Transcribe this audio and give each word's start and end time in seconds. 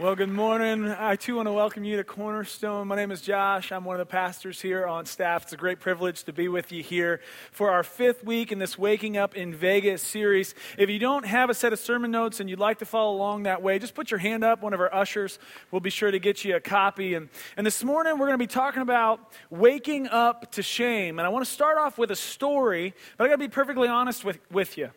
Well, 0.00 0.14
good 0.14 0.30
morning. 0.30 0.88
I 0.88 1.16
too 1.16 1.34
want 1.34 1.48
to 1.48 1.52
welcome 1.52 1.82
you 1.82 1.96
to 1.96 2.04
Cornerstone. 2.04 2.86
My 2.86 2.94
name 2.94 3.10
is 3.10 3.20
Josh. 3.20 3.72
I'm 3.72 3.84
one 3.84 3.96
of 3.96 3.98
the 3.98 4.08
pastors 4.08 4.60
here 4.60 4.86
on 4.86 5.06
staff. 5.06 5.42
It's 5.42 5.52
a 5.52 5.56
great 5.56 5.80
privilege 5.80 6.22
to 6.24 6.32
be 6.32 6.46
with 6.46 6.70
you 6.70 6.84
here 6.84 7.20
for 7.50 7.72
our 7.72 7.82
fifth 7.82 8.22
week 8.22 8.52
in 8.52 8.60
this 8.60 8.78
Waking 8.78 9.16
Up 9.16 9.34
in 9.34 9.52
Vegas 9.52 10.00
series. 10.00 10.54
If 10.78 10.88
you 10.88 11.00
don't 11.00 11.26
have 11.26 11.50
a 11.50 11.54
set 11.54 11.72
of 11.72 11.80
sermon 11.80 12.12
notes 12.12 12.38
and 12.38 12.48
you'd 12.48 12.60
like 12.60 12.78
to 12.78 12.84
follow 12.84 13.16
along 13.16 13.42
that 13.42 13.60
way, 13.60 13.80
just 13.80 13.96
put 13.96 14.12
your 14.12 14.18
hand 14.18 14.44
up. 14.44 14.62
One 14.62 14.72
of 14.72 14.78
our 14.78 14.94
ushers 14.94 15.40
will 15.72 15.80
be 15.80 15.90
sure 15.90 16.12
to 16.12 16.20
get 16.20 16.44
you 16.44 16.54
a 16.54 16.60
copy. 16.60 17.14
And, 17.14 17.28
and 17.56 17.66
this 17.66 17.82
morning 17.82 18.12
we're 18.20 18.28
going 18.28 18.38
to 18.38 18.38
be 18.38 18.46
talking 18.46 18.82
about 18.82 19.32
waking 19.50 20.06
up 20.06 20.52
to 20.52 20.62
shame. 20.62 21.18
And 21.18 21.26
I 21.26 21.28
want 21.28 21.44
to 21.44 21.50
start 21.50 21.76
off 21.76 21.98
with 21.98 22.12
a 22.12 22.16
story, 22.16 22.94
but 23.16 23.24
I 23.24 23.26
got 23.26 23.34
to 23.34 23.38
be 23.38 23.48
perfectly 23.48 23.88
honest 23.88 24.24
with, 24.24 24.38
with 24.48 24.78
you. 24.78 24.90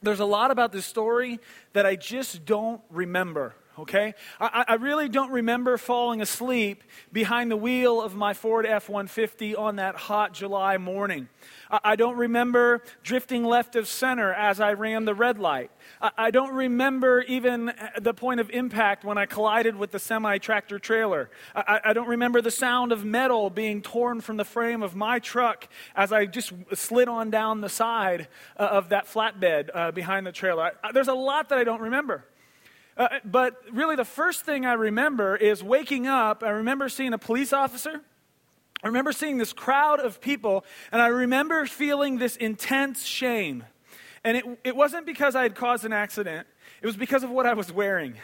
There's 0.00 0.20
a 0.20 0.24
lot 0.24 0.50
about 0.50 0.72
this 0.72 0.86
story 0.86 1.38
that 1.74 1.84
I 1.84 1.96
just 1.96 2.46
don't 2.46 2.80
remember 2.88 3.54
okay? 3.78 4.14
I, 4.40 4.64
I, 4.68 4.74
really 4.74 5.08
don't 5.08 5.30
remember 5.30 5.78
falling 5.78 6.20
asleep 6.20 6.82
behind 7.12 7.50
the 7.50 7.56
wheel 7.56 8.00
of 8.00 8.14
my 8.14 8.34
Ford 8.34 8.66
F 8.66 8.88
150 8.88 9.56
on 9.56 9.76
that 9.76 9.94
hot 9.94 10.34
July 10.34 10.78
morning. 10.78 11.28
I, 11.70 11.80
I, 11.84 11.96
don't 11.96 12.16
remember 12.16 12.82
drifting 13.02 13.44
left 13.44 13.76
of 13.76 13.88
center 13.88 14.32
as 14.32 14.60
I 14.60 14.74
ran 14.74 15.04
the 15.04 15.14
red 15.14 15.38
light. 15.38 15.70
I, 16.00 16.10
I 16.18 16.30
don't 16.30 16.52
remember 16.52 17.22
even 17.22 17.72
the 17.98 18.12
point 18.14 18.40
of 18.40 18.50
impact 18.50 19.04
when 19.04 19.16
I 19.16 19.26
collided 19.26 19.76
with 19.76 19.90
the 19.90 19.98
semi 19.98 20.38
tractor 20.38 20.78
trailer. 20.78 21.30
I, 21.54 21.92
don't 21.92 22.08
remember 22.08 22.40
the 22.40 22.50
sound 22.50 22.92
of 22.92 23.04
metal 23.04 23.50
being 23.50 23.82
torn 23.82 24.20
from 24.20 24.36
the 24.36 24.44
frame 24.44 24.82
of 24.82 24.94
my 24.94 25.18
truck 25.18 25.68
as 25.94 26.12
I 26.12 26.26
just 26.26 26.52
slid 26.74 27.08
on 27.08 27.30
down 27.30 27.60
the 27.60 27.68
side 27.68 28.28
uh, 28.58 28.64
of 28.64 28.90
that 28.90 29.06
flatbed 29.06 29.70
uh, 29.74 29.90
behind 29.92 30.26
the 30.26 30.32
trailer. 30.32 30.72
there's 30.92 31.08
a 31.08 31.14
lot 31.14 31.48
that 31.50 31.58
I 31.58 31.64
don't 31.64 31.80
remember. 31.80 32.24
Uh, 32.96 33.08
but 33.24 33.56
really, 33.72 33.96
the 33.96 34.04
first 34.04 34.42
thing 34.44 34.66
I 34.66 34.74
remember 34.74 35.36
is 35.36 35.62
waking 35.62 36.06
up. 36.06 36.42
I 36.42 36.50
remember 36.50 36.88
seeing 36.88 37.12
a 37.12 37.18
police 37.18 37.52
officer. 37.52 38.00
I 38.82 38.86
remember 38.88 39.12
seeing 39.12 39.38
this 39.38 39.52
crowd 39.52 40.00
of 40.00 40.20
people, 40.20 40.64
and 40.90 41.00
I 41.00 41.06
remember 41.06 41.64
feeling 41.66 42.18
this 42.18 42.36
intense 42.36 43.04
shame. 43.04 43.64
And 44.24 44.36
it, 44.36 44.44
it 44.64 44.76
wasn't 44.76 45.06
because 45.06 45.36
I 45.36 45.42
had 45.42 45.54
caused 45.54 45.84
an 45.84 45.92
accident, 45.92 46.46
it 46.80 46.86
was 46.86 46.96
because 46.96 47.22
of 47.22 47.30
what 47.30 47.46
I 47.46 47.54
was 47.54 47.72
wearing. 47.72 48.14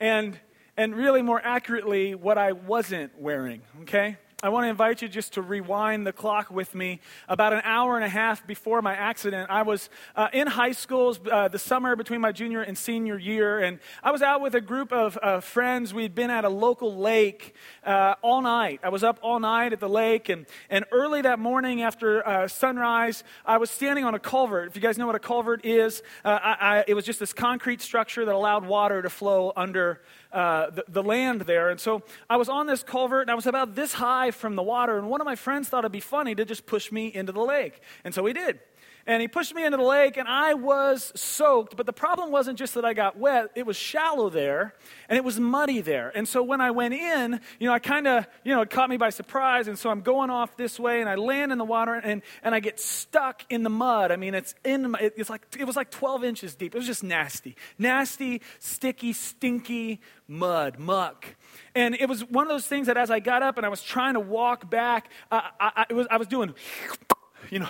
And, 0.00 0.38
and 0.76 0.94
really, 0.96 1.22
more 1.22 1.40
accurately, 1.42 2.14
what 2.14 2.38
I 2.38 2.52
wasn't 2.52 3.18
wearing, 3.18 3.62
okay? 3.82 4.18
I 4.44 4.50
want 4.50 4.64
to 4.64 4.68
invite 4.68 5.00
you 5.00 5.08
just 5.08 5.32
to 5.32 5.42
rewind 5.42 6.06
the 6.06 6.12
clock 6.12 6.50
with 6.50 6.74
me. 6.74 7.00
About 7.30 7.54
an 7.54 7.62
hour 7.64 7.96
and 7.96 8.04
a 8.04 8.10
half 8.10 8.46
before 8.46 8.82
my 8.82 8.94
accident, 8.94 9.48
I 9.48 9.62
was 9.62 9.88
uh, 10.14 10.28
in 10.34 10.46
high 10.48 10.72
school, 10.72 11.16
uh, 11.32 11.48
the 11.48 11.58
summer 11.58 11.96
between 11.96 12.20
my 12.20 12.30
junior 12.30 12.60
and 12.60 12.76
senior 12.76 13.18
year, 13.18 13.60
and 13.60 13.78
I 14.02 14.10
was 14.10 14.20
out 14.20 14.42
with 14.42 14.54
a 14.54 14.60
group 14.60 14.92
of 14.92 15.18
uh, 15.22 15.40
friends. 15.40 15.94
We'd 15.94 16.14
been 16.14 16.28
at 16.28 16.44
a 16.44 16.50
local 16.50 16.94
lake 16.94 17.54
uh, 17.84 18.16
all 18.20 18.42
night. 18.42 18.80
I 18.82 18.90
was 18.90 19.02
up 19.02 19.18
all 19.22 19.40
night 19.40 19.72
at 19.72 19.80
the 19.80 19.88
lake, 19.88 20.28
and, 20.28 20.44
and 20.68 20.84
early 20.92 21.22
that 21.22 21.38
morning 21.38 21.80
after 21.80 22.28
uh, 22.28 22.46
sunrise, 22.46 23.24
I 23.46 23.56
was 23.56 23.70
standing 23.70 24.04
on 24.04 24.14
a 24.14 24.18
culvert. 24.18 24.68
If 24.68 24.76
you 24.76 24.82
guys 24.82 24.98
know 24.98 25.06
what 25.06 25.16
a 25.16 25.20
culvert 25.20 25.64
is, 25.64 26.02
uh, 26.22 26.38
I, 26.42 26.56
I, 26.60 26.84
it 26.86 26.92
was 26.92 27.06
just 27.06 27.18
this 27.18 27.32
concrete 27.32 27.80
structure 27.80 28.26
that 28.26 28.34
allowed 28.34 28.66
water 28.66 29.00
to 29.00 29.08
flow 29.08 29.54
under 29.56 30.02
uh, 30.34 30.70
the, 30.70 30.84
the, 30.88 31.02
land 31.02 31.42
there. 31.42 31.70
And 31.70 31.78
so 31.78 32.02
I 32.28 32.36
was 32.36 32.48
on 32.48 32.66
this 32.66 32.82
culvert 32.82 33.22
and 33.22 33.30
I 33.30 33.34
was 33.34 33.46
about 33.46 33.76
this 33.76 33.92
high 33.92 34.32
from 34.32 34.56
the 34.56 34.62
water. 34.64 34.98
And 34.98 35.08
one 35.08 35.20
of 35.20 35.24
my 35.24 35.36
friends 35.36 35.68
thought 35.68 35.84
it'd 35.84 35.92
be 35.92 36.00
funny 36.00 36.34
to 36.34 36.44
just 36.44 36.66
push 36.66 36.90
me 36.90 37.06
into 37.06 37.30
the 37.30 37.40
lake. 37.40 37.80
And 38.02 38.12
so 38.12 38.26
he 38.26 38.32
did 38.32 38.58
and 39.06 39.20
he 39.20 39.28
pushed 39.28 39.54
me 39.54 39.64
into 39.64 39.76
the 39.76 39.84
lake, 39.84 40.16
and 40.16 40.26
I 40.26 40.54
was 40.54 41.12
soaked. 41.14 41.76
But 41.76 41.86
the 41.86 41.92
problem 41.92 42.30
wasn't 42.30 42.58
just 42.58 42.74
that 42.74 42.84
I 42.84 42.94
got 42.94 43.18
wet, 43.18 43.50
it 43.54 43.66
was 43.66 43.76
shallow 43.76 44.30
there, 44.30 44.74
and 45.08 45.16
it 45.16 45.24
was 45.24 45.38
muddy 45.38 45.80
there. 45.80 46.10
And 46.14 46.26
so 46.26 46.42
when 46.42 46.60
I 46.60 46.70
went 46.70 46.94
in, 46.94 47.40
you 47.58 47.68
know, 47.68 47.74
I 47.74 47.78
kind 47.78 48.06
of, 48.06 48.26
you 48.44 48.54
know, 48.54 48.62
it 48.62 48.70
caught 48.70 48.88
me 48.88 48.96
by 48.96 49.10
surprise. 49.10 49.68
And 49.68 49.78
so 49.78 49.90
I'm 49.90 50.00
going 50.00 50.30
off 50.30 50.56
this 50.56 50.78
way, 50.80 51.00
and 51.00 51.08
I 51.08 51.16
land 51.16 51.52
in 51.52 51.58
the 51.58 51.64
water, 51.64 51.94
and, 51.94 52.22
and 52.42 52.54
I 52.54 52.60
get 52.60 52.80
stuck 52.80 53.44
in 53.50 53.62
the 53.62 53.70
mud. 53.70 54.10
I 54.10 54.16
mean, 54.16 54.34
it's 54.34 54.54
in, 54.64 54.92
my, 54.92 54.98
it's 55.00 55.30
like, 55.30 55.42
it 55.58 55.64
was 55.64 55.76
like 55.76 55.90
12 55.90 56.24
inches 56.24 56.54
deep. 56.54 56.74
It 56.74 56.78
was 56.78 56.86
just 56.86 57.04
nasty. 57.04 57.56
Nasty, 57.78 58.40
sticky, 58.58 59.12
stinky 59.12 60.00
mud, 60.26 60.78
muck. 60.78 61.36
And 61.74 61.94
it 61.94 62.08
was 62.08 62.24
one 62.24 62.46
of 62.46 62.50
those 62.50 62.66
things 62.66 62.86
that 62.86 62.96
as 62.96 63.10
I 63.10 63.20
got 63.20 63.42
up 63.42 63.56
and 63.56 63.66
I 63.66 63.68
was 63.68 63.82
trying 63.82 64.14
to 64.14 64.20
walk 64.20 64.70
back, 64.70 65.10
uh, 65.30 65.42
I, 65.60 65.86
I, 65.90 65.92
was, 65.92 66.06
I 66.10 66.16
was 66.16 66.28
doing, 66.28 66.54
you 67.50 67.58
know, 67.58 67.68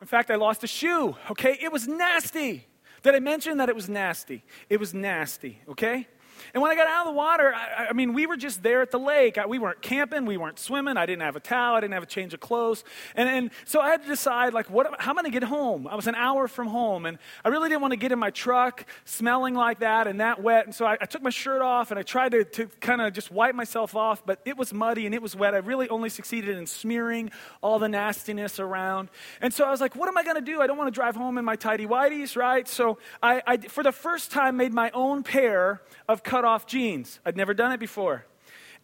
in 0.00 0.06
fact, 0.06 0.30
I 0.30 0.36
lost 0.36 0.64
a 0.64 0.66
shoe, 0.66 1.16
okay? 1.30 1.58
It 1.60 1.72
was 1.72 1.88
nasty. 1.88 2.66
Did 3.02 3.14
I 3.14 3.20
mention 3.20 3.58
that 3.58 3.68
it 3.68 3.74
was 3.74 3.88
nasty? 3.88 4.44
It 4.68 4.80
was 4.80 4.94
nasty, 4.94 5.60
okay? 5.68 6.06
And 6.54 6.62
when 6.62 6.70
I 6.70 6.74
got 6.74 6.86
out 6.86 7.06
of 7.06 7.12
the 7.12 7.16
water, 7.16 7.54
I, 7.54 7.88
I, 7.90 7.92
mean, 7.92 8.12
we 8.12 8.26
were 8.26 8.36
just 8.36 8.62
there 8.62 8.82
at 8.82 8.90
the 8.90 8.98
lake. 8.98 9.38
I, 9.38 9.46
we 9.46 9.58
weren't 9.58 9.82
camping, 9.82 10.26
we 10.26 10.36
weren't 10.36 10.58
swimming. 10.58 10.96
I 10.96 11.06
didn't 11.06 11.22
have 11.22 11.36
a 11.36 11.40
towel, 11.40 11.76
I 11.76 11.80
didn't 11.80 11.94
have 11.94 12.02
a 12.02 12.06
change 12.06 12.34
of 12.34 12.40
clothes. 12.40 12.84
And, 13.14 13.28
and 13.28 13.50
so 13.64 13.80
I 13.80 13.90
had 13.90 14.02
to 14.02 14.08
decide, 14.08 14.52
like, 14.52 14.70
what, 14.70 15.00
how 15.00 15.10
am 15.10 15.18
I 15.18 15.22
going 15.22 15.32
to 15.32 15.40
get 15.40 15.48
home? 15.48 15.86
I 15.86 15.94
was 15.94 16.06
an 16.06 16.14
hour 16.14 16.48
from 16.48 16.68
home, 16.68 17.06
and 17.06 17.18
I 17.44 17.48
really 17.48 17.68
didn't 17.68 17.80
want 17.80 17.92
to 17.92 17.96
get 17.96 18.12
in 18.12 18.18
my 18.18 18.30
truck 18.30 18.84
smelling 19.04 19.54
like 19.54 19.80
that 19.80 20.06
and 20.06 20.20
that 20.20 20.42
wet. 20.42 20.66
And 20.66 20.74
so 20.74 20.86
I, 20.86 20.96
I 21.00 21.06
took 21.06 21.22
my 21.22 21.30
shirt 21.30 21.62
off 21.62 21.90
and 21.90 21.98
I 21.98 22.02
tried 22.02 22.32
to, 22.32 22.44
to 22.44 22.66
kind 22.80 23.00
of 23.00 23.12
just 23.12 23.30
wipe 23.30 23.54
myself 23.54 23.96
off, 23.96 24.24
but 24.24 24.40
it 24.44 24.56
was 24.56 24.72
muddy 24.72 25.06
and 25.06 25.14
it 25.14 25.22
was 25.22 25.34
wet. 25.34 25.54
I 25.54 25.58
really 25.58 25.88
only 25.88 26.08
succeeded 26.08 26.56
in 26.56 26.66
smearing 26.66 27.30
all 27.62 27.78
the 27.78 27.88
nastiness 27.88 28.60
around. 28.60 29.08
And 29.40 29.52
so 29.52 29.64
I 29.64 29.70
was 29.70 29.80
like, 29.80 29.96
what 29.96 30.08
am 30.08 30.16
I 30.16 30.22
going 30.22 30.36
to 30.36 30.42
do? 30.42 30.60
I 30.60 30.66
don't 30.66 30.76
want 30.76 30.88
to 30.88 30.98
drive 30.98 31.16
home 31.16 31.38
in 31.38 31.44
my 31.44 31.56
tidy 31.56 31.86
whities, 31.86 32.36
right? 32.36 32.68
So 32.68 32.98
I, 33.22 33.42
I, 33.46 33.56
for 33.56 33.82
the 33.82 33.92
first 33.92 34.30
time, 34.30 34.56
made 34.56 34.72
my 34.72 34.90
own 34.90 35.22
pair 35.22 35.82
of 36.08 36.22
cut 36.28 36.44
off 36.44 36.66
jeans. 36.66 37.20
I'd 37.24 37.36
never 37.36 37.54
done 37.54 37.72
it 37.72 37.80
before. 37.80 38.24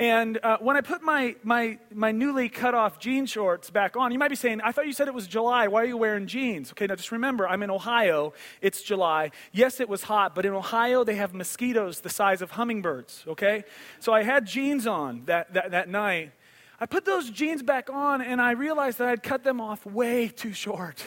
And 0.01 0.41
uh, 0.43 0.57
when 0.61 0.77
I 0.77 0.81
put 0.81 1.03
my, 1.03 1.37
my, 1.45 1.79
my 1.93 2.11
newly 2.11 2.49
cut 2.49 2.75
off 2.75 2.99
jean 2.99 3.27
shorts 3.27 3.71
back 3.71 3.97
on, 3.97 4.11
you 4.11 4.19
might 4.19 4.31
be 4.31 4.35
saying, 4.35 4.61
I 4.63 4.73
thought 4.73 4.87
you 4.87 4.93
said 4.93 5.07
it 5.07 5.15
was 5.15 5.29
July. 5.29 5.69
Why 5.69 5.83
are 5.83 5.87
you 5.87 5.97
wearing 5.97 6.27
jeans? 6.27 6.73
Okay, 6.73 6.87
now 6.87 6.97
just 6.97 7.13
remember, 7.13 7.47
I'm 7.47 7.63
in 7.63 7.71
Ohio. 7.71 8.33
It's 8.61 8.83
July. 8.83 9.31
Yes, 9.53 9.79
it 9.79 9.89
was 9.89 10.03
hot, 10.05 10.35
but 10.35 10.47
in 10.47 10.53
Ohio, 10.53 11.05
they 11.05 11.15
have 11.17 11.33
mosquitoes 11.33 12.01
the 12.01 12.09
size 12.09 12.43
of 12.43 12.53
hummingbirds, 12.53 13.25
okay? 13.29 13.63
So 14.01 14.13
I 14.13 14.25
had 14.25 14.47
jeans 14.47 14.87
on 14.87 15.23
that, 15.27 15.53
that, 15.55 15.71
that 15.71 15.89
night. 15.89 16.33
I 16.81 16.87
put 16.87 17.05
those 17.05 17.31
jeans 17.31 17.63
back 17.63 17.89
on, 17.89 18.21
and 18.21 18.41
I 18.41 18.53
realized 18.53 18.99
that 18.99 19.09
I'd 19.09 19.23
cut 19.23 19.45
them 19.45 19.61
off 19.61 19.87
way 19.87 20.29
too 20.29 20.55
short. 20.55 21.05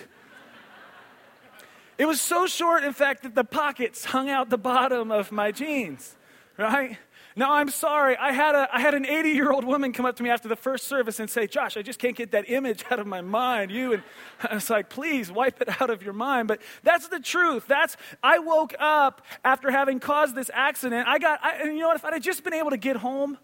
It 1.97 2.05
was 2.05 2.21
so 2.21 2.45
short, 2.45 2.83
in 2.83 2.93
fact, 2.93 3.23
that 3.23 3.33
the 3.35 3.43
pockets 3.43 4.05
hung 4.05 4.29
out 4.29 4.49
the 4.49 4.57
bottom 4.57 5.11
of 5.11 5.31
my 5.31 5.51
jeans, 5.51 6.15
right? 6.57 6.97
Now, 7.35 7.53
I'm 7.53 7.69
sorry. 7.69 8.17
I 8.17 8.31
had, 8.31 8.55
a, 8.55 8.67
I 8.73 8.79
had 8.79 8.95
an 8.95 9.05
80 9.05 9.29
year 9.29 9.51
old 9.51 9.63
woman 9.63 9.93
come 9.93 10.07
up 10.07 10.15
to 10.15 10.23
me 10.23 10.31
after 10.31 10.47
the 10.47 10.55
first 10.55 10.87
service 10.87 11.19
and 11.19 11.29
say, 11.29 11.45
Josh, 11.45 11.77
I 11.77 11.83
just 11.83 11.99
can't 11.99 12.15
get 12.15 12.31
that 12.31 12.49
image 12.49 12.83
out 12.89 12.99
of 12.99 13.05
my 13.05 13.21
mind. 13.21 13.69
You, 13.69 13.93
and 13.93 14.03
I 14.49 14.55
was 14.55 14.69
like, 14.69 14.89
please 14.89 15.31
wipe 15.31 15.61
it 15.61 15.81
out 15.81 15.91
of 15.91 16.01
your 16.01 16.13
mind. 16.13 16.47
But 16.47 16.61
that's 16.81 17.07
the 17.09 17.19
truth. 17.19 17.67
That's, 17.67 17.95
I 18.23 18.39
woke 18.39 18.73
up 18.79 19.21
after 19.43 19.69
having 19.69 19.99
caused 19.99 20.33
this 20.33 20.49
accident. 20.51 21.07
I 21.07 21.19
got, 21.19 21.39
I, 21.43 21.57
and 21.61 21.75
you 21.75 21.81
know 21.81 21.89
what? 21.89 21.97
If 21.97 22.05
I 22.05 22.13
had 22.13 22.23
just 22.23 22.43
been 22.43 22.55
able 22.55 22.71
to 22.71 22.77
get 22.77 22.97
home, 22.97 23.37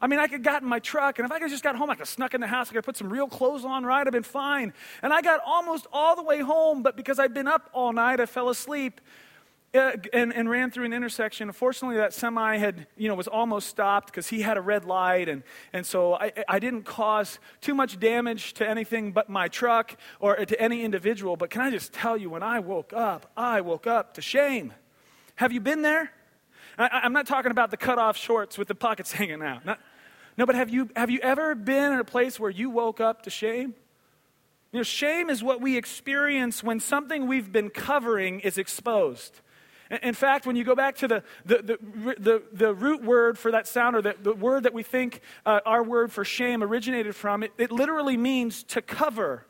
I 0.00 0.06
mean, 0.06 0.20
I 0.20 0.28
could 0.28 0.44
got 0.44 0.62
in 0.62 0.68
my 0.68 0.78
truck, 0.78 1.18
and 1.18 1.26
if 1.26 1.32
I 1.32 1.40
could 1.40 1.50
just 1.50 1.64
got 1.64 1.74
home, 1.74 1.90
I 1.90 1.94
could 1.94 2.00
have 2.00 2.08
snuck 2.08 2.34
in 2.34 2.40
the 2.40 2.46
house, 2.46 2.68
I 2.68 2.70
could 2.70 2.76
have 2.76 2.84
put 2.84 2.96
some 2.96 3.10
real 3.10 3.26
clothes 3.26 3.64
on, 3.64 3.84
right? 3.84 4.06
I'd 4.06 4.12
been 4.12 4.22
fine. 4.22 4.72
And 5.02 5.12
I 5.12 5.22
got 5.22 5.40
almost 5.44 5.86
all 5.92 6.14
the 6.14 6.22
way 6.22 6.40
home, 6.40 6.82
but 6.82 6.96
because 6.96 7.18
I'd 7.18 7.34
been 7.34 7.48
up 7.48 7.68
all 7.72 7.92
night, 7.92 8.20
I 8.20 8.26
fell 8.26 8.48
asleep. 8.48 9.00
Uh, 9.74 9.92
and, 10.14 10.34
and 10.34 10.48
ran 10.48 10.70
through 10.70 10.86
an 10.86 10.94
intersection. 10.94 11.46
Unfortunately, 11.46 11.98
that 11.98 12.14
semi 12.14 12.56
had, 12.56 12.86
you 12.96 13.06
know, 13.06 13.14
was 13.14 13.28
almost 13.28 13.68
stopped 13.68 14.06
because 14.06 14.26
he 14.26 14.40
had 14.40 14.56
a 14.56 14.62
red 14.62 14.86
light, 14.86 15.28
and, 15.28 15.42
and 15.74 15.84
so 15.84 16.14
I, 16.14 16.32
I 16.48 16.58
didn't 16.58 16.84
cause 16.84 17.38
too 17.60 17.74
much 17.74 18.00
damage 18.00 18.54
to 18.54 18.66
anything 18.66 19.12
but 19.12 19.28
my 19.28 19.48
truck 19.48 19.94
or 20.20 20.36
to 20.36 20.58
any 20.58 20.84
individual. 20.84 21.36
But 21.36 21.50
can 21.50 21.60
I 21.60 21.70
just 21.70 21.92
tell 21.92 22.16
you, 22.16 22.30
when 22.30 22.42
I 22.42 22.60
woke 22.60 22.94
up, 22.94 23.30
I 23.36 23.60
woke 23.60 23.86
up 23.86 24.14
to 24.14 24.22
shame. 24.22 24.72
Have 25.34 25.52
you 25.52 25.60
been 25.60 25.82
there? 25.82 26.12
I, 26.78 27.00
am 27.04 27.12
not 27.12 27.26
talking 27.26 27.50
about 27.50 27.70
the 27.70 27.76
cut 27.76 27.98
off 27.98 28.16
shorts 28.16 28.56
with 28.56 28.68
the 28.68 28.74
pockets 28.74 29.12
hanging 29.20 29.42
out. 29.42 29.66
Not, 29.66 29.80
no, 30.38 30.46
but 30.46 30.54
have 30.54 30.70
you, 30.70 30.88
have 30.96 31.10
you 31.10 31.18
ever 31.20 31.54
been 31.54 31.92
in 31.92 31.98
a 31.98 32.04
place 32.04 32.40
where 32.40 32.50
you 32.50 32.70
woke 32.70 33.02
up 33.02 33.22
to 33.24 33.30
shame? 33.30 33.74
You 34.72 34.78
know, 34.78 34.82
shame 34.82 35.28
is 35.28 35.42
what 35.42 35.60
we 35.60 35.76
experience 35.76 36.62
when 36.62 36.80
something 36.80 37.26
we've 37.26 37.52
been 37.52 37.68
covering 37.68 38.40
is 38.40 38.56
exposed. 38.56 39.42
In 40.02 40.14
fact, 40.14 40.46
when 40.46 40.54
you 40.54 40.64
go 40.64 40.74
back 40.74 40.96
to 40.96 41.08
the, 41.08 41.22
the, 41.46 41.78
the, 42.18 42.42
the, 42.52 42.74
root 42.74 43.02
word 43.02 43.38
for 43.38 43.50
that 43.52 43.66
sound, 43.66 43.96
or 43.96 44.02
the, 44.02 44.14
the 44.22 44.34
word 44.34 44.64
that 44.64 44.74
we 44.74 44.82
think 44.82 45.20
uh, 45.46 45.60
our 45.64 45.82
word 45.82 46.12
for 46.12 46.24
shame 46.24 46.62
originated 46.62 47.16
from, 47.16 47.42
it, 47.42 47.52
it 47.56 47.72
literally 47.72 48.16
means 48.16 48.62
to 48.64 48.82
cover. 48.82 49.46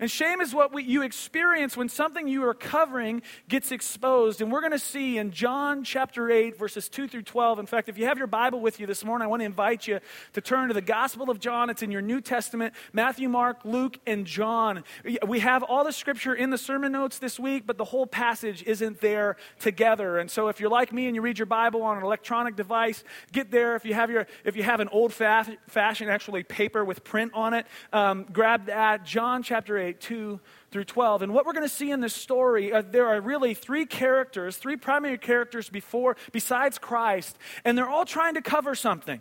And 0.00 0.10
shame 0.10 0.40
is 0.40 0.54
what 0.54 0.72
we, 0.72 0.82
you 0.82 1.02
experience 1.02 1.76
when 1.76 1.88
something 1.88 2.26
you 2.26 2.44
are 2.44 2.54
covering 2.54 3.22
gets 3.48 3.72
exposed. 3.72 4.40
And 4.40 4.50
we're 4.50 4.60
going 4.60 4.72
to 4.72 4.78
see 4.78 5.18
in 5.18 5.30
John 5.30 5.84
chapter 5.84 6.30
8, 6.30 6.58
verses 6.58 6.88
2 6.88 7.08
through 7.08 7.22
12. 7.22 7.58
In 7.58 7.66
fact, 7.66 7.88
if 7.88 7.98
you 7.98 8.06
have 8.06 8.18
your 8.18 8.26
Bible 8.26 8.60
with 8.60 8.80
you 8.80 8.86
this 8.86 9.04
morning, 9.04 9.24
I 9.24 9.28
want 9.28 9.40
to 9.40 9.46
invite 9.46 9.86
you 9.86 10.00
to 10.32 10.40
turn 10.40 10.68
to 10.68 10.74
the 10.74 10.80
Gospel 10.80 11.30
of 11.30 11.38
John. 11.38 11.70
It's 11.70 11.82
in 11.82 11.90
your 11.90 12.02
New 12.02 12.20
Testament 12.20 12.74
Matthew, 12.92 13.28
Mark, 13.28 13.64
Luke, 13.64 13.98
and 14.06 14.26
John. 14.26 14.84
We 15.26 15.40
have 15.40 15.62
all 15.62 15.84
the 15.84 15.92
scripture 15.92 16.34
in 16.34 16.50
the 16.50 16.58
sermon 16.58 16.92
notes 16.92 17.18
this 17.18 17.38
week, 17.38 17.66
but 17.66 17.78
the 17.78 17.84
whole 17.84 18.06
passage 18.06 18.62
isn't 18.64 19.00
there 19.00 19.36
together. 19.60 20.18
And 20.18 20.30
so 20.30 20.48
if 20.48 20.60
you're 20.60 20.70
like 20.70 20.92
me 20.92 21.06
and 21.06 21.14
you 21.14 21.22
read 21.22 21.38
your 21.38 21.46
Bible 21.46 21.82
on 21.82 21.98
an 21.98 22.02
electronic 22.02 22.56
device, 22.56 23.04
get 23.32 23.50
there. 23.50 23.76
If 23.76 23.84
you 23.84 23.94
have, 23.94 24.10
your, 24.10 24.26
if 24.44 24.56
you 24.56 24.62
have 24.62 24.80
an 24.80 24.88
old 24.88 25.12
fashioned, 25.12 26.10
actually 26.10 26.42
paper 26.42 26.84
with 26.84 27.04
print 27.04 27.32
on 27.34 27.54
it, 27.54 27.66
um, 27.92 28.26
grab 28.32 28.66
that. 28.66 29.04
John 29.04 29.42
chapter 29.42 29.78
8. 29.78 29.81
2 29.90 30.38
through 30.70 30.84
12. 30.84 31.22
And 31.22 31.34
what 31.34 31.44
we're 31.44 31.52
going 31.52 31.68
to 31.68 31.74
see 31.74 31.90
in 31.90 32.00
this 32.00 32.14
story, 32.14 32.72
uh, 32.72 32.82
there 32.82 33.06
are 33.06 33.20
really 33.20 33.54
three 33.54 33.84
characters, 33.84 34.56
three 34.56 34.76
primary 34.76 35.18
characters 35.18 35.68
before, 35.68 36.16
besides 36.30 36.78
Christ, 36.78 37.36
and 37.64 37.76
they're 37.76 37.88
all 37.88 38.04
trying 38.04 38.34
to 38.34 38.42
cover 38.42 38.74
something. 38.74 39.20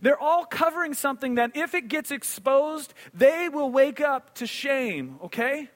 They're 0.00 0.20
all 0.20 0.44
covering 0.44 0.94
something 0.94 1.34
that 1.34 1.56
if 1.56 1.74
it 1.74 1.88
gets 1.88 2.10
exposed, 2.10 2.94
they 3.12 3.48
will 3.48 3.70
wake 3.70 4.00
up 4.00 4.34
to 4.36 4.46
shame, 4.46 5.18
okay? 5.24 5.70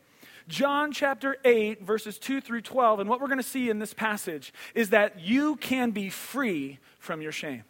John 0.49 0.93
chapter 0.93 1.37
8, 1.45 1.83
verses 1.83 2.19
2 2.19 2.41
through 2.41 2.63
12. 2.63 3.01
And 3.01 3.09
what 3.09 3.21
we're 3.21 3.29
going 3.29 3.39
to 3.39 3.45
see 3.45 3.71
in 3.71 3.79
this 3.79 3.95
passage 3.95 4.53
is 4.75 4.91
that 4.91 5.21
you 5.21 5.57
can 5.57 5.91
be 5.91 6.11
free 6.11 6.79
from 6.99 7.21
your 7.21 7.33
shame. 7.33 7.65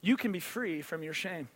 You 0.00 0.16
can 0.16 0.32
be 0.32 0.40
free 0.40 0.82
from 0.82 1.02
your 1.02 1.12
shame. 1.12 1.48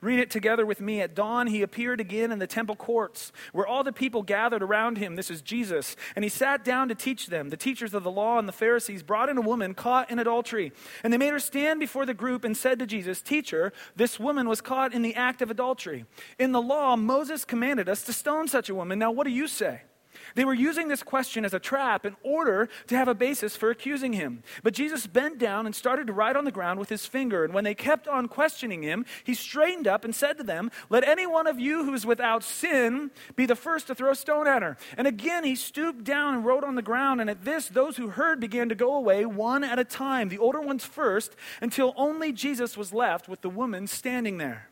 Read 0.00 0.18
it 0.18 0.30
together 0.30 0.64
with 0.64 0.80
me. 0.80 1.02
At 1.02 1.14
dawn, 1.14 1.46
he 1.46 1.60
appeared 1.60 2.00
again 2.00 2.32
in 2.32 2.38
the 2.38 2.46
temple 2.46 2.74
courts, 2.74 3.32
where 3.52 3.66
all 3.66 3.84
the 3.84 3.92
people 3.92 4.22
gathered 4.22 4.62
around 4.62 4.96
him. 4.96 5.16
This 5.16 5.30
is 5.30 5.42
Jesus. 5.42 5.94
And 6.16 6.24
he 6.24 6.28
sat 6.30 6.64
down 6.64 6.88
to 6.88 6.94
teach 6.94 7.26
them. 7.26 7.50
The 7.50 7.56
teachers 7.56 7.92
of 7.92 8.02
the 8.02 8.10
law 8.10 8.38
and 8.38 8.48
the 8.48 8.52
Pharisees 8.52 9.02
brought 9.02 9.28
in 9.28 9.36
a 9.36 9.42
woman 9.42 9.74
caught 9.74 10.10
in 10.10 10.18
adultery. 10.18 10.72
And 11.04 11.12
they 11.12 11.18
made 11.18 11.32
her 11.32 11.38
stand 11.38 11.80
before 11.80 12.06
the 12.06 12.14
group 12.14 12.44
and 12.44 12.56
said 12.56 12.78
to 12.78 12.86
Jesus, 12.86 13.20
Teacher, 13.20 13.72
this 13.94 14.18
woman 14.18 14.48
was 14.48 14.62
caught 14.62 14.94
in 14.94 15.02
the 15.02 15.14
act 15.14 15.42
of 15.42 15.50
adultery. 15.50 16.06
In 16.38 16.52
the 16.52 16.62
law, 16.62 16.96
Moses 16.96 17.44
commanded 17.44 17.88
us 17.88 18.02
to 18.04 18.12
stone 18.12 18.48
such 18.48 18.70
a 18.70 18.74
woman. 18.74 18.98
Now, 18.98 19.10
what 19.10 19.24
do 19.24 19.32
you 19.32 19.46
say? 19.46 19.82
They 20.34 20.44
were 20.44 20.54
using 20.54 20.88
this 20.88 21.02
question 21.02 21.44
as 21.44 21.54
a 21.54 21.58
trap 21.58 22.06
in 22.06 22.16
order 22.22 22.68
to 22.86 22.96
have 22.96 23.08
a 23.08 23.14
basis 23.14 23.56
for 23.56 23.70
accusing 23.70 24.12
him. 24.12 24.42
But 24.62 24.74
Jesus 24.74 25.06
bent 25.06 25.38
down 25.38 25.66
and 25.66 25.74
started 25.74 26.06
to 26.06 26.12
write 26.12 26.36
on 26.36 26.44
the 26.44 26.52
ground 26.52 26.78
with 26.78 26.88
his 26.88 27.06
finger. 27.06 27.44
And 27.44 27.52
when 27.52 27.64
they 27.64 27.74
kept 27.74 28.08
on 28.08 28.28
questioning 28.28 28.82
him, 28.82 29.04
he 29.24 29.34
straightened 29.34 29.86
up 29.86 30.04
and 30.04 30.14
said 30.14 30.38
to 30.38 30.44
them, 30.44 30.70
Let 30.88 31.06
any 31.06 31.26
one 31.26 31.46
of 31.46 31.58
you 31.58 31.84
who 31.84 31.94
is 31.94 32.06
without 32.06 32.42
sin 32.42 33.10
be 33.36 33.46
the 33.46 33.56
first 33.56 33.86
to 33.88 33.94
throw 33.94 34.12
a 34.12 34.16
stone 34.16 34.46
at 34.46 34.62
her. 34.62 34.76
And 34.96 35.06
again 35.06 35.44
he 35.44 35.54
stooped 35.54 36.04
down 36.04 36.34
and 36.34 36.44
wrote 36.44 36.64
on 36.64 36.74
the 36.74 36.82
ground. 36.82 37.20
And 37.20 37.28
at 37.28 37.44
this, 37.44 37.68
those 37.68 37.96
who 37.96 38.08
heard 38.08 38.40
began 38.40 38.68
to 38.68 38.74
go 38.74 38.94
away 38.94 39.24
one 39.26 39.64
at 39.64 39.78
a 39.78 39.84
time, 39.84 40.28
the 40.28 40.38
older 40.38 40.60
ones 40.60 40.84
first, 40.84 41.36
until 41.60 41.92
only 41.96 42.32
Jesus 42.32 42.76
was 42.76 42.92
left 42.92 43.28
with 43.28 43.42
the 43.42 43.50
woman 43.50 43.86
standing 43.86 44.38
there. 44.38 44.69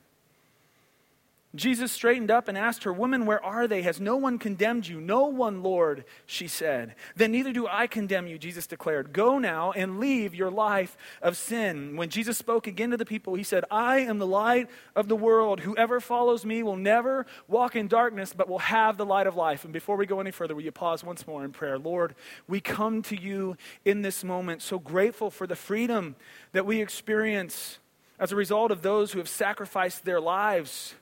Jesus 1.58 1.92
straightened 1.92 2.30
up 2.30 2.48
and 2.48 2.56
asked 2.56 2.84
her, 2.84 2.92
Woman, 2.92 3.26
where 3.26 3.44
are 3.44 3.66
they? 3.66 3.82
Has 3.82 4.00
no 4.00 4.16
one 4.16 4.38
condemned 4.38 4.86
you? 4.86 5.00
No 5.00 5.26
one, 5.26 5.62
Lord, 5.62 6.04
she 6.24 6.48
said. 6.48 6.94
Then 7.16 7.32
neither 7.32 7.52
do 7.52 7.66
I 7.66 7.86
condemn 7.86 8.26
you, 8.26 8.38
Jesus 8.38 8.66
declared. 8.66 9.12
Go 9.12 9.38
now 9.38 9.72
and 9.72 9.98
leave 9.98 10.34
your 10.34 10.50
life 10.50 10.96
of 11.20 11.36
sin. 11.36 11.96
When 11.96 12.08
Jesus 12.08 12.38
spoke 12.38 12.66
again 12.66 12.90
to 12.90 12.96
the 12.96 13.04
people, 13.04 13.34
he 13.34 13.42
said, 13.42 13.64
I 13.70 13.98
am 13.98 14.18
the 14.18 14.26
light 14.26 14.70
of 14.96 15.08
the 15.08 15.16
world. 15.16 15.60
Whoever 15.60 16.00
follows 16.00 16.44
me 16.46 16.62
will 16.62 16.76
never 16.76 17.26
walk 17.48 17.76
in 17.76 17.88
darkness, 17.88 18.32
but 18.32 18.48
will 18.48 18.60
have 18.60 18.96
the 18.96 19.06
light 19.06 19.26
of 19.26 19.36
life. 19.36 19.64
And 19.64 19.72
before 19.72 19.96
we 19.96 20.06
go 20.06 20.20
any 20.20 20.30
further, 20.30 20.54
will 20.54 20.62
you 20.62 20.72
pause 20.72 21.04
once 21.04 21.26
more 21.26 21.44
in 21.44 21.52
prayer? 21.52 21.78
Lord, 21.78 22.14
we 22.46 22.60
come 22.60 23.02
to 23.02 23.20
you 23.20 23.56
in 23.84 24.02
this 24.02 24.22
moment, 24.22 24.62
so 24.62 24.78
grateful 24.78 25.30
for 25.30 25.46
the 25.46 25.56
freedom 25.56 26.14
that 26.52 26.64
we 26.64 26.80
experience 26.80 27.78
as 28.18 28.32
a 28.32 28.36
result 28.36 28.70
of 28.70 28.82
those 28.82 29.12
who 29.12 29.18
have 29.18 29.28
sacrificed 29.28 30.04
their 30.04 30.20
lives 30.20 30.94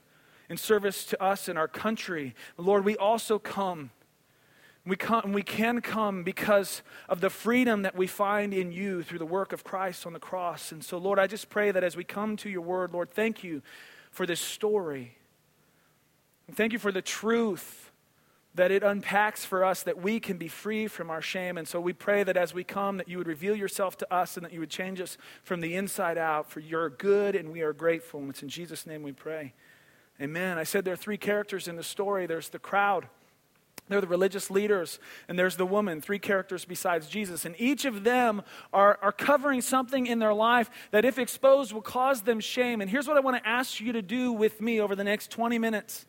in 0.48 0.56
service 0.56 1.04
to 1.06 1.22
us 1.22 1.48
and 1.48 1.58
our 1.58 1.68
country. 1.68 2.34
Lord, 2.56 2.84
we 2.84 2.96
also 2.96 3.38
come. 3.38 3.90
We, 4.86 4.94
come, 4.94 5.32
we 5.32 5.42
can 5.42 5.80
come 5.80 6.22
because 6.22 6.82
of 7.08 7.20
the 7.20 7.30
freedom 7.30 7.82
that 7.82 7.96
we 7.96 8.06
find 8.06 8.54
in 8.54 8.70
you 8.70 9.02
through 9.02 9.18
the 9.18 9.26
work 9.26 9.52
of 9.52 9.64
Christ 9.64 10.06
on 10.06 10.12
the 10.12 10.20
cross. 10.20 10.70
And 10.70 10.84
so, 10.84 10.96
Lord, 10.96 11.18
I 11.18 11.26
just 11.26 11.48
pray 11.48 11.72
that 11.72 11.82
as 11.82 11.96
we 11.96 12.04
come 12.04 12.36
to 12.36 12.48
your 12.48 12.60
word, 12.60 12.92
Lord, 12.92 13.10
thank 13.10 13.42
you 13.42 13.62
for 14.12 14.26
this 14.26 14.40
story. 14.40 15.16
Thank 16.54 16.72
you 16.72 16.78
for 16.78 16.92
the 16.92 17.02
truth 17.02 17.90
that 18.56 18.70
it 18.70 18.82
unpacks 18.82 19.44
for 19.44 19.64
us 19.64 19.82
that 19.82 20.00
we 20.00 20.18
can 20.18 20.38
be 20.38 20.48
free 20.48 20.86
from 20.86 21.10
our 21.10 21.20
shame. 21.20 21.58
And 21.58 21.68
so 21.68 21.78
we 21.80 21.92
pray 21.92 22.22
that 22.22 22.36
as 22.36 22.54
we 22.54 22.64
come, 22.64 22.96
that 22.96 23.08
you 23.08 23.18
would 23.18 23.26
reveal 23.26 23.54
yourself 23.54 23.98
to 23.98 24.14
us 24.14 24.36
and 24.36 24.46
that 24.46 24.52
you 24.52 24.60
would 24.60 24.70
change 24.70 25.00
us 25.00 25.18
from 25.42 25.60
the 25.60 25.74
inside 25.74 26.16
out 26.16 26.50
for 26.50 26.60
your 26.60 26.88
good, 26.88 27.36
and 27.36 27.52
we 27.52 27.60
are 27.60 27.74
grateful. 27.74 28.20
And 28.20 28.30
it's 28.30 28.42
in 28.42 28.48
Jesus' 28.48 28.86
name 28.86 29.02
we 29.02 29.12
pray. 29.12 29.52
Amen. 30.20 30.58
I 30.58 30.64
said 30.64 30.84
there 30.84 30.94
are 30.94 30.96
three 30.96 31.18
characters 31.18 31.68
in 31.68 31.76
the 31.76 31.82
story 31.82 32.26
there's 32.26 32.48
the 32.48 32.58
crowd, 32.58 33.06
they're 33.88 34.00
the 34.00 34.06
religious 34.06 34.50
leaders, 34.50 34.98
and 35.28 35.38
there's 35.38 35.56
the 35.56 35.66
woman, 35.66 36.00
three 36.00 36.18
characters 36.18 36.64
besides 36.64 37.08
Jesus. 37.08 37.44
And 37.44 37.54
each 37.58 37.84
of 37.84 38.02
them 38.02 38.42
are, 38.72 38.98
are 39.00 39.12
covering 39.12 39.60
something 39.60 40.06
in 40.06 40.18
their 40.18 40.34
life 40.34 40.70
that, 40.90 41.04
if 41.04 41.18
exposed, 41.18 41.72
will 41.72 41.82
cause 41.82 42.22
them 42.22 42.40
shame. 42.40 42.80
And 42.80 42.90
here's 42.90 43.06
what 43.06 43.16
I 43.16 43.20
want 43.20 43.36
to 43.36 43.48
ask 43.48 43.80
you 43.80 43.92
to 43.92 44.02
do 44.02 44.32
with 44.32 44.60
me 44.60 44.80
over 44.80 44.96
the 44.96 45.04
next 45.04 45.30
20 45.30 45.58
minutes 45.58 46.04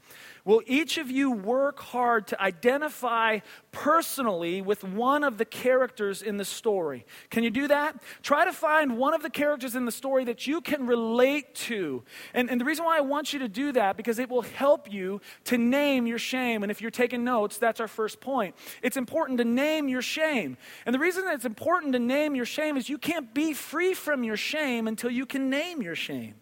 Will 0.48 0.62
each 0.66 0.98
of 0.98 1.12
you 1.12 1.30
work 1.30 1.78
hard 1.78 2.28
to 2.28 2.42
identify 2.42 3.40
personally 3.74 4.62
with 4.62 4.82
one 4.82 5.26
of 5.26 5.38
the 5.38 5.44
characters 5.44 6.22
in 6.22 6.38
the 6.38 6.46
story? 6.46 7.06
Can 7.30 7.44
you 7.44 7.50
do 7.50 7.68
that? 7.68 8.02
Try 8.24 8.46
to 8.46 8.54
find 8.54 8.98
one 8.98 9.14
of 9.14 9.22
the 9.22 9.30
characters 9.30 9.76
in 9.76 9.84
the 9.84 9.92
story 9.92 10.24
that 10.24 10.48
you 10.48 10.62
can 10.62 10.88
relate 10.88 11.54
to. 11.56 12.02
And, 12.34 12.50
and 12.50 12.62
the 12.62 12.64
reason 12.64 12.86
why 12.86 12.98
I 12.98 13.02
want 13.02 13.34
you 13.34 13.40
to 13.40 13.50
do 13.50 13.74
that, 13.74 13.98
because 13.98 14.20
it 14.20 14.30
will 14.30 14.44
help 14.44 14.90
you 14.90 15.20
to 15.44 15.58
name 15.58 16.08
your 16.08 16.18
shame. 16.18 16.64
And 16.64 16.72
if 16.72 16.80
you're 16.80 16.92
taking 16.92 17.26
notes, 17.26 17.58
that's 17.58 17.82
our 17.82 17.90
first 17.90 18.22
point. 18.22 18.56
It's 18.82 18.96
important 18.96 19.40
to 19.40 19.44
name 19.44 19.90
your 19.90 20.02
shame. 20.02 20.56
And 20.86 20.96
the 20.96 21.00
reason 21.00 21.26
that 21.26 21.34
it's 21.34 21.44
important 21.44 21.92
to 21.92 22.00
name 22.00 22.36
your 22.36 22.46
shame 22.46 22.78
is 22.78 22.88
you 22.88 22.98
can't 22.98 23.34
be 23.34 23.52
free 23.52 23.94
from 23.94 24.24
your 24.24 24.38
shame 24.38 24.88
until 24.88 25.12
you 25.12 25.26
can 25.26 25.50
name 25.50 25.82
your 25.82 25.96
shame. 25.96 26.36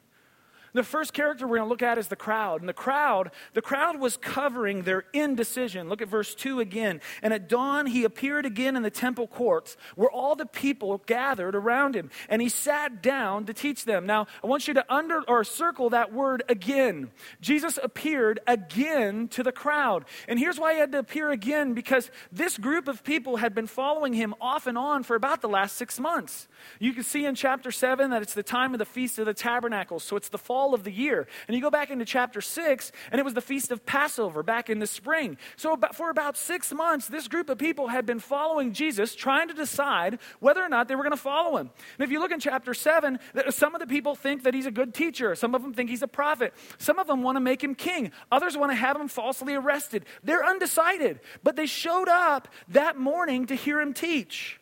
The 0.75 0.83
first 0.83 1.13
character 1.13 1.47
we're 1.47 1.55
going 1.55 1.67
to 1.67 1.69
look 1.69 1.81
at 1.81 1.97
is 1.97 2.09
the 2.09 2.17
crowd. 2.17 2.59
And 2.59 2.67
the 2.67 2.73
crowd, 2.73 3.31
the 3.53 3.61
crowd 3.61 3.97
was 3.97 4.17
covering 4.17 4.81
their 4.81 5.05
indecision. 5.13 5.87
Look 5.87 6.01
at 6.01 6.09
verse 6.09 6.35
2 6.35 6.59
again. 6.59 6.99
And 7.21 7.33
at 7.33 7.47
dawn 7.47 7.85
he 7.85 8.03
appeared 8.03 8.45
again 8.45 8.75
in 8.75 8.83
the 8.83 8.89
temple 8.89 9.25
courts 9.25 9.77
where 9.95 10.11
all 10.11 10.35
the 10.35 10.45
people 10.45 11.01
gathered 11.05 11.55
around 11.55 11.95
him. 11.95 12.09
And 12.27 12.41
he 12.41 12.49
sat 12.49 13.01
down 13.01 13.45
to 13.45 13.53
teach 13.53 13.85
them. 13.85 14.05
Now, 14.05 14.27
I 14.43 14.47
want 14.47 14.67
you 14.67 14.73
to 14.73 14.93
under 14.93 15.21
or 15.29 15.45
circle 15.45 15.91
that 15.91 16.11
word 16.11 16.43
again. 16.49 17.09
Jesus 17.39 17.79
appeared 17.81 18.41
again 18.45 19.29
to 19.29 19.43
the 19.43 19.53
crowd. 19.53 20.03
And 20.27 20.37
here's 20.37 20.59
why 20.59 20.73
he 20.73 20.79
had 20.81 20.91
to 20.91 20.99
appear 20.99 21.31
again 21.31 21.73
because 21.73 22.11
this 22.33 22.57
group 22.57 22.89
of 22.89 23.01
people 23.05 23.37
had 23.37 23.55
been 23.55 23.67
following 23.67 24.11
him 24.11 24.35
off 24.41 24.67
and 24.67 24.77
on 24.77 25.03
for 25.03 25.15
about 25.15 25.39
the 25.39 25.47
last 25.47 25.77
six 25.77 26.01
months. 26.01 26.49
You 26.79 26.91
can 26.91 27.03
see 27.03 27.25
in 27.25 27.35
chapter 27.35 27.71
7 27.71 28.09
that 28.09 28.21
it's 28.21 28.33
the 28.33 28.43
time 28.43 28.73
of 28.73 28.79
the 28.79 28.85
Feast 28.85 29.19
of 29.19 29.25
the 29.25 29.33
Tabernacles. 29.33 30.03
So 30.03 30.17
it's 30.17 30.27
the 30.27 30.37
fall 30.37 30.64
of 30.73 30.83
the 30.83 30.91
year. 30.91 31.27
And 31.47 31.55
you 31.55 31.61
go 31.61 31.69
back 31.69 31.89
into 31.89 32.05
chapter 32.05 32.41
6, 32.41 32.91
and 33.11 33.19
it 33.19 33.23
was 33.23 33.33
the 33.33 33.41
feast 33.41 33.71
of 33.71 33.85
Passover 33.85 34.43
back 34.43 34.69
in 34.69 34.79
the 34.79 34.87
spring. 34.87 35.37
So 35.55 35.77
for 35.93 36.09
about 36.09 36.37
six 36.37 36.73
months, 36.73 37.07
this 37.07 37.27
group 37.27 37.49
of 37.49 37.57
people 37.57 37.87
had 37.89 38.05
been 38.05 38.19
following 38.19 38.73
Jesus, 38.73 39.15
trying 39.15 39.47
to 39.49 39.53
decide 39.53 40.19
whether 40.39 40.63
or 40.63 40.69
not 40.69 40.87
they 40.87 40.95
were 40.95 41.03
going 41.03 41.11
to 41.11 41.17
follow 41.17 41.57
him. 41.57 41.69
And 41.97 42.05
if 42.05 42.11
you 42.11 42.19
look 42.19 42.31
in 42.31 42.39
chapter 42.39 42.73
7, 42.73 43.19
some 43.49 43.75
of 43.75 43.81
the 43.81 43.87
people 43.87 44.15
think 44.15 44.43
that 44.43 44.53
he's 44.53 44.65
a 44.65 44.71
good 44.71 44.93
teacher. 44.93 45.35
Some 45.35 45.53
of 45.53 45.61
them 45.61 45.73
think 45.73 45.89
he's 45.89 46.01
a 46.01 46.07
prophet. 46.07 46.53
Some 46.77 46.99
of 46.99 47.07
them 47.07 47.21
want 47.21 47.35
to 47.35 47.41
make 47.41 47.63
him 47.63 47.75
king. 47.75 48.11
Others 48.31 48.57
want 48.57 48.71
to 48.71 48.75
have 48.75 48.99
him 48.99 49.07
falsely 49.07 49.53
arrested. 49.53 50.05
They're 50.23 50.45
undecided. 50.45 51.19
But 51.43 51.55
they 51.55 51.65
showed 51.65 52.07
up 52.09 52.47
that 52.69 52.97
morning 52.97 53.45
to 53.47 53.55
hear 53.55 53.79
him 53.79 53.93
teach. 53.93 54.59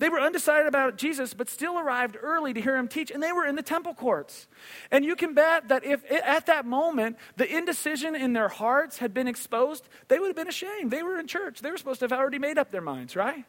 They 0.00 0.08
were 0.08 0.18
undecided 0.18 0.66
about 0.66 0.96
Jesus, 0.96 1.34
but 1.34 1.50
still 1.50 1.78
arrived 1.78 2.16
early 2.20 2.54
to 2.54 2.60
hear 2.60 2.74
him 2.74 2.88
teach, 2.88 3.10
and 3.10 3.22
they 3.22 3.32
were 3.32 3.44
in 3.44 3.54
the 3.54 3.62
temple 3.62 3.92
courts. 3.92 4.48
And 4.90 5.04
you 5.04 5.14
can 5.14 5.34
bet 5.34 5.68
that 5.68 5.84
if 5.84 6.02
at 6.10 6.46
that 6.46 6.64
moment 6.64 7.18
the 7.36 7.46
indecision 7.54 8.16
in 8.16 8.32
their 8.32 8.48
hearts 8.48 8.96
had 8.98 9.12
been 9.12 9.28
exposed, 9.28 9.86
they 10.08 10.18
would 10.18 10.28
have 10.28 10.36
been 10.36 10.48
ashamed. 10.48 10.90
They 10.90 11.02
were 11.02 11.18
in 11.18 11.26
church. 11.26 11.60
They 11.60 11.70
were 11.70 11.76
supposed 11.76 12.00
to 12.00 12.04
have 12.04 12.18
already 12.18 12.38
made 12.38 12.56
up 12.56 12.70
their 12.70 12.80
minds, 12.80 13.14
right? 13.14 13.44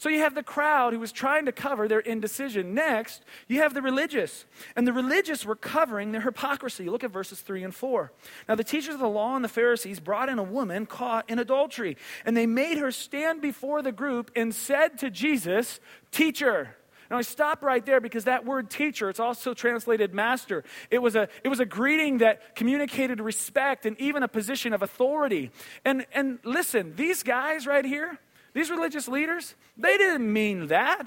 So 0.00 0.08
you 0.08 0.20
have 0.20 0.34
the 0.34 0.42
crowd 0.42 0.94
who 0.94 0.98
was 0.98 1.12
trying 1.12 1.44
to 1.44 1.52
cover 1.52 1.86
their 1.86 2.00
indecision. 2.00 2.72
Next, 2.72 3.22
you 3.48 3.60
have 3.60 3.74
the 3.74 3.82
religious. 3.82 4.46
And 4.74 4.86
the 4.86 4.94
religious 4.94 5.44
were 5.44 5.54
covering 5.54 6.10
their 6.10 6.22
hypocrisy. 6.22 6.88
Look 6.88 7.04
at 7.04 7.10
verses 7.10 7.42
3 7.42 7.64
and 7.64 7.74
4. 7.74 8.10
Now, 8.48 8.54
the 8.54 8.64
teachers 8.64 8.94
of 8.94 9.00
the 9.00 9.10
law 9.10 9.36
and 9.36 9.44
the 9.44 9.48
Pharisees 9.48 10.00
brought 10.00 10.30
in 10.30 10.38
a 10.38 10.42
woman 10.42 10.86
caught 10.86 11.28
in 11.28 11.38
adultery. 11.38 11.98
And 12.24 12.34
they 12.34 12.46
made 12.46 12.78
her 12.78 12.90
stand 12.90 13.42
before 13.42 13.82
the 13.82 13.92
group 13.92 14.30
and 14.34 14.54
said 14.54 14.96
to 15.00 15.10
Jesus, 15.10 15.80
Teacher, 16.10 16.78
Now 17.10 17.18
I 17.18 17.20
stop 17.20 17.62
right 17.62 17.84
there 17.84 18.00
because 18.00 18.24
that 18.24 18.46
word 18.46 18.70
teacher, 18.70 19.10
it's 19.10 19.20
also 19.20 19.52
translated 19.52 20.14
master. 20.14 20.64
It 20.90 21.02
was 21.02 21.14
a, 21.14 21.28
it 21.44 21.48
was 21.48 21.60
a 21.60 21.66
greeting 21.66 22.18
that 22.18 22.56
communicated 22.56 23.20
respect 23.20 23.84
and 23.84 24.00
even 24.00 24.22
a 24.22 24.28
position 24.28 24.72
of 24.72 24.80
authority. 24.80 25.50
And, 25.84 26.06
and 26.14 26.38
listen, 26.42 26.94
these 26.96 27.22
guys 27.22 27.66
right 27.66 27.84
here, 27.84 28.18
these 28.52 28.70
religious 28.70 29.08
leaders, 29.08 29.54
they 29.76 29.96
didn't 29.96 30.30
mean 30.32 30.68
that. 30.68 31.06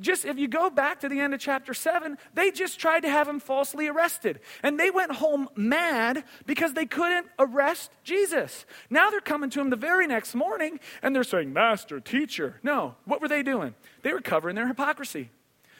Just 0.00 0.24
if 0.24 0.38
you 0.38 0.46
go 0.46 0.70
back 0.70 1.00
to 1.00 1.08
the 1.08 1.20
end 1.20 1.34
of 1.34 1.40
chapter 1.40 1.74
7, 1.74 2.16
they 2.34 2.50
just 2.50 2.78
tried 2.78 3.00
to 3.00 3.10
have 3.10 3.26
him 3.26 3.40
falsely 3.40 3.88
arrested. 3.88 4.40
And 4.62 4.78
they 4.78 4.90
went 4.90 5.12
home 5.12 5.48
mad 5.56 6.24
because 6.46 6.74
they 6.74 6.86
couldn't 6.86 7.26
arrest 7.38 7.90
Jesus. 8.04 8.64
Now 8.90 9.10
they're 9.10 9.20
coming 9.20 9.50
to 9.50 9.60
him 9.60 9.70
the 9.70 9.76
very 9.76 10.06
next 10.06 10.34
morning 10.34 10.78
and 11.02 11.14
they're 11.14 11.24
saying, 11.24 11.52
Master, 11.52 12.00
teacher. 12.00 12.60
No, 12.62 12.94
what 13.04 13.20
were 13.20 13.28
they 13.28 13.42
doing? 13.42 13.74
They 14.02 14.12
were 14.12 14.20
covering 14.20 14.54
their 14.54 14.68
hypocrisy. 14.68 15.30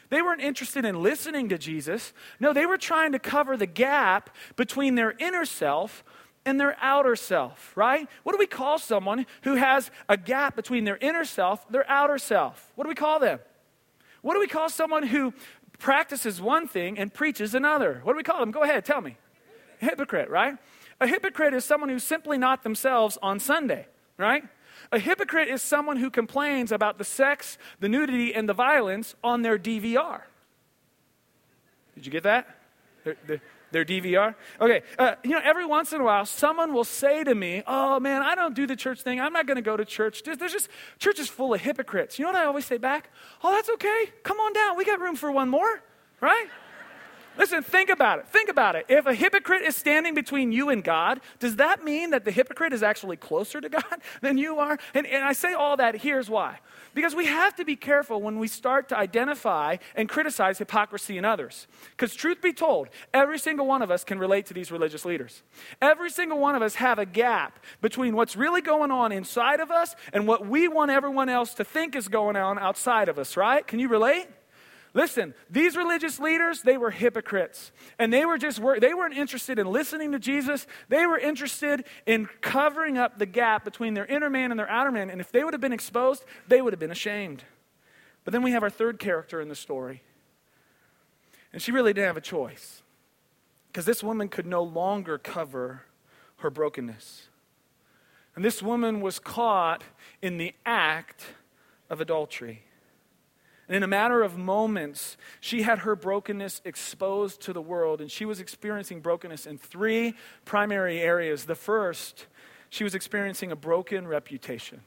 They 0.09 0.21
weren't 0.23 0.41
interested 0.41 0.85
in 0.85 1.01
listening 1.01 1.49
to 1.49 1.57
Jesus. 1.57 2.13
No, 2.39 2.51
they 2.51 2.65
were 2.65 2.79
trying 2.79 3.11
to 3.11 3.19
cover 3.19 3.55
the 3.55 3.67
gap 3.67 4.31
between 4.55 4.95
their 4.95 5.11
inner 5.19 5.45
self 5.45 6.03
and 6.45 6.59
their 6.59 6.75
outer 6.81 7.15
self, 7.15 7.75
right? 7.75 8.07
What 8.23 8.33
do 8.33 8.39
we 8.39 8.47
call 8.47 8.79
someone 8.79 9.25
who 9.43 9.55
has 9.55 9.91
a 10.07 10.17
gap 10.17 10.55
between 10.55 10.83
their 10.83 10.97
inner 10.97 11.25
self, 11.25 11.67
their 11.69 11.89
outer 11.89 12.17
self? 12.17 12.71
What 12.75 12.85
do 12.85 12.89
we 12.89 12.95
call 12.95 13.19
them? 13.19 13.39
What 14.21 14.33
do 14.33 14.39
we 14.39 14.47
call 14.47 14.69
someone 14.69 15.03
who 15.03 15.33
practices 15.77 16.41
one 16.41 16.67
thing 16.67 16.97
and 16.97 17.13
preaches 17.13 17.55
another? 17.55 18.01
What 18.03 18.13
do 18.13 18.17
we 18.17 18.23
call 18.23 18.39
them? 18.39 18.51
Go 18.51 18.63
ahead, 18.63 18.85
tell 18.85 19.01
me. 19.01 19.17
Hypocrite, 19.79 20.29
right? 20.29 20.57
A 20.99 21.07
hypocrite 21.07 21.53
is 21.53 21.63
someone 21.63 21.89
who's 21.89 22.03
simply 22.03 22.37
not 22.37 22.63
themselves 22.63 23.17
on 23.21 23.39
Sunday, 23.39 23.87
right? 24.17 24.43
A 24.91 24.99
hypocrite 24.99 25.47
is 25.47 25.61
someone 25.61 25.97
who 25.97 26.09
complains 26.09 26.71
about 26.71 26.97
the 26.97 27.03
sex, 27.03 27.57
the 27.79 27.87
nudity, 27.87 28.33
and 28.33 28.49
the 28.49 28.53
violence 28.53 29.15
on 29.23 29.41
their 29.41 29.57
DVR. 29.57 30.21
Did 31.95 32.05
you 32.05 32.11
get 32.11 32.23
that? 32.23 32.57
They're, 33.03 33.17
they're, 33.27 33.41
their 33.71 33.85
DVR? 33.85 34.35
Okay, 34.59 34.81
uh, 34.97 35.15
you 35.23 35.31
know, 35.31 35.41
every 35.43 35.65
once 35.65 35.93
in 35.93 36.01
a 36.01 36.03
while, 36.03 36.25
someone 36.25 36.73
will 36.73 36.83
say 36.83 37.23
to 37.23 37.35
me, 37.35 37.63
Oh 37.67 37.99
man, 37.99 38.21
I 38.21 38.35
don't 38.35 38.55
do 38.55 38.67
the 38.67 38.75
church 38.75 39.01
thing. 39.01 39.19
I'm 39.19 39.33
not 39.33 39.45
going 39.45 39.55
to 39.55 39.61
go 39.61 39.77
to 39.77 39.85
church. 39.85 40.23
There's 40.23 40.51
just, 40.51 40.69
church 40.97 41.19
is 41.19 41.27
full 41.29 41.53
of 41.53 41.61
hypocrites. 41.61 42.19
You 42.19 42.25
know 42.25 42.31
what 42.31 42.41
I 42.41 42.45
always 42.45 42.65
say 42.65 42.77
back? 42.77 43.09
Oh, 43.43 43.51
that's 43.51 43.69
okay. 43.69 44.11
Come 44.23 44.37
on 44.37 44.53
down. 44.53 44.77
We 44.77 44.85
got 44.85 44.99
room 44.99 45.15
for 45.15 45.31
one 45.31 45.49
more, 45.49 45.81
right? 46.21 46.47
Listen, 47.39 47.63
think 47.63 47.89
about 47.89 48.19
it. 48.19 48.27
Think 48.27 48.49
about 48.49 48.75
it. 48.75 48.85
If 48.89 49.05
a 49.05 49.13
hypocrite 49.13 49.61
is 49.61 49.73
standing 49.73 50.13
between 50.13 50.51
you 50.51 50.67
and 50.67 50.83
God, 50.83 51.21
does 51.39 51.55
that 51.55 51.85
mean 51.85 52.09
that 52.09 52.25
the 52.25 52.31
hypocrite 52.31 52.73
is 52.73 52.83
actually 52.83 53.15
closer 53.15 53.61
to 53.61 53.69
God 53.79 54.01
than 54.21 54.37
you 54.37 54.59
are? 54.59 54.77
And, 54.93 55.07
and 55.07 55.23
I 55.23 55.31
say 55.31 55.53
all 55.53 55.77
that, 55.77 55.95
here's 55.95 56.29
why. 56.29 56.59
Because 56.93 57.15
we 57.15 57.27
have 57.27 57.55
to 57.55 57.63
be 57.63 57.77
careful 57.77 58.21
when 58.21 58.39
we 58.39 58.49
start 58.49 58.89
to 58.89 58.97
identify 58.97 59.77
and 59.95 60.09
criticize 60.09 60.57
hypocrisy 60.57 61.17
in 61.17 61.23
others. 61.23 61.67
Because, 61.91 62.13
truth 62.13 62.41
be 62.41 62.51
told, 62.51 62.89
every 63.13 63.39
single 63.39 63.65
one 63.65 63.81
of 63.81 63.89
us 63.89 64.03
can 64.03 64.19
relate 64.19 64.45
to 64.47 64.53
these 64.53 64.69
religious 64.69 65.05
leaders. 65.05 65.41
Every 65.81 66.09
single 66.09 66.39
one 66.39 66.55
of 66.55 66.61
us 66.61 66.75
have 66.75 66.99
a 66.99 67.05
gap 67.05 67.59
between 67.79 68.17
what's 68.17 68.35
really 68.35 68.61
going 68.61 68.91
on 68.91 69.13
inside 69.13 69.61
of 69.61 69.71
us 69.71 69.95
and 70.11 70.27
what 70.27 70.45
we 70.45 70.67
want 70.67 70.91
everyone 70.91 71.29
else 71.29 71.53
to 71.53 71.63
think 71.63 71.95
is 71.95 72.09
going 72.09 72.35
on 72.35 72.59
outside 72.59 73.07
of 73.07 73.17
us, 73.17 73.37
right? 73.37 73.65
Can 73.65 73.79
you 73.79 73.87
relate? 73.87 74.27
Listen, 74.93 75.35
these 75.49 75.75
religious 75.75 76.19
leaders, 76.19 76.61
they 76.61 76.77
were 76.77 76.89
hypocrites. 76.89 77.71
And 77.99 78.11
they 78.11 78.25
were 78.25 78.37
just 78.37 78.59
they 78.79 78.93
weren't 78.93 79.15
interested 79.15 79.59
in 79.59 79.67
listening 79.67 80.11
to 80.13 80.19
Jesus. 80.19 80.65
They 80.87 81.05
were 81.05 81.17
interested 81.17 81.85
in 82.05 82.27
covering 82.41 82.97
up 82.97 83.19
the 83.19 83.25
gap 83.25 83.63
between 83.63 83.93
their 83.93 84.05
inner 84.05 84.29
man 84.29 84.51
and 84.51 84.59
their 84.59 84.69
outer 84.69 84.91
man. 84.91 85.09
And 85.09 85.21
if 85.21 85.31
they 85.31 85.43
would 85.43 85.53
have 85.53 85.61
been 85.61 85.73
exposed, 85.73 86.23
they 86.47 86.61
would 86.61 86.73
have 86.73 86.79
been 86.79 86.91
ashamed. 86.91 87.43
But 88.23 88.33
then 88.33 88.41
we 88.41 88.51
have 88.51 88.63
our 88.63 88.69
third 88.69 88.99
character 88.99 89.41
in 89.41 89.47
the 89.47 89.55
story. 89.55 90.01
And 91.53 91.61
she 91.61 91.71
really 91.71 91.93
didn't 91.93 92.07
have 92.07 92.17
a 92.17 92.21
choice. 92.21 92.81
Because 93.67 93.85
this 93.85 94.03
woman 94.03 94.27
could 94.27 94.47
no 94.47 94.63
longer 94.63 95.17
cover 95.17 95.83
her 96.37 96.49
brokenness. 96.49 97.27
And 98.35 98.43
this 98.43 98.63
woman 98.63 99.01
was 99.01 99.19
caught 99.19 99.83
in 100.21 100.37
the 100.37 100.53
act 100.65 101.25
of 101.89 102.01
adultery. 102.01 102.63
And 103.69 103.75
in 103.75 103.83
a 103.83 103.87
matter 103.87 104.23
of 104.23 104.35
moments, 104.35 105.15
she 105.39 105.61
had 105.61 105.79
her 105.79 105.95
brokenness 105.95 106.59
exposed 106.65 107.39
to 107.41 107.53
the 107.53 107.61
world, 107.61 108.01
and 108.01 108.11
she 108.11 108.25
was 108.25 108.39
experiencing 108.39 108.99
brokenness 108.99 109.45
in 109.45 109.59
three 109.59 110.15
primary 110.43 110.99
areas. 110.99 111.45
The 111.45 111.53
first, 111.53 112.25
she 112.71 112.83
was 112.83 112.95
experiencing 112.95 113.51
a 113.51 113.55
broken 113.55 114.07
reputation. 114.07 114.81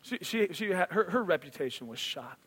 She, 0.00 0.18
she, 0.22 0.48
she 0.52 0.70
had, 0.70 0.90
her, 0.90 1.10
her 1.10 1.22
reputation 1.22 1.86
was 1.86 1.98
shot. 1.98 2.38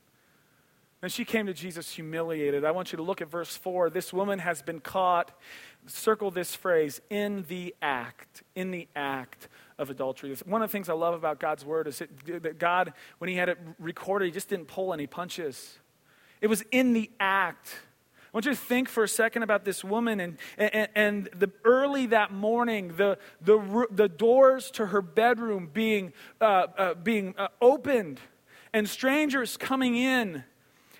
And 1.01 1.11
she 1.11 1.25
came 1.25 1.45
to 1.45 1.53
Jesus 1.53 1.91
humiliated. 1.91 2.65
I 2.65 2.71
want 2.71 2.91
you 2.91 2.97
to 2.97 3.03
look 3.03 3.21
at 3.21 3.29
verse 3.29 3.55
4. 3.55 3.89
This 3.89 4.11
woman 4.11 4.39
has 4.39 4.61
been 4.61 4.79
caught, 4.79 5.31
circle 5.85 6.31
this 6.31 6.55
phrase, 6.55 7.01
in 7.09 7.45
the 7.47 7.75
act, 7.81 8.43
in 8.55 8.71
the 8.71 8.87
act 8.95 9.47
of 9.77 9.89
adultery. 9.89 10.35
One 10.45 10.61
of 10.61 10.69
the 10.69 10.71
things 10.71 10.89
I 10.89 10.93
love 10.93 11.13
about 11.13 11.39
God's 11.39 11.65
word 11.65 11.87
is 11.87 12.01
that 12.25 12.57
God, 12.57 12.93
when 13.17 13.29
He 13.29 13.35
had 13.35 13.49
it 13.49 13.59
recorded, 13.77 14.25
He 14.25 14.31
just 14.31 14.49
didn't 14.49 14.67
pull 14.67 14.93
any 14.93 15.05
punches. 15.05 15.79
It 16.41 16.47
was 16.47 16.63
in 16.71 16.93
the 16.93 17.11
act. 17.19 17.75
I 18.35 18.37
want 18.37 18.45
you 18.45 18.51
to 18.51 18.57
think 18.57 18.89
for 18.89 19.03
a 19.03 19.07
second 19.07 19.43
about 19.43 19.63
this 19.63 19.83
woman 19.83 20.19
and, 20.19 20.37
and, 20.57 20.89
and 20.93 21.29
the 21.37 21.51
early 21.63 22.07
that 22.07 22.33
morning, 22.33 22.93
the, 22.97 23.17
the, 23.41 23.87
the 23.91 24.09
doors 24.09 24.71
to 24.71 24.87
her 24.87 25.01
bedroom 25.01 25.69
being, 25.71 26.11
uh, 26.41 26.67
uh, 26.77 26.93
being 26.95 27.33
uh, 27.37 27.47
opened 27.61 28.19
and 28.73 28.89
strangers 28.89 29.55
coming 29.55 29.95
in 29.95 30.43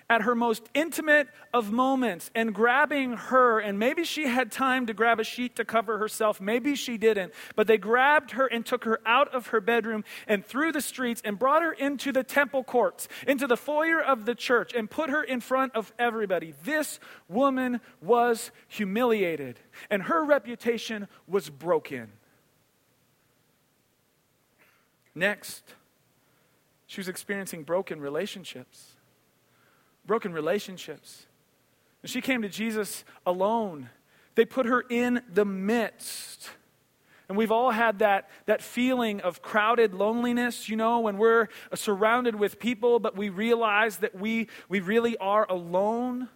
at 0.10 0.22
her 0.22 0.36
most 0.36 0.70
intimate 0.74 1.28
of 1.54 1.72
moments 1.72 2.30
and 2.36 2.54
grabbing 2.54 3.14
her. 3.14 3.60
And 3.60 3.80
maybe 3.80 4.04
she 4.04 4.28
had 4.28 4.52
time 4.52 4.86
to 4.86 4.94
grab 4.94 5.20
a 5.20 5.24
sheet 5.24 5.56
to 5.56 5.66
cover 5.66 5.98
herself. 5.98 6.40
Maybe 6.40 6.76
she 6.76 6.98
didn't. 6.98 7.34
But 7.56 7.68
they 7.68 7.78
grabbed 7.78 8.32
her 8.32 8.46
and 8.46 8.66
took 8.66 8.84
her 8.84 9.00
out 9.06 9.34
of 9.34 9.48
her 9.48 9.60
bedroom 9.60 10.04
and 10.28 10.46
through 10.46 10.74
the 10.74 10.82
streets 10.82 11.22
and 11.26 11.40
brought 11.40 11.64
her 11.64 11.74
into 11.74 12.12
the 12.12 12.24
temple 12.24 12.64
courts, 12.64 13.08
into 13.28 13.48
the 13.48 13.58
foyer 13.58 14.02
of 14.02 14.26
the 14.26 14.36
church, 14.36 14.74
and 14.76 14.90
put 14.90 15.10
her 15.10 15.24
in 15.24 15.40
front 15.40 15.74
of 15.76 15.92
everybody. 15.98 16.54
This 16.64 17.00
woman 17.28 17.82
was 18.02 18.52
humiliated, 18.68 19.60
and 19.90 20.04
her 20.04 20.24
reputation 20.24 21.08
was 21.28 21.50
broken. 21.50 22.12
Next, 25.16 25.64
she 26.86 27.00
was 27.00 27.08
experiencing 27.08 27.64
broken 27.64 28.00
relationships 28.02 28.95
broken 30.06 30.34
relationships. 30.34 31.26
And 32.02 32.10
she 32.10 32.22
came 32.22 32.42
to 32.42 32.50
Jesus 32.50 33.04
alone. 33.26 33.90
They 34.36 34.46
put 34.46 34.66
her 34.66 34.84
in 34.90 35.22
the 35.34 35.46
midst. 35.46 36.50
And 37.28 37.38
we've 37.38 37.52
all 37.52 37.72
had 37.72 38.00
that, 38.00 38.30
that 38.46 38.62
feeling 38.62 39.22
of 39.22 39.42
crowded 39.42 39.94
loneliness, 39.94 40.70
you 40.70 40.76
know, 40.76 41.00
when 41.00 41.18
we're 41.18 41.48
surrounded 41.74 42.36
with 42.36 42.60
people, 42.60 43.00
but 43.00 43.18
we 43.18 43.30
realize 43.30 43.98
that 43.98 44.14
we, 44.14 44.48
we 44.70 44.80
really 44.80 45.18
are 45.18 45.48
alone. 45.50 46.30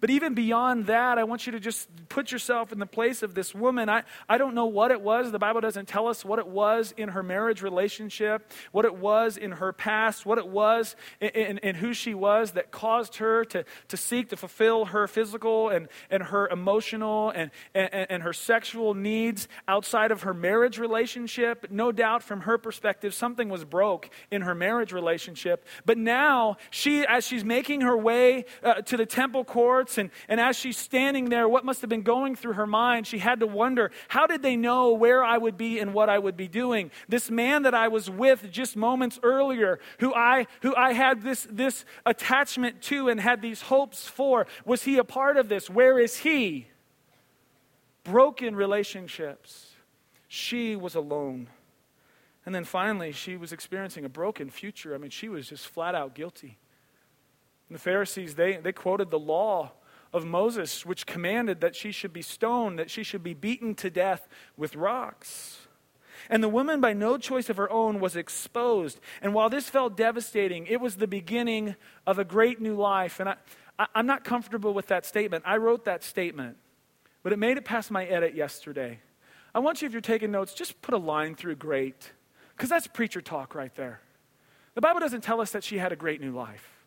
But 0.00 0.10
even 0.10 0.34
beyond 0.34 0.86
that, 0.86 1.18
I 1.18 1.24
want 1.24 1.46
you 1.46 1.52
to 1.52 1.60
just 1.60 1.88
put 2.08 2.32
yourself 2.32 2.72
in 2.72 2.78
the 2.78 2.86
place 2.86 3.22
of 3.22 3.34
this 3.34 3.54
woman. 3.54 3.88
I, 3.88 4.02
I 4.28 4.38
don't 4.38 4.54
know 4.54 4.66
what 4.66 4.90
it 4.90 5.00
was. 5.00 5.30
The 5.30 5.38
Bible 5.38 5.60
doesn't 5.60 5.88
tell 5.88 6.08
us 6.08 6.24
what 6.24 6.38
it 6.38 6.46
was 6.46 6.94
in 6.96 7.10
her 7.10 7.22
marriage 7.22 7.62
relationship, 7.62 8.50
what 8.72 8.84
it 8.84 8.94
was 8.94 9.36
in 9.36 9.52
her 9.52 9.72
past, 9.72 10.24
what 10.24 10.38
it 10.38 10.48
was 10.48 10.96
in, 11.20 11.28
in, 11.28 11.58
in 11.58 11.74
who 11.76 11.92
she 11.92 12.14
was 12.14 12.52
that 12.52 12.70
caused 12.70 13.16
her 13.16 13.44
to, 13.46 13.64
to 13.88 13.96
seek 13.96 14.30
to 14.30 14.36
fulfill 14.36 14.86
her 14.86 15.06
physical 15.06 15.68
and, 15.68 15.88
and 16.10 16.22
her 16.24 16.48
emotional 16.48 17.30
and, 17.30 17.50
and, 17.74 17.90
and 17.92 18.22
her 18.22 18.32
sexual 18.32 18.94
needs 18.94 19.48
outside 19.68 20.10
of 20.10 20.22
her 20.22 20.32
marriage 20.32 20.78
relationship. 20.78 21.66
No 21.70 21.92
doubt, 21.92 22.22
from 22.22 22.40
her 22.42 22.56
perspective, 22.58 23.12
something 23.12 23.48
was 23.48 23.64
broke 23.64 24.08
in 24.30 24.42
her 24.42 24.54
marriage 24.54 24.92
relationship. 24.92 25.66
But 25.84 25.98
now, 25.98 26.56
she, 26.70 27.04
as 27.06 27.26
she's 27.26 27.44
making 27.44 27.82
her 27.82 27.96
way 27.96 28.46
uh, 28.62 28.74
to 28.82 28.96
the 28.96 29.06
temple 29.06 29.44
courts, 29.44 29.89
and, 29.98 30.10
and 30.28 30.40
as 30.40 30.56
she's 30.56 30.76
standing 30.76 31.28
there, 31.28 31.48
what 31.48 31.64
must 31.64 31.80
have 31.80 31.90
been 31.90 32.02
going 32.02 32.36
through 32.36 32.54
her 32.54 32.66
mind? 32.66 33.06
She 33.06 33.18
had 33.18 33.40
to 33.40 33.46
wonder, 33.46 33.90
how 34.08 34.26
did 34.26 34.42
they 34.42 34.56
know 34.56 34.92
where 34.92 35.24
I 35.24 35.38
would 35.38 35.56
be 35.56 35.78
and 35.78 35.94
what 35.94 36.08
I 36.08 36.18
would 36.18 36.36
be 36.36 36.48
doing? 36.48 36.90
This 37.08 37.30
man 37.30 37.62
that 37.62 37.74
I 37.74 37.88
was 37.88 38.10
with 38.10 38.50
just 38.50 38.76
moments 38.76 39.18
earlier, 39.22 39.80
who 39.98 40.14
I, 40.14 40.46
who 40.62 40.74
I 40.74 40.92
had 40.92 41.22
this, 41.22 41.46
this 41.50 41.84
attachment 42.06 42.82
to 42.82 43.08
and 43.08 43.20
had 43.20 43.42
these 43.42 43.62
hopes 43.62 44.06
for, 44.06 44.46
was 44.64 44.82
he 44.82 44.98
a 44.98 45.04
part 45.04 45.36
of 45.36 45.48
this? 45.48 45.68
Where 45.70 45.98
is 45.98 46.18
he? 46.18 46.66
Broken 48.04 48.56
relationships. 48.56 49.70
She 50.28 50.76
was 50.76 50.94
alone. 50.94 51.48
And 52.46 52.54
then 52.54 52.64
finally, 52.64 53.12
she 53.12 53.36
was 53.36 53.52
experiencing 53.52 54.04
a 54.04 54.08
broken 54.08 54.50
future. 54.50 54.94
I 54.94 54.98
mean, 54.98 55.10
she 55.10 55.28
was 55.28 55.48
just 55.48 55.66
flat 55.66 55.94
out 55.94 56.14
guilty. 56.14 56.58
And 57.68 57.76
the 57.76 57.80
Pharisees, 57.80 58.34
they, 58.34 58.56
they 58.56 58.72
quoted 58.72 59.10
the 59.10 59.18
law 59.18 59.72
of 60.12 60.24
Moses, 60.24 60.84
which 60.84 61.06
commanded 61.06 61.60
that 61.60 61.76
she 61.76 61.92
should 61.92 62.12
be 62.12 62.22
stoned, 62.22 62.78
that 62.78 62.90
she 62.90 63.02
should 63.02 63.22
be 63.22 63.34
beaten 63.34 63.74
to 63.76 63.90
death 63.90 64.28
with 64.56 64.76
rocks. 64.76 65.58
And 66.28 66.42
the 66.42 66.48
woman, 66.48 66.80
by 66.80 66.92
no 66.92 67.16
choice 67.16 67.48
of 67.48 67.56
her 67.56 67.70
own, 67.70 68.00
was 68.00 68.16
exposed. 68.16 69.00
And 69.22 69.32
while 69.34 69.48
this 69.48 69.68
felt 69.68 69.96
devastating, 69.96 70.66
it 70.66 70.80
was 70.80 70.96
the 70.96 71.06
beginning 71.06 71.76
of 72.06 72.18
a 72.18 72.24
great 72.24 72.60
new 72.60 72.74
life. 72.74 73.20
And 73.20 73.28
I, 73.28 73.36
I, 73.78 73.86
I'm 73.94 74.06
not 74.06 74.24
comfortable 74.24 74.74
with 74.74 74.88
that 74.88 75.06
statement. 75.06 75.44
I 75.46 75.56
wrote 75.56 75.84
that 75.86 76.04
statement, 76.04 76.56
but 77.22 77.32
it 77.32 77.38
made 77.38 77.56
it 77.56 77.64
past 77.64 77.90
my 77.90 78.04
edit 78.04 78.34
yesterday. 78.34 79.00
I 79.54 79.60
want 79.60 79.82
you, 79.82 79.86
if 79.86 79.92
you're 79.92 80.00
taking 80.00 80.30
notes, 80.30 80.54
just 80.54 80.80
put 80.82 80.94
a 80.94 80.98
line 80.98 81.34
through 81.34 81.56
great, 81.56 82.12
because 82.56 82.68
that's 82.68 82.86
preacher 82.86 83.20
talk 83.20 83.54
right 83.54 83.74
there. 83.74 84.00
The 84.74 84.80
Bible 84.80 85.00
doesn't 85.00 85.22
tell 85.22 85.40
us 85.40 85.50
that 85.52 85.64
she 85.64 85.78
had 85.78 85.90
a 85.90 85.96
great 85.96 86.20
new 86.20 86.32
life. 86.32 86.79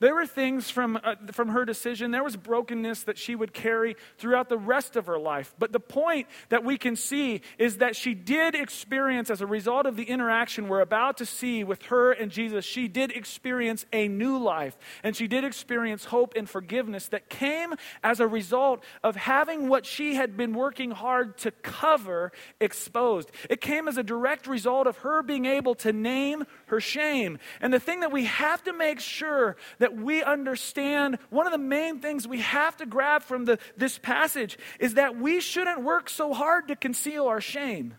There 0.00 0.14
were 0.14 0.26
things 0.26 0.70
from, 0.70 0.98
uh, 1.02 1.16
from 1.32 1.48
her 1.48 1.64
decision, 1.64 2.10
there 2.10 2.22
was 2.22 2.36
brokenness 2.36 3.02
that 3.04 3.18
she 3.18 3.34
would 3.34 3.52
carry 3.52 3.96
throughout 4.16 4.48
the 4.48 4.58
rest 4.58 4.96
of 4.96 5.06
her 5.06 5.18
life. 5.18 5.54
But 5.58 5.72
the 5.72 5.80
point 5.80 6.28
that 6.50 6.64
we 6.64 6.78
can 6.78 6.94
see 6.94 7.42
is 7.58 7.78
that 7.78 7.96
she 7.96 8.14
did 8.14 8.54
experience, 8.54 9.30
as 9.30 9.40
a 9.40 9.46
result 9.46 9.86
of 9.86 9.96
the 9.96 10.04
interaction 10.04 10.68
we're 10.68 10.80
about 10.80 11.16
to 11.18 11.26
see 11.26 11.64
with 11.64 11.82
her 11.84 12.12
and 12.12 12.30
Jesus, 12.30 12.64
she 12.64 12.86
did 12.88 13.10
experience 13.10 13.86
a 13.92 14.08
new 14.08 14.38
life. 14.38 14.76
And 15.02 15.16
she 15.16 15.26
did 15.26 15.44
experience 15.44 16.04
hope 16.04 16.34
and 16.36 16.48
forgiveness 16.48 17.08
that 17.08 17.28
came 17.28 17.74
as 18.02 18.20
a 18.20 18.26
result 18.26 18.84
of 19.02 19.16
having 19.16 19.68
what 19.68 19.84
she 19.84 20.14
had 20.14 20.36
been 20.36 20.54
working 20.54 20.90
hard 20.90 21.38
to 21.38 21.50
cover 21.50 22.32
exposed. 22.60 23.30
It 23.50 23.60
came 23.60 23.88
as 23.88 23.96
a 23.96 24.02
direct 24.02 24.46
result 24.46 24.86
of 24.86 24.98
her 24.98 25.22
being 25.22 25.46
able 25.46 25.74
to 25.76 25.92
name 25.92 26.44
her 26.66 26.80
shame. 26.80 27.38
And 27.60 27.72
the 27.72 27.80
thing 27.80 28.00
that 28.00 28.12
we 28.12 28.24
have 28.24 28.62
to 28.64 28.72
make 28.72 29.00
sure 29.00 29.56
that 29.78 29.87
that 29.88 29.96
we 29.96 30.22
understand 30.22 31.18
one 31.30 31.46
of 31.46 31.52
the 31.52 31.58
main 31.58 32.00
things 32.00 32.28
we 32.28 32.40
have 32.40 32.76
to 32.76 32.84
grab 32.84 33.22
from 33.22 33.46
the, 33.46 33.58
this 33.76 33.98
passage 33.98 34.58
is 34.78 34.94
that 34.94 35.16
we 35.16 35.40
shouldn't 35.40 35.82
work 35.82 36.10
so 36.10 36.34
hard 36.34 36.68
to 36.68 36.76
conceal 36.76 37.26
our 37.26 37.40
shame. 37.40 37.94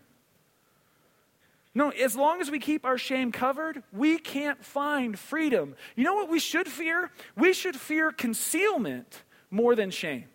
No, 1.74 1.90
as 1.90 2.14
long 2.14 2.40
as 2.40 2.50
we 2.50 2.60
keep 2.60 2.84
our 2.84 2.98
shame 2.98 3.32
covered, 3.32 3.82
we 3.92 4.18
can't 4.18 4.64
find 4.64 5.18
freedom. 5.18 5.74
You 5.96 6.04
know 6.04 6.14
what 6.14 6.28
we 6.28 6.38
should 6.38 6.68
fear? 6.68 7.10
We 7.36 7.52
should 7.52 7.74
fear 7.74 8.12
concealment 8.12 9.24
more 9.50 9.74
than 9.74 9.90
shame. 9.90 10.26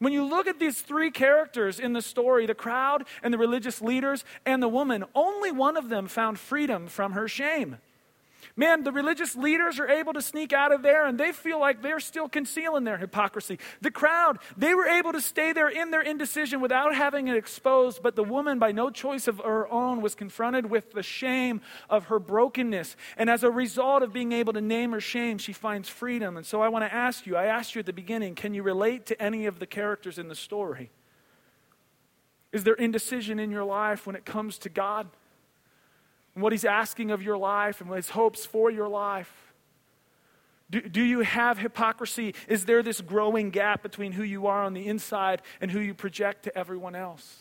When 0.00 0.12
you 0.12 0.24
look 0.24 0.46
at 0.46 0.58
these 0.58 0.82
three 0.82 1.10
characters 1.10 1.80
in 1.80 1.94
the 1.94 2.02
story 2.02 2.44
the 2.44 2.54
crowd 2.54 3.06
and 3.22 3.32
the 3.32 3.38
religious 3.38 3.80
leaders 3.80 4.24
and 4.44 4.62
the 4.62 4.68
woman 4.68 5.04
only 5.14 5.50
one 5.50 5.78
of 5.78 5.88
them 5.88 6.08
found 6.08 6.38
freedom 6.38 6.88
from 6.88 7.12
her 7.12 7.26
shame. 7.26 7.78
Man, 8.60 8.84
the 8.84 8.92
religious 8.92 9.34
leaders 9.34 9.78
are 9.80 9.88
able 9.88 10.12
to 10.12 10.20
sneak 10.20 10.52
out 10.52 10.70
of 10.70 10.82
there 10.82 11.06
and 11.06 11.18
they 11.18 11.32
feel 11.32 11.58
like 11.58 11.80
they're 11.80 11.98
still 11.98 12.28
concealing 12.28 12.84
their 12.84 12.98
hypocrisy. 12.98 13.58
The 13.80 13.90
crowd, 13.90 14.38
they 14.54 14.74
were 14.74 14.84
able 14.84 15.12
to 15.12 15.20
stay 15.22 15.54
there 15.54 15.70
in 15.70 15.90
their 15.90 16.02
indecision 16.02 16.60
without 16.60 16.94
having 16.94 17.28
it 17.28 17.38
exposed, 17.38 18.02
but 18.02 18.16
the 18.16 18.22
woman, 18.22 18.58
by 18.58 18.72
no 18.72 18.90
choice 18.90 19.28
of 19.28 19.38
her 19.38 19.66
own, 19.72 20.02
was 20.02 20.14
confronted 20.14 20.66
with 20.66 20.92
the 20.92 21.02
shame 21.02 21.62
of 21.88 22.08
her 22.08 22.18
brokenness. 22.18 22.96
And 23.16 23.30
as 23.30 23.44
a 23.44 23.50
result 23.50 24.02
of 24.02 24.12
being 24.12 24.32
able 24.32 24.52
to 24.52 24.60
name 24.60 24.92
her 24.92 25.00
shame, 25.00 25.38
she 25.38 25.54
finds 25.54 25.88
freedom. 25.88 26.36
And 26.36 26.44
so 26.44 26.60
I 26.60 26.68
want 26.68 26.84
to 26.84 26.94
ask 26.94 27.26
you 27.26 27.36
I 27.36 27.46
asked 27.46 27.74
you 27.74 27.78
at 27.78 27.86
the 27.86 27.94
beginning 27.94 28.34
can 28.34 28.52
you 28.52 28.62
relate 28.62 29.06
to 29.06 29.22
any 29.22 29.46
of 29.46 29.58
the 29.58 29.66
characters 29.66 30.18
in 30.18 30.28
the 30.28 30.34
story? 30.34 30.90
Is 32.52 32.64
there 32.64 32.74
indecision 32.74 33.38
in 33.38 33.50
your 33.50 33.64
life 33.64 34.06
when 34.06 34.16
it 34.16 34.26
comes 34.26 34.58
to 34.58 34.68
God? 34.68 35.08
And 36.34 36.42
what 36.42 36.52
He's 36.52 36.64
asking 36.64 37.10
of 37.10 37.22
your 37.22 37.36
life 37.36 37.80
and 37.80 37.92
His 37.92 38.10
hopes 38.10 38.44
for 38.46 38.70
your 38.70 38.88
life? 38.88 39.50
Do, 40.70 40.80
do 40.80 41.02
you 41.02 41.20
have 41.20 41.58
hypocrisy? 41.58 42.34
Is 42.48 42.64
there 42.64 42.82
this 42.82 43.00
growing 43.00 43.50
gap 43.50 43.82
between 43.82 44.12
who 44.12 44.22
you 44.22 44.46
are 44.46 44.62
on 44.62 44.72
the 44.72 44.86
inside 44.86 45.42
and 45.60 45.70
who 45.70 45.80
you 45.80 45.94
project 45.94 46.44
to 46.44 46.56
everyone 46.56 46.94
else? 46.94 47.38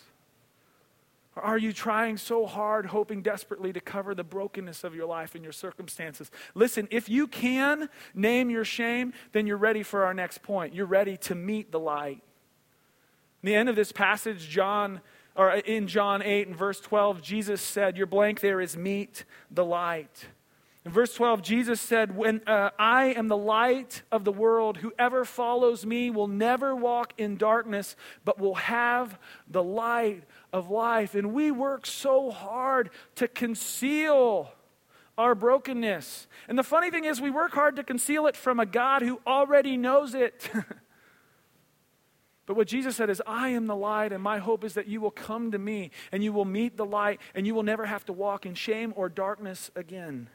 Or 1.36 1.44
are 1.44 1.58
you 1.58 1.72
trying 1.72 2.18
so 2.18 2.48
hard, 2.48 2.88
hoping 2.88 3.22
desperately 3.22 3.72
to 3.74 3.80
cover 3.80 4.16
the 4.16 4.24
brokenness 4.24 4.84
of 4.84 4.96
your 4.96 5.06
life 5.06 5.36
and 5.36 5.44
your 5.44 5.54
circumstances? 5.54 6.32
Listen, 6.56 6.88
if 6.90 7.08
you 7.08 7.28
can 7.28 7.88
name 8.16 8.50
your 8.50 8.66
shame, 8.66 9.14
then 9.32 9.46
you're 9.46 9.58
ready 9.58 9.84
for 9.84 10.06
our 10.06 10.14
next 10.14 10.42
point. 10.42 10.74
You're 10.74 10.88
ready 10.88 11.16
to 11.18 11.36
meet 11.36 11.72
the 11.72 11.80
light. 11.80 12.24
In 13.44 13.48
the 13.48 13.56
end 13.56 13.70
of 13.70 13.76
this 13.76 13.92
passage, 13.92 14.50
John 14.50 15.02
or 15.40 15.54
in 15.54 15.88
John 15.88 16.22
8 16.22 16.48
and 16.48 16.56
verse 16.56 16.82
12, 16.82 17.22
Jesus 17.22 17.62
said, 17.62 17.96
Your 17.96 18.08
blank 18.08 18.42
there 18.42 18.60
is 18.60 18.76
meet 18.76 19.24
the 19.50 19.64
light. 19.64 20.28
In 20.84 20.92
verse 20.92 21.14
12, 21.14 21.42
Jesus 21.42 21.80
said, 21.80 22.14
When 22.14 22.42
uh, 22.46 22.72
I 22.78 23.14
am 23.14 23.30
the 23.30 23.38
light 23.38 24.02
of 24.12 24.26
the 24.26 24.34
world, 24.34 24.76
whoever 24.76 25.24
follows 25.24 25.86
me 25.86 26.10
will 26.10 26.28
never 26.28 26.76
walk 26.76 27.14
in 27.18 27.38
darkness, 27.38 27.96
but 28.26 28.38
will 28.38 28.56
have 28.56 29.18
the 29.48 29.64
light 29.64 30.26
of 30.52 30.70
life. 30.70 31.16
And 31.16 31.32
we 31.34 31.52
work 31.52 31.86
so 31.86 32.32
hard 32.32 32.90
to 33.16 33.30
conceal 33.30 34.52
our 35.18 35.36
brokenness. 35.36 36.28
And 36.50 36.60
the 36.60 36.64
funny 36.64 36.92
thing 36.92 37.06
is, 37.06 37.22
we 37.22 37.32
work 37.32 37.54
hard 37.54 37.78
to 37.78 37.84
conceal 37.86 38.28
it 38.28 38.36
from 38.36 38.60
a 38.60 38.66
God 38.66 39.04
who 39.04 39.22
already 39.26 39.78
knows 39.78 40.14
it. 40.16 40.50
But 42.50 42.58
what 42.58 42.68
Jesus 42.68 42.96
said 42.96 43.12
is, 43.12 43.22
I 43.28 43.50
am 43.50 43.68
the 43.68 43.76
light, 43.76 44.12
and 44.12 44.24
my 44.24 44.40
hope 44.40 44.64
is 44.64 44.74
that 44.74 44.88
you 44.88 45.02
will 45.02 45.12
come 45.12 45.52
to 45.52 45.60
me 45.60 45.92
and 46.12 46.24
you 46.24 46.34
will 46.34 46.46
meet 46.46 46.78
the 46.78 46.86
light, 46.86 47.22
and 47.36 47.46
you 47.46 47.54
will 47.54 47.62
never 47.62 47.86
have 47.86 48.04
to 48.06 48.12
walk 48.12 48.44
in 48.44 48.56
shame 48.56 48.92
or 48.96 49.08
darkness 49.08 49.70
again. 49.76 50.30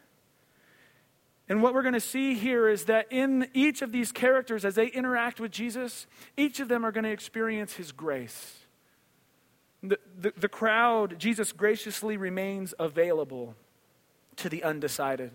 And 1.49 1.61
what 1.61 1.75
we're 1.75 1.83
going 1.83 1.95
to 1.95 1.99
see 1.99 2.35
here 2.35 2.69
is 2.69 2.85
that 2.85 3.09
in 3.11 3.49
each 3.53 3.83
of 3.83 3.91
these 3.91 4.13
characters, 4.13 4.65
as 4.65 4.77
they 4.77 4.87
interact 4.87 5.41
with 5.41 5.51
Jesus, 5.51 6.07
each 6.37 6.61
of 6.61 6.69
them 6.69 6.87
are 6.87 6.93
going 6.93 7.03
to 7.03 7.11
experience 7.11 7.73
his 7.73 7.91
grace. 7.91 8.59
The, 9.83 9.99
the, 10.17 10.33
the 10.37 10.49
crowd, 10.49 11.19
Jesus 11.19 11.51
graciously 11.51 12.17
remains 12.17 12.75
available 12.79 13.57
to 14.37 14.49
the 14.49 14.63
undecided. 14.63 15.33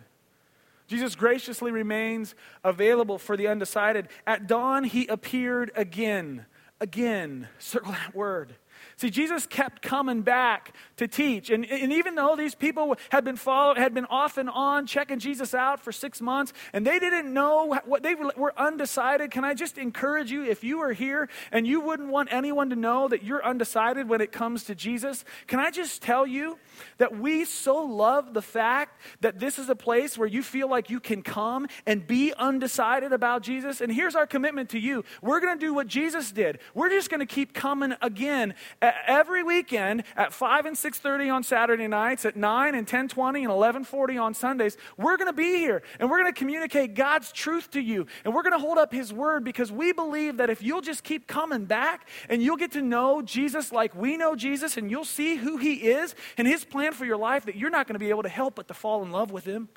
Jesus 0.87 1.13
graciously 1.13 1.73
remains 1.73 2.35
available 2.63 3.17
for 3.17 3.35
the 3.35 3.49
undecided. 3.49 4.07
At 4.25 4.47
dawn, 4.47 4.85
he 4.85 5.07
appeared 5.07 5.71
again 5.75 6.45
again. 6.81 7.47
Circle 7.59 7.91
that 7.91 8.15
word. 8.15 8.55
See, 8.97 9.09
Jesus 9.09 9.47
kept 9.47 9.81
coming 9.81 10.21
back 10.21 10.75
to 10.97 11.07
teach. 11.07 11.49
And, 11.49 11.65
and 11.65 11.93
even 11.93 12.15
though 12.15 12.35
these 12.35 12.55
people 12.55 12.97
had 13.09 13.23
been 13.23 13.35
followed, 13.35 13.77
had 13.77 13.93
been 13.93 14.05
off 14.05 14.37
and 14.37 14.49
on 14.49 14.85
checking 14.85 15.19
Jesus 15.19 15.53
out 15.53 15.79
for 15.79 15.91
six 15.91 16.21
months, 16.21 16.53
and 16.73 16.85
they 16.85 16.99
didn't 16.99 17.33
know 17.33 17.79
what 17.85 18.03
they 18.03 18.15
were 18.15 18.53
undecided, 18.59 19.31
can 19.31 19.43
I 19.45 19.53
just 19.53 19.77
encourage 19.77 20.31
you, 20.31 20.43
if 20.43 20.63
you 20.63 20.79
are 20.79 20.93
here 20.93 21.29
and 21.51 21.65
you 21.65 21.81
wouldn't 21.81 22.09
want 22.09 22.29
anyone 22.31 22.69
to 22.71 22.75
know 22.75 23.07
that 23.07 23.23
you're 23.23 23.45
undecided 23.45 24.09
when 24.09 24.21
it 24.21 24.31
comes 24.31 24.65
to 24.65 24.75
Jesus, 24.75 25.23
can 25.47 25.59
I 25.59 25.71
just 25.71 26.01
tell 26.01 26.27
you 26.27 26.57
that 26.97 27.17
we 27.17 27.45
so 27.45 27.83
love 27.83 28.33
the 28.33 28.41
fact 28.41 29.01
that 29.21 29.39
this 29.39 29.59
is 29.59 29.69
a 29.69 29.75
place 29.75 30.17
where 30.17 30.27
you 30.27 30.43
feel 30.43 30.69
like 30.69 30.89
you 30.89 30.99
can 30.99 31.21
come 31.21 31.67
and 31.85 32.05
be 32.05 32.33
undecided 32.33 33.13
about 33.13 33.43
Jesus? 33.43 33.81
And 33.81 33.91
here's 33.91 34.15
our 34.15 34.27
commitment 34.27 34.69
to 34.69 34.79
you. 34.79 35.03
We're 35.21 35.39
going 35.39 35.57
to 35.57 35.65
do 35.65 35.73
what 35.73 35.87
Jesus 35.87 36.31
did. 36.31 36.59
We're 36.73 36.89
just 36.89 37.09
going 37.09 37.19
to 37.19 37.25
keep 37.25 37.53
coming 37.53 37.93
again 38.01 38.55
every 38.81 39.43
weekend 39.43 40.03
at 40.15 40.33
5 40.33 40.65
and 40.65 40.75
6.30 40.75 41.33
on 41.33 41.43
Saturday 41.43 41.87
nights, 41.87 42.25
at 42.25 42.35
9 42.35 42.75
and 42.75 42.87
10.20 42.87 43.39
and 43.39 43.85
11.40 43.85 44.21
on 44.21 44.33
Sundays. 44.33 44.77
We're 44.97 45.17
going 45.17 45.27
to 45.27 45.33
be 45.33 45.57
here, 45.57 45.81
and 45.99 46.09
we're 46.09 46.21
going 46.21 46.33
to 46.33 46.37
communicate 46.37 46.93
God's 46.93 47.31
truth 47.31 47.71
to 47.71 47.81
you, 47.81 48.07
and 48.23 48.33
we're 48.33 48.43
going 48.43 48.53
to 48.53 48.59
hold 48.59 48.77
up 48.77 48.93
his 48.93 49.13
word 49.13 49.43
because 49.43 49.71
we 49.71 49.91
believe 49.91 50.37
that 50.37 50.49
if 50.49 50.61
you'll 50.61 50.81
just 50.81 51.03
keep 51.03 51.27
coming 51.27 51.65
back 51.65 52.07
and 52.27 52.41
you'll 52.41 52.57
get 52.57 52.71
to 52.73 52.81
know 52.81 53.21
Jesus 53.21 53.71
like 53.71 53.95
we 53.95 54.17
know 54.17 54.35
Jesus, 54.35 54.77
and 54.77 54.89
you'll 54.89 55.05
see 55.05 55.35
who 55.35 55.57
he 55.57 55.73
is 55.73 56.15
and 56.37 56.47
his 56.47 56.65
plan 56.65 56.93
for 56.93 57.05
your 57.05 57.17
life, 57.17 57.45
that 57.45 57.55
you're 57.55 57.69
not 57.69 57.87
going 57.87 57.95
to 57.95 57.99
be 57.99 58.09
able 58.09 58.23
to 58.23 58.29
help 58.29 58.55
but 58.55 58.67
to 58.67 58.73
fall 58.73 59.03
in 59.03 59.11
love 59.11 59.31
with 59.31 59.45
him. 59.45 59.69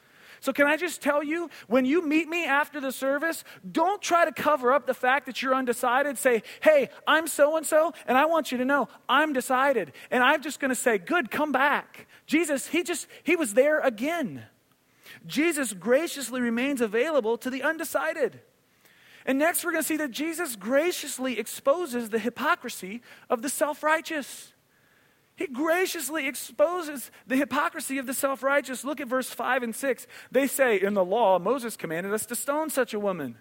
So, 0.42 0.52
can 0.52 0.66
I 0.66 0.76
just 0.76 1.00
tell 1.00 1.22
you, 1.22 1.48
when 1.68 1.84
you 1.84 2.04
meet 2.04 2.28
me 2.28 2.44
after 2.46 2.80
the 2.80 2.90
service, 2.90 3.44
don't 3.70 4.02
try 4.02 4.24
to 4.24 4.32
cover 4.32 4.72
up 4.72 4.88
the 4.88 4.92
fact 4.92 5.26
that 5.26 5.40
you're 5.40 5.54
undecided. 5.54 6.18
Say, 6.18 6.42
hey, 6.62 6.88
I'm 7.06 7.28
so 7.28 7.56
and 7.56 7.64
so, 7.64 7.92
and 8.08 8.18
I 8.18 8.26
want 8.26 8.50
you 8.50 8.58
to 8.58 8.64
know 8.64 8.88
I'm 9.08 9.32
decided. 9.32 9.92
And 10.10 10.20
I'm 10.20 10.42
just 10.42 10.58
going 10.58 10.70
to 10.70 10.74
say, 10.74 10.98
good, 10.98 11.30
come 11.30 11.52
back. 11.52 12.08
Jesus, 12.26 12.66
he 12.66 12.82
just, 12.82 13.06
he 13.22 13.36
was 13.36 13.54
there 13.54 13.78
again. 13.78 14.42
Jesus 15.28 15.74
graciously 15.74 16.40
remains 16.40 16.80
available 16.80 17.38
to 17.38 17.48
the 17.48 17.62
undecided. 17.62 18.40
And 19.24 19.38
next, 19.38 19.64
we're 19.64 19.70
going 19.70 19.84
to 19.84 19.88
see 19.88 19.98
that 19.98 20.10
Jesus 20.10 20.56
graciously 20.56 21.38
exposes 21.38 22.10
the 22.10 22.18
hypocrisy 22.18 23.00
of 23.30 23.42
the 23.42 23.48
self 23.48 23.84
righteous. 23.84 24.52
He 25.42 25.48
graciously 25.48 26.28
exposes 26.28 27.10
the 27.26 27.34
hypocrisy 27.34 27.98
of 27.98 28.06
the 28.06 28.14
self 28.14 28.44
righteous. 28.44 28.84
Look 28.84 29.00
at 29.00 29.08
verse 29.08 29.28
5 29.28 29.64
and 29.64 29.74
6. 29.74 30.06
They 30.30 30.46
say, 30.46 30.80
In 30.80 30.94
the 30.94 31.04
law, 31.04 31.40
Moses 31.40 31.76
commanded 31.76 32.12
us 32.12 32.26
to 32.26 32.36
stone 32.36 32.70
such 32.70 32.94
a 32.94 33.00
woman. 33.00 33.38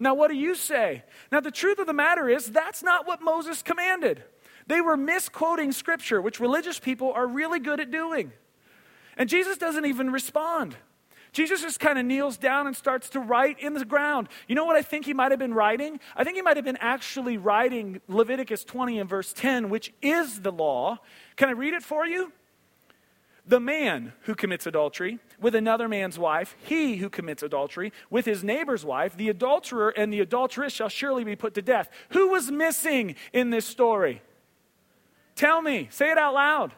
Now, 0.00 0.14
what 0.14 0.32
do 0.32 0.36
you 0.36 0.56
say? 0.56 1.04
Now, 1.30 1.38
the 1.38 1.52
truth 1.52 1.78
of 1.78 1.86
the 1.86 1.92
matter 1.92 2.28
is, 2.28 2.50
that's 2.50 2.82
not 2.82 3.06
what 3.06 3.22
Moses 3.22 3.62
commanded. 3.62 4.24
They 4.66 4.80
were 4.80 4.96
misquoting 4.96 5.70
scripture, 5.70 6.20
which 6.20 6.40
religious 6.40 6.80
people 6.80 7.12
are 7.12 7.28
really 7.28 7.60
good 7.60 7.78
at 7.78 7.92
doing. 7.92 8.32
And 9.16 9.28
Jesus 9.28 9.56
doesn't 9.56 9.86
even 9.86 10.10
respond. 10.10 10.74
Jesus 11.32 11.62
just 11.62 11.80
kind 11.80 11.98
of 11.98 12.04
kneels 12.04 12.36
down 12.36 12.66
and 12.66 12.76
starts 12.76 13.08
to 13.10 13.20
write 13.20 13.58
in 13.58 13.72
the 13.72 13.84
ground. 13.86 14.28
You 14.48 14.54
know 14.54 14.66
what 14.66 14.76
I 14.76 14.82
think 14.82 15.06
he 15.06 15.14
might 15.14 15.32
have 15.32 15.38
been 15.38 15.54
writing? 15.54 15.98
I 16.14 16.24
think 16.24 16.36
he 16.36 16.42
might 16.42 16.56
have 16.56 16.64
been 16.64 16.76
actually 16.78 17.38
writing 17.38 18.02
Leviticus 18.06 18.64
20 18.64 18.98
and 18.98 19.08
verse 19.08 19.32
10, 19.32 19.70
which 19.70 19.94
is 20.02 20.40
the 20.40 20.52
law. 20.52 20.98
Can 21.36 21.48
I 21.48 21.52
read 21.52 21.72
it 21.72 21.82
for 21.82 22.06
you? 22.06 22.32
The 23.46 23.60
man 23.60 24.12
who 24.22 24.34
commits 24.34 24.66
adultery 24.66 25.18
with 25.40 25.54
another 25.54 25.88
man's 25.88 26.18
wife, 26.18 26.54
he 26.62 26.96
who 26.96 27.08
commits 27.08 27.42
adultery 27.42 27.92
with 28.08 28.24
his 28.24 28.44
neighbor's 28.44 28.84
wife, 28.84 29.16
the 29.16 29.30
adulterer 29.30 29.88
and 29.88 30.12
the 30.12 30.20
adulteress 30.20 30.72
shall 30.72 30.90
surely 30.90 31.24
be 31.24 31.34
put 31.34 31.54
to 31.54 31.62
death. 31.62 31.88
Who 32.10 32.28
was 32.28 32.50
missing 32.50 33.16
in 33.32 33.50
this 33.50 33.66
story? 33.66 34.22
Tell 35.34 35.62
me, 35.62 35.88
say 35.90 36.10
it 36.12 36.18
out 36.18 36.34
loud. 36.34 36.74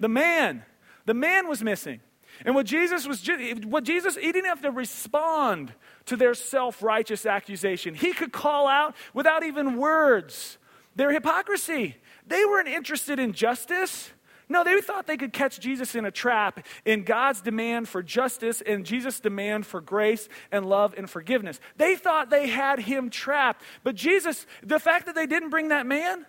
The 0.00 0.08
man. 0.08 0.64
The 1.04 1.14
man 1.14 1.48
was 1.48 1.62
missing. 1.62 2.00
And 2.44 2.54
what 2.54 2.66
Jesus 2.66 3.06
was, 3.06 3.26
what 3.64 3.84
Jesus, 3.84 4.16
he 4.16 4.32
didn't 4.32 4.46
have 4.48 4.62
to 4.62 4.70
respond 4.70 5.72
to 6.06 6.16
their 6.16 6.34
self 6.34 6.82
righteous 6.82 7.26
accusation. 7.26 7.94
He 7.94 8.12
could 8.12 8.32
call 8.32 8.66
out 8.68 8.94
without 9.12 9.44
even 9.44 9.76
words 9.76 10.58
their 10.96 11.12
hypocrisy. 11.12 11.96
They 12.26 12.44
weren't 12.44 12.68
interested 12.68 13.18
in 13.18 13.32
justice. 13.32 14.10
No, 14.48 14.62
they 14.62 14.80
thought 14.80 15.06
they 15.06 15.16
could 15.16 15.32
catch 15.32 15.58
Jesus 15.58 15.94
in 15.94 16.04
a 16.04 16.10
trap 16.10 16.66
in 16.84 17.04
God's 17.04 17.40
demand 17.40 17.88
for 17.88 18.02
justice 18.02 18.60
and 18.60 18.84
Jesus' 18.84 19.18
demand 19.20 19.66
for 19.66 19.80
grace 19.80 20.28
and 20.52 20.66
love 20.66 20.94
and 20.96 21.08
forgiveness. 21.08 21.60
They 21.76 21.96
thought 21.96 22.28
they 22.28 22.48
had 22.48 22.80
him 22.80 23.08
trapped. 23.08 23.62
But 23.82 23.94
Jesus, 23.94 24.46
the 24.62 24.78
fact 24.78 25.06
that 25.06 25.14
they 25.14 25.26
didn't 25.26 25.48
bring 25.48 25.68
that 25.68 25.86
man, 25.86 26.26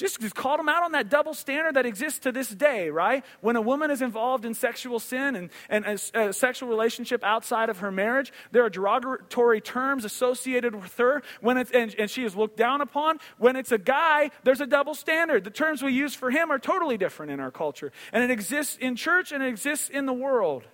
just, 0.00 0.18
just 0.20 0.34
called 0.34 0.58
them 0.58 0.68
out 0.68 0.82
on 0.82 0.92
that 0.92 1.10
double 1.10 1.34
standard 1.34 1.76
that 1.76 1.84
exists 1.84 2.20
to 2.20 2.32
this 2.32 2.48
day, 2.48 2.88
right? 2.88 3.22
When 3.42 3.54
a 3.54 3.60
woman 3.60 3.90
is 3.90 4.00
involved 4.00 4.46
in 4.46 4.54
sexual 4.54 4.98
sin 4.98 5.36
and, 5.36 5.50
and 5.68 5.84
a, 5.84 6.28
a 6.28 6.32
sexual 6.32 6.70
relationship 6.70 7.22
outside 7.22 7.68
of 7.68 7.78
her 7.78 7.92
marriage, 7.92 8.32
there 8.50 8.64
are 8.64 8.70
derogatory 8.70 9.60
terms 9.60 10.06
associated 10.06 10.74
with 10.74 10.96
her 10.96 11.22
when 11.42 11.58
it's, 11.58 11.70
and, 11.70 11.94
and 11.98 12.10
she 12.10 12.24
is 12.24 12.34
looked 12.34 12.56
down 12.56 12.80
upon. 12.80 13.18
When 13.36 13.56
it's 13.56 13.72
a 13.72 13.78
guy, 13.78 14.30
there's 14.42 14.62
a 14.62 14.66
double 14.66 14.94
standard. 14.94 15.44
The 15.44 15.50
terms 15.50 15.82
we 15.82 15.92
use 15.92 16.14
for 16.14 16.30
him 16.30 16.50
are 16.50 16.58
totally 16.58 16.96
different 16.96 17.30
in 17.30 17.38
our 17.38 17.50
culture. 17.50 17.92
And 18.10 18.24
it 18.24 18.30
exists 18.30 18.78
in 18.80 18.96
church 18.96 19.32
and 19.32 19.42
it 19.42 19.48
exists 19.48 19.90
in 19.90 20.06
the 20.06 20.14
world. 20.14 20.64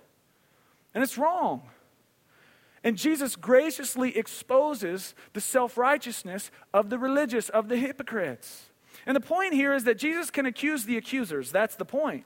And 0.93 1.03
it's 1.03 1.17
wrong. 1.17 1.63
And 2.81 2.97
Jesus 2.97 3.35
graciously 3.35 4.17
exposes 4.17 5.13
the 5.33 5.41
self 5.41 5.77
righteousness 5.77 6.49
of 6.73 6.89
the 6.89 6.97
religious, 6.97 7.49
of 7.49 7.67
the 7.67 7.75
hypocrites. 7.75 8.66
And 9.07 9.15
the 9.15 9.21
point 9.21 9.53
here 9.53 9.73
is 9.73 9.85
that 9.85 9.97
Jesus 9.97 10.29
can 10.29 10.45
accuse 10.45 10.83
the 10.83 10.97
accusers. 10.97 11.49
That's 11.49 11.75
the 11.75 11.85
point. 11.85 12.25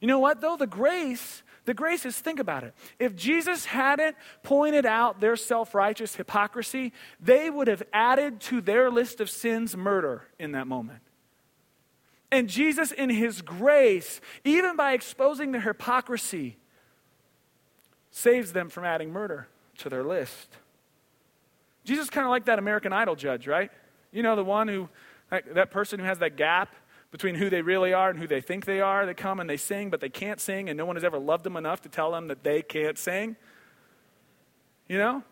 You 0.00 0.08
know 0.08 0.18
what, 0.18 0.40
though? 0.40 0.56
The 0.56 0.66
grace, 0.66 1.44
the 1.64 1.74
grace 1.74 2.04
is 2.04 2.18
think 2.18 2.40
about 2.40 2.64
it. 2.64 2.74
If 2.98 3.14
Jesus 3.14 3.66
hadn't 3.66 4.16
pointed 4.42 4.84
out 4.84 5.20
their 5.20 5.36
self 5.36 5.76
righteous 5.76 6.16
hypocrisy, 6.16 6.92
they 7.20 7.48
would 7.48 7.68
have 7.68 7.84
added 7.92 8.40
to 8.40 8.60
their 8.60 8.90
list 8.90 9.20
of 9.20 9.30
sins 9.30 9.76
murder 9.76 10.24
in 10.40 10.52
that 10.52 10.66
moment. 10.66 10.98
And 12.32 12.48
Jesus, 12.48 12.90
in 12.90 13.08
his 13.08 13.40
grace, 13.40 14.20
even 14.42 14.74
by 14.74 14.94
exposing 14.94 15.52
their 15.52 15.60
hypocrisy, 15.60 16.56
saves 18.10 18.52
them 18.52 18.70
from 18.70 18.84
adding 18.84 19.12
murder 19.12 19.46
to 19.78 19.88
their 19.88 20.02
list. 20.02 20.48
Jesus 21.84 22.10
kind 22.10 22.26
of 22.26 22.30
like 22.30 22.46
that 22.46 22.58
American 22.58 22.92
Idol 22.92 23.14
judge, 23.14 23.46
right? 23.46 23.70
You 24.10 24.22
know, 24.24 24.34
the 24.34 24.44
one 24.44 24.66
who 24.66 24.88
that, 25.32 25.54
that 25.54 25.70
person 25.70 25.98
who 25.98 26.04
has 26.04 26.18
that 26.18 26.36
gap 26.36 26.76
between 27.10 27.34
who 27.34 27.48
they 27.48 27.62
really 27.62 27.94
are 27.94 28.10
and 28.10 28.18
who 28.18 28.26
they 28.26 28.42
think 28.42 28.66
they 28.66 28.82
are, 28.82 29.06
they 29.06 29.14
come 29.14 29.40
and 29.40 29.48
they 29.48 29.56
sing, 29.56 29.88
but 29.88 29.98
they 29.98 30.10
can't 30.10 30.38
sing, 30.38 30.68
and 30.68 30.76
no 30.76 30.84
one 30.84 30.94
has 30.94 31.04
ever 31.04 31.18
loved 31.18 31.42
them 31.42 31.56
enough 31.56 31.80
to 31.80 31.88
tell 31.88 32.12
them 32.12 32.28
that 32.28 32.44
they 32.44 32.60
can't 32.60 32.98
sing. 32.98 33.36
You 34.88 34.98
know? 34.98 35.22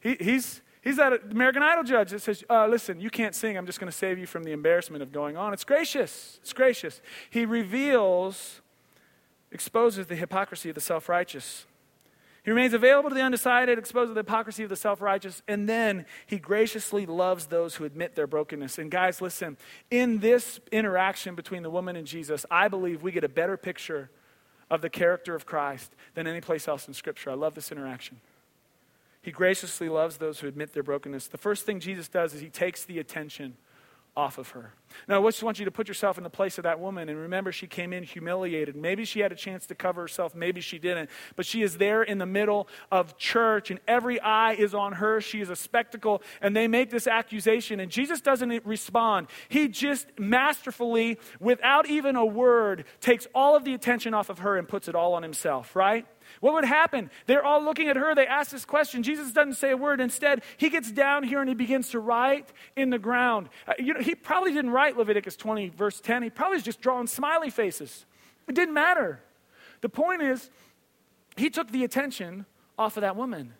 He, 0.00 0.16
he's, 0.18 0.60
he's 0.82 0.96
that 0.96 1.30
American 1.30 1.62
Idol 1.62 1.84
judge 1.84 2.10
that 2.10 2.20
says, 2.20 2.42
uh, 2.50 2.66
Listen, 2.66 3.00
you 3.00 3.10
can't 3.10 3.34
sing. 3.34 3.56
I'm 3.56 3.64
just 3.64 3.78
going 3.78 3.90
to 3.90 3.96
save 3.96 4.18
you 4.18 4.26
from 4.26 4.42
the 4.42 4.50
embarrassment 4.50 5.04
of 5.04 5.12
going 5.12 5.36
on. 5.36 5.52
It's 5.52 5.64
gracious. 5.64 6.40
It's 6.42 6.52
gracious. 6.52 7.00
He 7.30 7.46
reveals, 7.46 8.60
exposes 9.52 10.08
the 10.08 10.16
hypocrisy 10.16 10.68
of 10.68 10.74
the 10.74 10.80
self 10.80 11.08
righteous. 11.08 11.64
He 12.44 12.50
remains 12.50 12.74
available 12.74 13.08
to 13.08 13.14
the 13.14 13.22
undecided, 13.22 13.78
exposed 13.78 14.10
to 14.10 14.14
the 14.14 14.20
hypocrisy 14.20 14.64
of 14.64 14.68
the 14.68 14.76
self 14.76 15.00
righteous, 15.00 15.42
and 15.48 15.66
then 15.66 16.04
he 16.26 16.38
graciously 16.38 17.06
loves 17.06 17.46
those 17.46 17.76
who 17.76 17.84
admit 17.84 18.14
their 18.14 18.26
brokenness. 18.26 18.78
And 18.78 18.90
guys, 18.90 19.22
listen, 19.22 19.56
in 19.90 20.18
this 20.18 20.60
interaction 20.70 21.34
between 21.34 21.62
the 21.62 21.70
woman 21.70 21.96
and 21.96 22.06
Jesus, 22.06 22.44
I 22.50 22.68
believe 22.68 23.02
we 23.02 23.12
get 23.12 23.24
a 23.24 23.30
better 23.30 23.56
picture 23.56 24.10
of 24.70 24.82
the 24.82 24.90
character 24.90 25.34
of 25.34 25.46
Christ 25.46 25.94
than 26.14 26.26
any 26.26 26.42
place 26.42 26.68
else 26.68 26.86
in 26.86 26.92
Scripture. 26.92 27.30
I 27.30 27.34
love 27.34 27.54
this 27.54 27.72
interaction. 27.72 28.20
He 29.22 29.30
graciously 29.30 29.88
loves 29.88 30.18
those 30.18 30.40
who 30.40 30.46
admit 30.46 30.74
their 30.74 30.82
brokenness. 30.82 31.28
The 31.28 31.38
first 31.38 31.64
thing 31.64 31.80
Jesus 31.80 32.08
does 32.08 32.34
is 32.34 32.42
he 32.42 32.50
takes 32.50 32.84
the 32.84 32.98
attention 32.98 33.56
off 34.16 34.38
of 34.38 34.50
her. 34.50 34.72
Now, 35.08 35.26
I 35.26 35.28
just 35.28 35.42
want 35.42 35.58
you 35.58 35.64
to 35.64 35.72
put 35.72 35.88
yourself 35.88 36.18
in 36.18 36.24
the 36.24 36.30
place 36.30 36.56
of 36.58 36.62
that 36.64 36.78
woman 36.78 37.08
and 37.08 37.18
remember 37.18 37.50
she 37.50 37.66
came 37.66 37.92
in 37.92 38.04
humiliated. 38.04 38.76
Maybe 38.76 39.04
she 39.04 39.20
had 39.20 39.32
a 39.32 39.34
chance 39.34 39.66
to 39.66 39.74
cover 39.74 40.02
herself, 40.02 40.34
maybe 40.34 40.60
she 40.60 40.78
didn't. 40.78 41.10
But 41.34 41.46
she 41.46 41.62
is 41.62 41.78
there 41.78 42.02
in 42.02 42.18
the 42.18 42.26
middle 42.26 42.68
of 42.92 43.18
church 43.18 43.72
and 43.72 43.80
every 43.88 44.20
eye 44.20 44.52
is 44.52 44.72
on 44.72 44.92
her. 44.92 45.20
She 45.20 45.40
is 45.40 45.50
a 45.50 45.56
spectacle 45.56 46.22
and 46.40 46.54
they 46.54 46.68
make 46.68 46.90
this 46.90 47.08
accusation 47.08 47.80
and 47.80 47.90
Jesus 47.90 48.20
doesn't 48.20 48.64
respond. 48.64 49.26
He 49.48 49.66
just 49.66 50.06
masterfully, 50.18 51.18
without 51.40 51.86
even 51.88 52.14
a 52.14 52.24
word, 52.24 52.84
takes 53.00 53.26
all 53.34 53.56
of 53.56 53.64
the 53.64 53.74
attention 53.74 54.14
off 54.14 54.30
of 54.30 54.40
her 54.40 54.56
and 54.56 54.68
puts 54.68 54.86
it 54.86 54.94
all 54.94 55.14
on 55.14 55.24
himself, 55.24 55.74
right? 55.74 56.06
What 56.40 56.54
would 56.54 56.64
happen? 56.64 57.10
They're 57.26 57.44
all 57.44 57.62
looking 57.62 57.88
at 57.88 57.96
her. 57.96 58.14
They 58.14 58.26
ask 58.26 58.50
this 58.50 58.64
question. 58.64 59.02
Jesus 59.02 59.32
doesn't 59.32 59.54
say 59.54 59.70
a 59.70 59.76
word. 59.76 60.00
Instead, 60.00 60.42
he 60.56 60.68
gets 60.68 60.90
down 60.90 61.22
here 61.22 61.40
and 61.40 61.48
he 61.48 61.54
begins 61.54 61.90
to 61.90 62.00
write 62.00 62.52
in 62.76 62.90
the 62.90 62.98
ground. 62.98 63.48
Uh, 63.66 63.74
you 63.78 63.94
know, 63.94 64.00
he 64.00 64.14
probably 64.14 64.52
didn't 64.52 64.70
write 64.70 64.96
Leviticus 64.96 65.36
20, 65.36 65.70
verse 65.70 66.00
10. 66.00 66.22
He 66.22 66.30
probably 66.30 66.56
was 66.56 66.62
just 66.62 66.80
drawing 66.80 67.06
smiley 67.06 67.50
faces. 67.50 68.06
It 68.48 68.54
didn't 68.54 68.74
matter. 68.74 69.20
The 69.80 69.88
point 69.88 70.22
is, 70.22 70.50
he 71.36 71.50
took 71.50 71.70
the 71.70 71.84
attention 71.84 72.46
off 72.78 72.96
of 72.96 73.02
that 73.02 73.16
woman. 73.16 73.52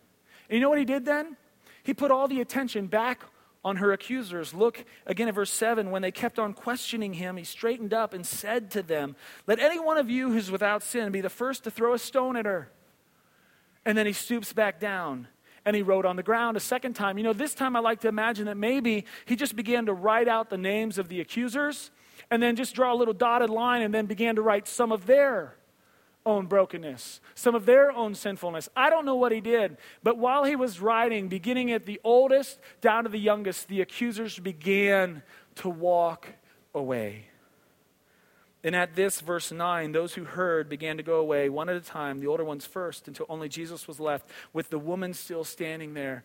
And 0.48 0.56
you 0.56 0.60
know 0.60 0.68
what 0.68 0.78
he 0.78 0.84
did 0.84 1.04
then? 1.04 1.36
He 1.82 1.94
put 1.94 2.10
all 2.10 2.28
the 2.28 2.40
attention 2.40 2.86
back 2.86 3.22
on 3.64 3.76
her 3.76 3.92
accusers. 3.92 4.52
Look 4.52 4.84
again 5.06 5.28
at 5.28 5.34
verse 5.34 5.50
7. 5.50 5.90
When 5.90 6.02
they 6.02 6.10
kept 6.10 6.38
on 6.38 6.52
questioning 6.52 7.14
him, 7.14 7.36
he 7.36 7.44
straightened 7.44 7.94
up 7.94 8.12
and 8.12 8.26
said 8.26 8.70
to 8.72 8.82
them, 8.82 9.16
Let 9.46 9.58
any 9.58 9.78
one 9.78 9.96
of 9.96 10.10
you 10.10 10.30
who's 10.30 10.50
without 10.50 10.82
sin 10.82 11.10
be 11.12 11.20
the 11.20 11.30
first 11.30 11.64
to 11.64 11.70
throw 11.70 11.94
a 11.94 11.98
stone 11.98 12.36
at 12.36 12.44
her. 12.44 12.70
And 13.86 13.96
then 13.96 14.06
he 14.06 14.12
stoops 14.12 14.52
back 14.52 14.80
down 14.80 15.28
and 15.64 15.74
he 15.74 15.82
wrote 15.82 16.04
on 16.04 16.16
the 16.16 16.22
ground 16.22 16.56
a 16.56 16.60
second 16.60 16.94
time. 16.94 17.16
You 17.16 17.24
know, 17.24 17.32
this 17.32 17.54
time 17.54 17.74
I 17.74 17.80
like 17.80 18.00
to 18.00 18.08
imagine 18.08 18.46
that 18.46 18.56
maybe 18.56 19.06
he 19.24 19.36
just 19.36 19.56
began 19.56 19.86
to 19.86 19.94
write 19.94 20.28
out 20.28 20.50
the 20.50 20.58
names 20.58 20.98
of 20.98 21.08
the 21.08 21.20
accusers 21.20 21.90
and 22.30 22.42
then 22.42 22.56
just 22.56 22.74
draw 22.74 22.92
a 22.92 22.96
little 22.96 23.14
dotted 23.14 23.50
line 23.50 23.82
and 23.82 23.92
then 23.92 24.06
began 24.06 24.36
to 24.36 24.42
write 24.42 24.68
some 24.68 24.92
of 24.92 25.06
their 25.06 25.56
own 26.26 26.46
brokenness, 26.46 27.20
some 27.34 27.54
of 27.54 27.66
their 27.66 27.92
own 27.92 28.14
sinfulness. 28.14 28.68
I 28.76 28.90
don't 28.90 29.04
know 29.04 29.16
what 29.16 29.32
he 29.32 29.40
did, 29.40 29.76
but 30.02 30.18
while 30.18 30.44
he 30.44 30.56
was 30.56 30.80
writing, 30.80 31.28
beginning 31.28 31.70
at 31.72 31.86
the 31.86 32.00
oldest 32.02 32.58
down 32.80 33.04
to 33.04 33.10
the 33.10 33.18
youngest, 33.18 33.68
the 33.68 33.80
accusers 33.80 34.38
began 34.38 35.22
to 35.56 35.68
walk 35.68 36.28
away. 36.74 37.26
And 38.62 38.74
at 38.74 38.96
this, 38.96 39.20
verse 39.20 39.52
9, 39.52 39.92
those 39.92 40.14
who 40.14 40.24
heard 40.24 40.70
began 40.70 40.96
to 40.96 41.02
go 41.02 41.16
away 41.16 41.50
one 41.50 41.68
at 41.68 41.76
a 41.76 41.82
time, 41.82 42.20
the 42.20 42.28
older 42.28 42.44
ones 42.44 42.64
first, 42.64 43.06
until 43.06 43.26
only 43.28 43.50
Jesus 43.50 43.86
was 43.86 44.00
left, 44.00 44.26
with 44.54 44.70
the 44.70 44.78
woman 44.78 45.12
still 45.12 45.44
standing 45.44 45.92
there. 45.92 46.24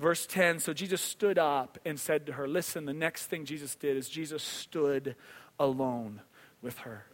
Verse 0.00 0.26
10 0.26 0.58
So 0.60 0.72
Jesus 0.72 1.02
stood 1.02 1.38
up 1.38 1.78
and 1.84 2.00
said 2.00 2.24
to 2.26 2.32
her, 2.32 2.48
Listen, 2.48 2.86
the 2.86 2.94
next 2.94 3.26
thing 3.26 3.44
Jesus 3.44 3.74
did 3.74 3.98
is 3.98 4.08
Jesus 4.08 4.42
stood 4.42 5.16
alone 5.60 6.22
with 6.62 6.78
her. 6.78 7.04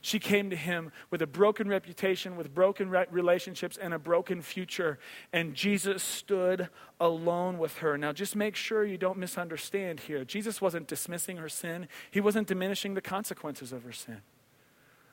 She 0.00 0.18
came 0.18 0.50
to 0.50 0.56
him 0.56 0.92
with 1.10 1.22
a 1.22 1.26
broken 1.26 1.68
reputation, 1.68 2.36
with 2.36 2.54
broken 2.54 2.88
re- 2.88 3.06
relationships, 3.10 3.76
and 3.76 3.92
a 3.92 3.98
broken 3.98 4.42
future. 4.42 4.98
And 5.32 5.54
Jesus 5.54 6.02
stood 6.02 6.68
alone 6.98 7.58
with 7.58 7.78
her. 7.78 7.98
Now, 7.98 8.12
just 8.12 8.34
make 8.34 8.56
sure 8.56 8.84
you 8.84 8.98
don't 8.98 9.18
misunderstand 9.18 10.00
here. 10.00 10.24
Jesus 10.24 10.60
wasn't 10.60 10.86
dismissing 10.86 11.36
her 11.36 11.48
sin, 11.48 11.88
he 12.10 12.20
wasn't 12.20 12.48
diminishing 12.48 12.94
the 12.94 13.00
consequences 13.00 13.72
of 13.72 13.82
her 13.84 13.92
sin. 13.92 14.22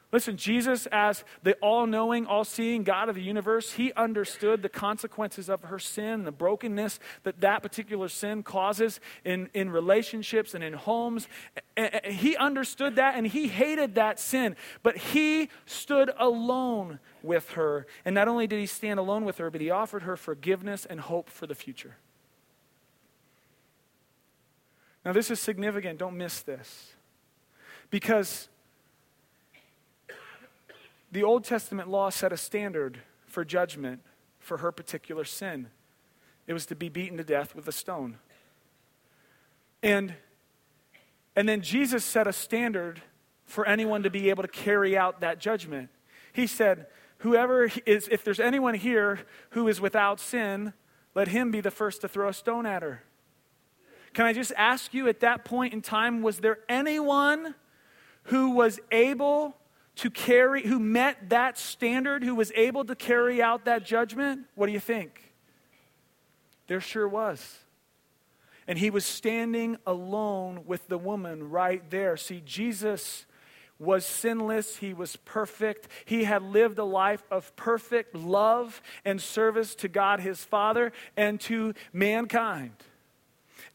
Listen, 0.10 0.38
Jesus, 0.38 0.88
as 0.90 1.26
the 1.44 1.56
all 1.56 1.86
knowing, 1.86 2.26
all 2.26 2.46
seeing 2.46 2.84
God 2.84 3.10
of 3.10 3.16
the 3.16 3.22
universe, 3.22 3.74
he 3.74 3.92
understood 3.92 4.62
the 4.62 4.70
consequences 4.70 5.50
of 5.50 5.64
her 5.64 5.80
sin, 5.80 6.24
the 6.24 6.32
brokenness 6.32 7.00
that 7.24 7.42
that 7.42 7.62
particular 7.62 8.08
sin 8.08 8.42
causes 8.42 9.02
in, 9.26 9.50
in 9.54 9.70
relationships 9.70 10.54
and 10.54 10.64
in 10.64 10.72
homes. 10.72 11.28
He 12.06 12.38
understood 12.38 12.96
that 12.96 13.16
and 13.16 13.28
he 13.28 13.50
hated 13.50 13.96
that 13.96 14.18
sin, 14.18 14.56
but 14.82 14.96
he 14.96 15.50
stood 15.66 16.10
alone 16.18 17.00
with 17.22 17.52
her. 17.52 17.86
And 18.06 18.16
not 18.16 18.30
only 18.30 18.48
did 18.48 18.60
he 18.60 18.66
stand 18.66 19.00
alone 19.00 19.26
with 19.26 19.40
her, 19.40 19.52
but 19.52 19.60
he 19.60 19.70
offered 19.70 20.04
her 20.04 20.16
forgiveness 20.16 20.86
and 20.86 21.02
hope 21.02 21.30
for 21.30 21.48
the 21.48 21.56
future. 21.56 21.98
Now, 25.04 25.12
this 25.12 25.30
is 25.30 25.42
significant. 25.42 26.00
Don't 26.00 26.18
miss 26.18 26.42
this. 26.42 26.94
Because 27.90 28.48
the 31.12 31.24
Old 31.24 31.44
Testament 31.44 31.90
law 31.90 32.10
set 32.10 32.34
a 32.34 32.38
standard 32.38 33.00
for 33.26 33.46
judgment 33.46 34.02
for 34.40 34.58
her 34.58 34.72
particular 34.72 35.24
sin. 35.24 35.68
It 36.48 36.54
was 36.54 36.66
to 36.68 36.76
be 36.76 36.90
beaten 36.90 37.18
to 37.18 37.24
death 37.24 37.56
with 37.56 37.68
a 37.68 37.72
stone. 37.72 38.18
And, 39.84 40.16
and 41.36 41.48
then 41.48 41.62
Jesus 41.62 42.04
set 42.04 42.28
a 42.28 42.34
standard 42.34 43.02
for 43.46 43.66
anyone 43.66 44.04
to 44.04 44.10
be 44.10 44.30
able 44.30 44.44
to 44.44 44.50
carry 44.50 44.98
out 44.98 45.22
that 45.22 45.40
judgment. 45.40 45.90
He 46.34 46.48
said, 46.48 46.88
Whoever 47.20 47.70
is, 47.86 48.08
if 48.12 48.24
there's 48.24 48.40
anyone 48.40 48.76
here 48.76 49.22
who 49.52 49.68
is 49.68 49.82
without 49.82 50.20
sin, 50.20 50.74
let 51.16 51.30
him 51.30 51.50
be 51.50 51.62
the 51.62 51.72
first 51.72 52.02
to 52.02 52.08
throw 52.08 52.30
a 52.30 52.34
stone 52.34 52.68
at 52.68 52.84
her. 52.84 53.02
Can 54.14 54.26
I 54.26 54.34
just 54.34 54.52
ask 54.56 54.94
you 54.94 55.08
at 55.08 55.22
that 55.22 55.44
point 55.44 55.74
in 55.74 55.82
time, 55.82 56.22
was 56.22 56.38
there 56.38 56.60
anyone 56.70 57.56
who 58.24 58.52
was 58.52 58.80
able 58.92 59.56
to 59.98 60.10
carry, 60.10 60.64
who 60.64 60.80
met 60.80 61.30
that 61.30 61.58
standard, 61.58 62.24
who 62.24 62.36
was 62.36 62.52
able 62.56 62.86
to 62.86 62.96
carry 62.96 63.42
out 63.42 63.66
that 63.66 63.84
judgment? 63.84 64.46
What 64.56 64.68
do 64.68 64.72
you 64.72 64.80
think? 64.80 65.34
There 66.68 66.82
sure 66.82 67.08
was. 67.08 67.60
And 68.68 68.78
he 68.78 68.90
was 68.90 69.06
standing 69.06 69.78
alone 69.86 70.64
with 70.66 70.88
the 70.88 70.98
woman 70.98 71.50
right 71.50 71.90
there. 71.90 72.18
See, 72.18 72.42
Jesus 72.46 73.26
was 73.80 74.06
sinless, 74.06 74.78
he 74.78 74.94
was 74.94 75.16
perfect. 75.18 75.88
He 76.06 76.24
had 76.24 76.42
lived 76.42 76.80
a 76.80 76.84
life 76.84 77.24
of 77.30 77.56
perfect 77.56 78.16
love 78.16 78.82
and 79.06 79.22
service 79.22 79.76
to 79.76 79.88
God 79.88 80.20
his 80.20 80.44
Father 80.44 80.92
and 81.16 81.40
to 81.42 81.74
mankind. 81.94 82.72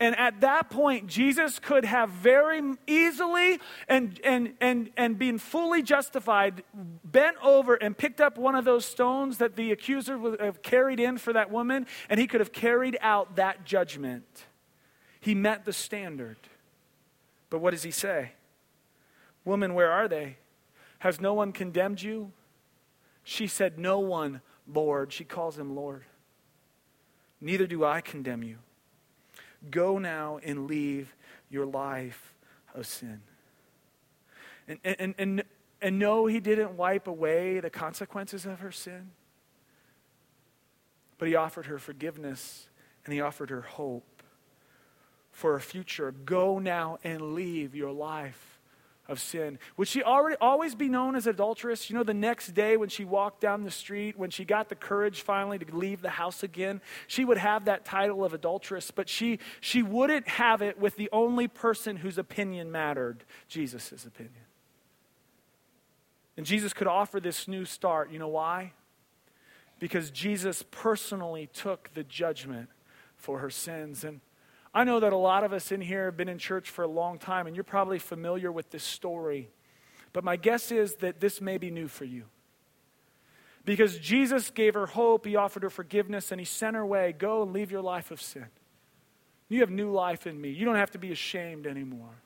And 0.02 0.18
at 0.18 0.40
that 0.40 0.68
point, 0.68 1.06
Jesus 1.06 1.60
could 1.60 1.84
have 1.84 2.10
very 2.10 2.60
easily 2.88 3.60
and, 3.86 4.18
and, 4.24 4.54
and, 4.60 4.90
and 4.96 5.16
been 5.16 5.38
fully 5.38 5.80
justified, 5.80 6.64
bent 6.74 7.36
over 7.40 7.76
and 7.76 7.96
picked 7.96 8.20
up 8.20 8.36
one 8.36 8.56
of 8.56 8.64
those 8.64 8.84
stones 8.84 9.38
that 9.38 9.54
the 9.54 9.70
accuser 9.70 10.18
would 10.18 10.40
have 10.40 10.60
carried 10.60 10.98
in 10.98 11.18
for 11.18 11.32
that 11.32 11.52
woman, 11.52 11.86
and 12.08 12.18
he 12.18 12.26
could 12.26 12.40
have 12.40 12.50
carried 12.50 12.98
out 13.00 13.36
that 13.36 13.64
judgment. 13.64 14.46
He 15.20 15.36
met 15.36 15.64
the 15.64 15.72
standard. 15.72 16.38
But 17.48 17.60
what 17.60 17.70
does 17.70 17.84
he 17.84 17.92
say? 17.92 18.32
Woman, 19.44 19.72
where 19.72 19.92
are 19.92 20.08
they? 20.08 20.36
Has 20.98 21.20
no 21.20 21.32
one 21.32 21.52
condemned 21.52 22.02
you? 22.02 22.32
She 23.22 23.46
said, 23.46 23.78
No 23.78 24.00
one, 24.00 24.40
Lord. 24.66 25.12
She 25.12 25.22
calls 25.22 25.56
him 25.56 25.76
Lord. 25.76 26.02
Neither 27.40 27.68
do 27.68 27.84
I 27.84 28.00
condemn 28.00 28.42
you. 28.42 28.58
Go 29.70 29.98
now 29.98 30.38
and 30.42 30.66
leave 30.66 31.14
your 31.51 31.66
life 31.66 32.35
of 32.75 32.87
sin. 32.87 33.20
And, 34.68 34.79
and, 34.85 35.14
and, 35.18 35.44
and 35.81 35.98
no, 35.98 36.27
he 36.27 36.40
didn't 36.40 36.77
wipe 36.77 37.07
away 37.07 37.61
the 37.61 37.70
consequences 37.70 38.46
of 38.46 38.61
her 38.61 38.72
sin, 38.72 39.11
but 41.18 41.29
he 41.29 41.35
offered 41.35 41.66
her 41.66 41.79
forgiveness 41.79 42.68
and 43.05 43.12
he 43.12 43.20
offered 43.20 43.51
her 43.51 43.62
hope 43.62 44.22
for 45.31 45.57
a 45.57 45.61
future. 45.61 46.12
Go 46.12 46.59
now 46.59 46.98
and 47.03 47.35
leave 47.35 47.75
your 47.75 47.92
life 47.92 48.51
of 49.12 49.20
sin. 49.20 49.59
Would 49.77 49.87
she 49.87 50.03
already 50.03 50.37
always 50.40 50.75
be 50.75 50.88
known 50.88 51.14
as 51.14 51.29
adulteress? 51.29 51.88
You 51.88 51.96
know, 51.96 52.03
the 52.03 52.14
next 52.14 52.53
day 52.53 52.77
when 52.77 52.88
she 52.88 53.05
walked 53.05 53.40
down 53.40 53.62
the 53.62 53.70
street, 53.70 54.18
when 54.18 54.31
she 54.31 54.44
got 54.44 54.68
the 54.68 54.75
courage 54.75 55.20
finally 55.20 55.59
to 55.59 55.77
leave 55.77 56.01
the 56.01 56.11
house 56.11 56.42
again, 56.42 56.81
she 57.07 57.25
would 57.25 57.38
have 57.38 57.66
that 57.66 57.85
title 57.85 58.25
of 58.25 58.33
adulteress, 58.35 58.90
but 58.90 59.09
she 59.09 59.38
she 59.61 59.83
wouldn't 59.83 60.27
have 60.27 60.62
it 60.62 60.79
with 60.79 60.96
the 60.96 61.09
only 61.12 61.46
person 61.46 61.98
whose 61.98 62.18
opinion 62.18 62.72
mattered, 62.72 63.25
Jesus' 63.46 64.05
opinion. 64.05 64.46
And 66.37 66.46
Jesus 66.46 66.72
could 66.72 66.87
offer 66.87 67.20
this 67.20 67.46
new 67.46 67.64
start. 67.66 68.11
You 68.11 68.18
know 68.18 68.29
why? 68.29 68.72
Because 69.79 70.11
Jesus 70.11 70.64
personally 70.70 71.48
took 71.53 71.90
the 71.92 72.03
judgment 72.03 72.70
for 73.16 73.40
her 73.40 73.51
sins. 73.51 74.03
And 74.03 74.20
I 74.74 74.85
know 74.85 75.00
that 75.00 75.12
a 75.12 75.16
lot 75.16 75.44
of 75.44 75.52
us 75.52 75.70
in 75.70 75.80
here 75.80 76.06
have 76.06 76.16
been 76.16 76.28
in 76.28 76.38
church 76.38 76.70
for 76.70 76.82
a 76.82 76.88
long 76.88 77.18
time, 77.18 77.46
and 77.46 77.54
you're 77.54 77.64
probably 77.64 77.98
familiar 77.98 78.50
with 78.50 78.70
this 78.70 78.82
story. 78.82 79.50
But 80.12 80.24
my 80.24 80.37
guess 80.37 80.72
is 80.72 80.96
that 80.96 81.20
this 81.20 81.40
may 81.40 81.58
be 81.58 81.70
new 81.70 81.88
for 81.88 82.04
you. 82.04 82.24
Because 83.64 83.98
Jesus 83.98 84.50
gave 84.50 84.74
her 84.74 84.87
hope, 84.87 85.26
He 85.26 85.37
offered 85.37 85.62
her 85.62 85.70
forgiveness, 85.70 86.32
and 86.32 86.40
He 86.40 86.44
sent 86.44 86.74
her 86.74 86.82
away 86.82 87.12
go 87.12 87.42
and 87.42 87.52
leave 87.52 87.70
your 87.70 87.82
life 87.82 88.11
of 88.11 88.20
sin. 88.20 88.46
You 89.48 89.61
have 89.61 89.70
new 89.70 89.90
life 89.90 90.26
in 90.26 90.40
me. 90.40 90.48
You 90.48 90.64
don't 90.64 90.76
have 90.76 90.92
to 90.92 90.98
be 90.98 91.12
ashamed 91.12 91.66
anymore. 91.66 92.22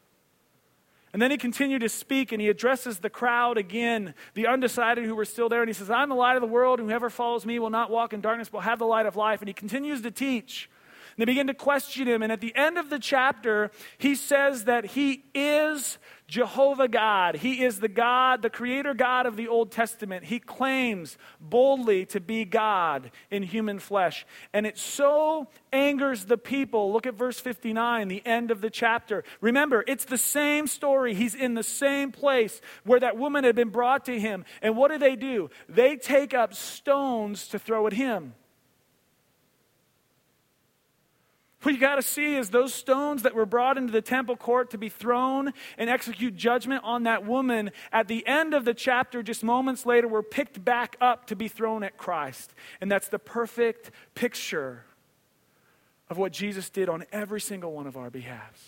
And 1.12 1.22
then 1.22 1.30
he 1.30 1.38
continued 1.38 1.80
to 1.80 1.88
speak 1.88 2.30
and 2.30 2.42
he 2.42 2.48
addresses 2.48 2.98
the 2.98 3.08
crowd 3.08 3.56
again, 3.56 4.14
the 4.34 4.46
undecided 4.46 5.06
who 5.06 5.14
were 5.14 5.24
still 5.24 5.48
there. 5.48 5.62
And 5.62 5.68
he 5.68 5.72
says, 5.72 5.90
I'm 5.90 6.10
the 6.10 6.14
light 6.14 6.36
of 6.36 6.42
the 6.42 6.46
world. 6.46 6.78
Whoever 6.78 7.08
follows 7.08 7.46
me 7.46 7.58
will 7.58 7.70
not 7.70 7.90
walk 7.90 8.12
in 8.12 8.20
darkness, 8.20 8.48
but 8.48 8.60
have 8.60 8.78
the 8.78 8.84
light 8.84 9.06
of 9.06 9.16
life. 9.16 9.40
And 9.40 9.48
he 9.48 9.54
continues 9.54 10.02
to 10.02 10.10
teach. 10.10 10.68
They 11.16 11.24
begin 11.24 11.46
to 11.46 11.54
question 11.54 12.06
him. 12.06 12.22
And 12.22 12.30
at 12.30 12.40
the 12.40 12.54
end 12.54 12.76
of 12.76 12.90
the 12.90 12.98
chapter, 12.98 13.70
he 13.96 14.14
says 14.14 14.64
that 14.64 14.84
he 14.84 15.24
is 15.34 15.98
Jehovah 16.28 16.88
God. 16.88 17.36
He 17.36 17.64
is 17.64 17.78
the 17.78 17.88
God, 17.88 18.42
the 18.42 18.50
creator 18.50 18.92
God 18.92 19.24
of 19.24 19.36
the 19.36 19.48
Old 19.48 19.70
Testament. 19.70 20.24
He 20.24 20.40
claims 20.40 21.16
boldly 21.40 22.04
to 22.06 22.20
be 22.20 22.44
God 22.44 23.10
in 23.30 23.42
human 23.42 23.78
flesh. 23.78 24.26
And 24.52 24.66
it 24.66 24.76
so 24.76 25.48
angers 25.72 26.26
the 26.26 26.36
people. 26.36 26.92
Look 26.92 27.06
at 27.06 27.14
verse 27.14 27.40
59, 27.40 28.08
the 28.08 28.26
end 28.26 28.50
of 28.50 28.60
the 28.60 28.70
chapter. 28.70 29.24
Remember, 29.40 29.84
it's 29.86 30.04
the 30.04 30.18
same 30.18 30.66
story. 30.66 31.14
He's 31.14 31.34
in 31.34 31.54
the 31.54 31.62
same 31.62 32.12
place 32.12 32.60
where 32.84 33.00
that 33.00 33.16
woman 33.16 33.44
had 33.44 33.56
been 33.56 33.70
brought 33.70 34.04
to 34.06 34.18
him. 34.18 34.44
And 34.60 34.76
what 34.76 34.90
do 34.90 34.98
they 34.98 35.16
do? 35.16 35.48
They 35.68 35.96
take 35.96 36.34
up 36.34 36.52
stones 36.52 37.48
to 37.48 37.58
throw 37.58 37.86
at 37.86 37.94
him. 37.94 38.34
What 41.66 41.74
you 41.74 41.80
got 41.80 41.96
to 41.96 42.02
see 42.02 42.36
is 42.36 42.50
those 42.50 42.72
stones 42.72 43.24
that 43.24 43.34
were 43.34 43.44
brought 43.44 43.76
into 43.76 43.92
the 43.92 44.00
temple 44.00 44.36
court 44.36 44.70
to 44.70 44.78
be 44.78 44.88
thrown 44.88 45.52
and 45.76 45.90
execute 45.90 46.36
judgment 46.36 46.84
on 46.84 47.02
that 47.02 47.26
woman 47.26 47.72
at 47.90 48.06
the 48.06 48.24
end 48.24 48.54
of 48.54 48.64
the 48.64 48.72
chapter, 48.72 49.20
just 49.20 49.42
moments 49.42 49.84
later, 49.84 50.06
were 50.06 50.22
picked 50.22 50.64
back 50.64 50.96
up 51.00 51.26
to 51.26 51.34
be 51.34 51.48
thrown 51.48 51.82
at 51.82 51.96
Christ. 51.96 52.54
And 52.80 52.88
that's 52.88 53.08
the 53.08 53.18
perfect 53.18 53.90
picture 54.14 54.84
of 56.08 56.18
what 56.18 56.30
Jesus 56.32 56.70
did 56.70 56.88
on 56.88 57.02
every 57.10 57.40
single 57.40 57.72
one 57.72 57.88
of 57.88 57.96
our 57.96 58.10
behalves. 58.10 58.62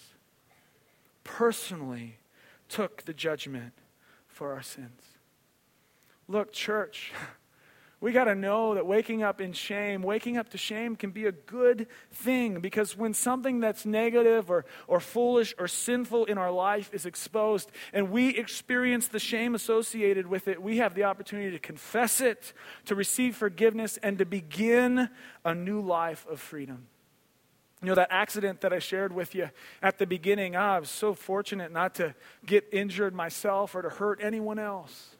Personally 1.22 2.16
took 2.68 3.04
the 3.04 3.14
judgment 3.14 3.74
for 4.26 4.52
our 4.52 4.62
sins. 4.62 5.02
Look, 6.26 6.52
church. 6.52 7.12
We 8.00 8.12
got 8.12 8.24
to 8.24 8.36
know 8.36 8.74
that 8.74 8.86
waking 8.86 9.24
up 9.24 9.40
in 9.40 9.52
shame, 9.52 10.02
waking 10.02 10.36
up 10.36 10.50
to 10.50 10.58
shame 10.58 10.94
can 10.94 11.10
be 11.10 11.26
a 11.26 11.32
good 11.32 11.88
thing 12.12 12.60
because 12.60 12.96
when 12.96 13.12
something 13.12 13.58
that's 13.58 13.84
negative 13.84 14.52
or, 14.52 14.66
or 14.86 15.00
foolish 15.00 15.52
or 15.58 15.66
sinful 15.66 16.26
in 16.26 16.38
our 16.38 16.52
life 16.52 16.94
is 16.94 17.06
exposed 17.06 17.72
and 17.92 18.12
we 18.12 18.28
experience 18.28 19.08
the 19.08 19.18
shame 19.18 19.56
associated 19.56 20.28
with 20.28 20.46
it, 20.46 20.62
we 20.62 20.76
have 20.76 20.94
the 20.94 21.02
opportunity 21.04 21.50
to 21.50 21.58
confess 21.58 22.20
it, 22.20 22.52
to 22.84 22.94
receive 22.94 23.34
forgiveness, 23.34 23.98
and 24.00 24.18
to 24.18 24.24
begin 24.24 25.10
a 25.44 25.52
new 25.52 25.80
life 25.80 26.24
of 26.30 26.38
freedom. 26.38 26.86
You 27.82 27.88
know, 27.88 27.94
that 27.96 28.08
accident 28.12 28.60
that 28.60 28.72
I 28.72 28.78
shared 28.78 29.12
with 29.12 29.34
you 29.34 29.50
at 29.82 29.98
the 29.98 30.06
beginning, 30.06 30.54
ah, 30.54 30.74
I 30.74 30.78
was 30.78 30.90
so 30.90 31.14
fortunate 31.14 31.72
not 31.72 31.96
to 31.96 32.14
get 32.46 32.64
injured 32.70 33.12
myself 33.12 33.74
or 33.74 33.82
to 33.82 33.88
hurt 33.88 34.20
anyone 34.22 34.60
else. 34.60 35.16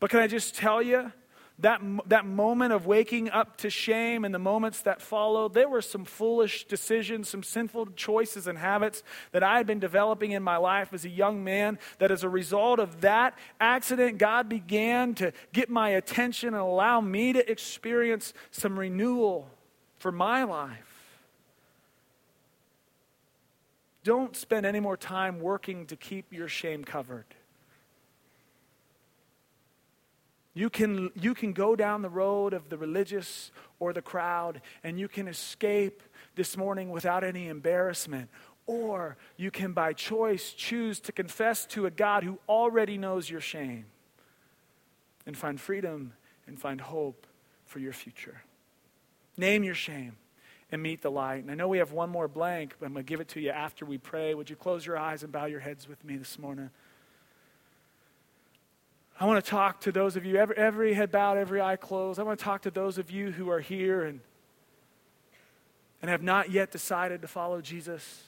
But 0.00 0.10
can 0.10 0.20
I 0.20 0.26
just 0.26 0.54
tell 0.54 0.82
you? 0.82 1.12
That, 1.60 1.82
that 2.06 2.24
moment 2.24 2.72
of 2.72 2.86
waking 2.86 3.30
up 3.30 3.56
to 3.58 3.70
shame 3.70 4.24
and 4.24 4.32
the 4.32 4.38
moments 4.38 4.82
that 4.82 5.02
followed, 5.02 5.54
there 5.54 5.68
were 5.68 5.82
some 5.82 6.04
foolish 6.04 6.66
decisions, 6.66 7.28
some 7.28 7.42
sinful 7.42 7.86
choices 7.96 8.46
and 8.46 8.58
habits 8.58 9.02
that 9.32 9.42
I 9.42 9.56
had 9.56 9.66
been 9.66 9.80
developing 9.80 10.30
in 10.32 10.42
my 10.42 10.56
life 10.56 10.92
as 10.92 11.04
a 11.04 11.08
young 11.08 11.42
man. 11.42 11.78
That 11.98 12.12
as 12.12 12.22
a 12.22 12.28
result 12.28 12.78
of 12.78 13.00
that 13.00 13.36
accident, 13.60 14.18
God 14.18 14.48
began 14.48 15.14
to 15.14 15.32
get 15.52 15.68
my 15.68 15.90
attention 15.90 16.50
and 16.50 16.62
allow 16.62 17.00
me 17.00 17.32
to 17.32 17.50
experience 17.50 18.34
some 18.52 18.78
renewal 18.78 19.50
for 19.98 20.12
my 20.12 20.44
life. 20.44 20.84
Don't 24.04 24.36
spend 24.36 24.64
any 24.64 24.80
more 24.80 24.96
time 24.96 25.40
working 25.40 25.86
to 25.86 25.96
keep 25.96 26.32
your 26.32 26.48
shame 26.48 26.84
covered. 26.84 27.26
You 30.58 30.70
can, 30.70 31.12
you 31.14 31.34
can 31.34 31.52
go 31.52 31.76
down 31.76 32.02
the 32.02 32.08
road 32.08 32.52
of 32.52 32.68
the 32.68 32.76
religious 32.76 33.52
or 33.78 33.92
the 33.92 34.02
crowd 34.02 34.60
and 34.82 34.98
you 34.98 35.06
can 35.06 35.28
escape 35.28 36.02
this 36.34 36.56
morning 36.56 36.90
without 36.90 37.22
any 37.22 37.46
embarrassment. 37.46 38.28
Or 38.66 39.16
you 39.36 39.52
can, 39.52 39.72
by 39.72 39.92
choice, 39.92 40.52
choose 40.52 40.98
to 41.02 41.12
confess 41.12 41.64
to 41.66 41.86
a 41.86 41.92
God 41.92 42.24
who 42.24 42.40
already 42.48 42.98
knows 42.98 43.30
your 43.30 43.40
shame 43.40 43.84
and 45.26 45.38
find 45.38 45.60
freedom 45.60 46.14
and 46.48 46.58
find 46.58 46.80
hope 46.80 47.28
for 47.64 47.78
your 47.78 47.92
future. 47.92 48.42
Name 49.36 49.62
your 49.62 49.76
shame 49.76 50.16
and 50.72 50.82
meet 50.82 51.02
the 51.02 51.10
light. 51.10 51.44
And 51.44 51.52
I 51.52 51.54
know 51.54 51.68
we 51.68 51.78
have 51.78 51.92
one 51.92 52.10
more 52.10 52.26
blank, 52.26 52.74
but 52.80 52.86
I'm 52.86 52.94
going 52.94 53.04
to 53.04 53.08
give 53.08 53.20
it 53.20 53.28
to 53.28 53.40
you 53.40 53.50
after 53.50 53.86
we 53.86 53.96
pray. 53.96 54.34
Would 54.34 54.50
you 54.50 54.56
close 54.56 54.84
your 54.84 54.98
eyes 54.98 55.22
and 55.22 55.30
bow 55.30 55.44
your 55.44 55.60
heads 55.60 55.88
with 55.88 56.04
me 56.04 56.16
this 56.16 56.36
morning? 56.36 56.70
I 59.20 59.24
want 59.24 59.44
to 59.44 59.50
talk 59.50 59.80
to 59.80 59.90
those 59.90 60.14
of 60.14 60.24
you, 60.24 60.36
every, 60.36 60.56
every 60.56 60.94
head 60.94 61.10
bowed, 61.10 61.38
every 61.38 61.60
eye 61.60 61.74
closed. 61.74 62.20
I 62.20 62.22
want 62.22 62.38
to 62.38 62.44
talk 62.44 62.62
to 62.62 62.70
those 62.70 62.98
of 62.98 63.10
you 63.10 63.32
who 63.32 63.50
are 63.50 63.58
here 63.58 64.04
and, 64.04 64.20
and 66.00 66.08
have 66.08 66.22
not 66.22 66.52
yet 66.52 66.70
decided 66.70 67.22
to 67.22 67.28
follow 67.28 67.60
Jesus. 67.60 68.22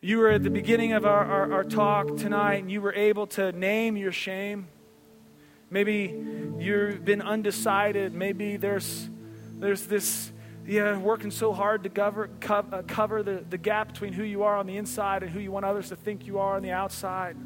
You 0.00 0.18
were 0.18 0.30
at 0.30 0.42
the 0.42 0.50
beginning 0.50 0.94
of 0.94 1.04
our, 1.04 1.24
our, 1.24 1.52
our 1.52 1.64
talk 1.64 2.16
tonight 2.16 2.56
and 2.56 2.72
you 2.72 2.80
were 2.80 2.92
able 2.92 3.28
to 3.28 3.52
name 3.52 3.96
your 3.96 4.10
shame. 4.10 4.66
Maybe 5.70 6.12
you've 6.58 7.04
been 7.04 7.22
undecided. 7.22 8.12
Maybe 8.12 8.56
there's, 8.56 9.08
there's 9.60 9.86
this, 9.86 10.32
yeah, 10.66 10.98
working 10.98 11.30
so 11.30 11.52
hard 11.52 11.84
to 11.84 11.88
cover, 11.88 12.30
uh, 12.48 12.82
cover 12.88 13.22
the, 13.22 13.44
the 13.48 13.58
gap 13.58 13.92
between 13.92 14.12
who 14.12 14.24
you 14.24 14.42
are 14.42 14.56
on 14.56 14.66
the 14.66 14.76
inside 14.76 15.22
and 15.22 15.30
who 15.30 15.38
you 15.38 15.52
want 15.52 15.66
others 15.66 15.90
to 15.90 15.96
think 15.96 16.26
you 16.26 16.40
are 16.40 16.56
on 16.56 16.62
the 16.62 16.72
outside. 16.72 17.36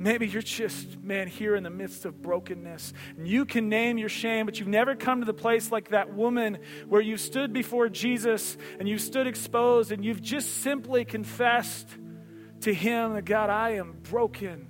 Maybe 0.00 0.26
you're 0.26 0.40
just, 0.40 0.98
man, 1.02 1.28
here 1.28 1.54
in 1.54 1.62
the 1.62 1.68
midst 1.68 2.06
of 2.06 2.22
brokenness. 2.22 2.94
And 3.18 3.28
you 3.28 3.44
can 3.44 3.68
name 3.68 3.98
your 3.98 4.08
shame, 4.08 4.46
but 4.46 4.58
you've 4.58 4.66
never 4.66 4.96
come 4.96 5.20
to 5.20 5.26
the 5.26 5.34
place 5.34 5.70
like 5.70 5.90
that 5.90 6.14
woman 6.14 6.56
where 6.88 7.02
you 7.02 7.18
stood 7.18 7.52
before 7.52 7.90
Jesus 7.90 8.56
and 8.78 8.88
you 8.88 8.96
stood 8.96 9.26
exposed 9.26 9.92
and 9.92 10.02
you've 10.02 10.22
just 10.22 10.62
simply 10.62 11.04
confessed 11.04 11.86
to 12.62 12.72
Him 12.72 13.12
that, 13.12 13.26
God, 13.26 13.50
I 13.50 13.72
am 13.72 13.98
broken. 14.04 14.69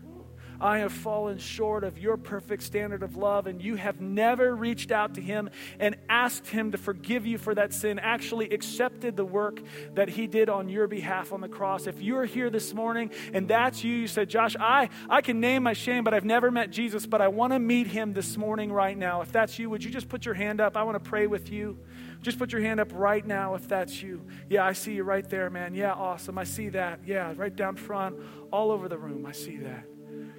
I 0.60 0.78
have 0.78 0.92
fallen 0.92 1.38
short 1.38 1.84
of 1.84 1.98
your 1.98 2.16
perfect 2.16 2.62
standard 2.62 3.02
of 3.02 3.16
love, 3.16 3.46
and 3.46 3.62
you 3.62 3.76
have 3.76 4.00
never 4.00 4.54
reached 4.54 4.90
out 4.90 5.14
to 5.14 5.20
him 5.20 5.50
and 5.78 5.96
asked 6.08 6.46
him 6.46 6.72
to 6.72 6.78
forgive 6.78 7.26
you 7.26 7.38
for 7.38 7.54
that 7.54 7.72
sin, 7.72 7.98
actually 7.98 8.50
accepted 8.50 9.16
the 9.16 9.24
work 9.24 9.60
that 9.94 10.08
he 10.08 10.26
did 10.26 10.48
on 10.48 10.68
your 10.68 10.86
behalf 10.86 11.32
on 11.32 11.40
the 11.40 11.48
cross. 11.48 11.86
If 11.86 12.02
you're 12.02 12.24
here 12.24 12.50
this 12.50 12.74
morning 12.74 13.10
and 13.32 13.48
that's 13.48 13.82
you, 13.82 13.94
you 13.94 14.06
said, 14.06 14.28
Josh, 14.28 14.56
I, 14.58 14.90
I 15.08 15.22
can 15.22 15.40
name 15.40 15.62
my 15.62 15.72
shame, 15.72 16.04
but 16.04 16.12
I've 16.12 16.24
never 16.24 16.50
met 16.50 16.70
Jesus, 16.70 17.06
but 17.06 17.20
I 17.20 17.28
want 17.28 17.52
to 17.52 17.58
meet 17.58 17.86
him 17.86 18.12
this 18.12 18.36
morning 18.36 18.70
right 18.70 18.96
now. 18.96 19.22
If 19.22 19.32
that's 19.32 19.58
you, 19.58 19.70
would 19.70 19.82
you 19.82 19.90
just 19.90 20.08
put 20.08 20.24
your 20.24 20.34
hand 20.34 20.60
up? 20.60 20.76
I 20.76 20.82
want 20.82 21.02
to 21.02 21.08
pray 21.08 21.26
with 21.26 21.50
you. 21.50 21.78
Just 22.22 22.38
put 22.38 22.52
your 22.52 22.60
hand 22.60 22.80
up 22.80 22.90
right 22.92 23.26
now 23.26 23.54
if 23.54 23.66
that's 23.66 24.02
you. 24.02 24.26
Yeah, 24.50 24.66
I 24.66 24.74
see 24.74 24.92
you 24.92 25.04
right 25.04 25.28
there, 25.28 25.48
man. 25.48 25.74
Yeah, 25.74 25.92
awesome. 25.92 26.36
I 26.36 26.44
see 26.44 26.68
that. 26.70 27.00
Yeah, 27.06 27.32
right 27.34 27.54
down 27.54 27.76
front, 27.76 28.16
all 28.52 28.70
over 28.70 28.88
the 28.88 28.98
room. 28.98 29.24
I 29.24 29.32
see 29.32 29.56
that. 29.58 29.86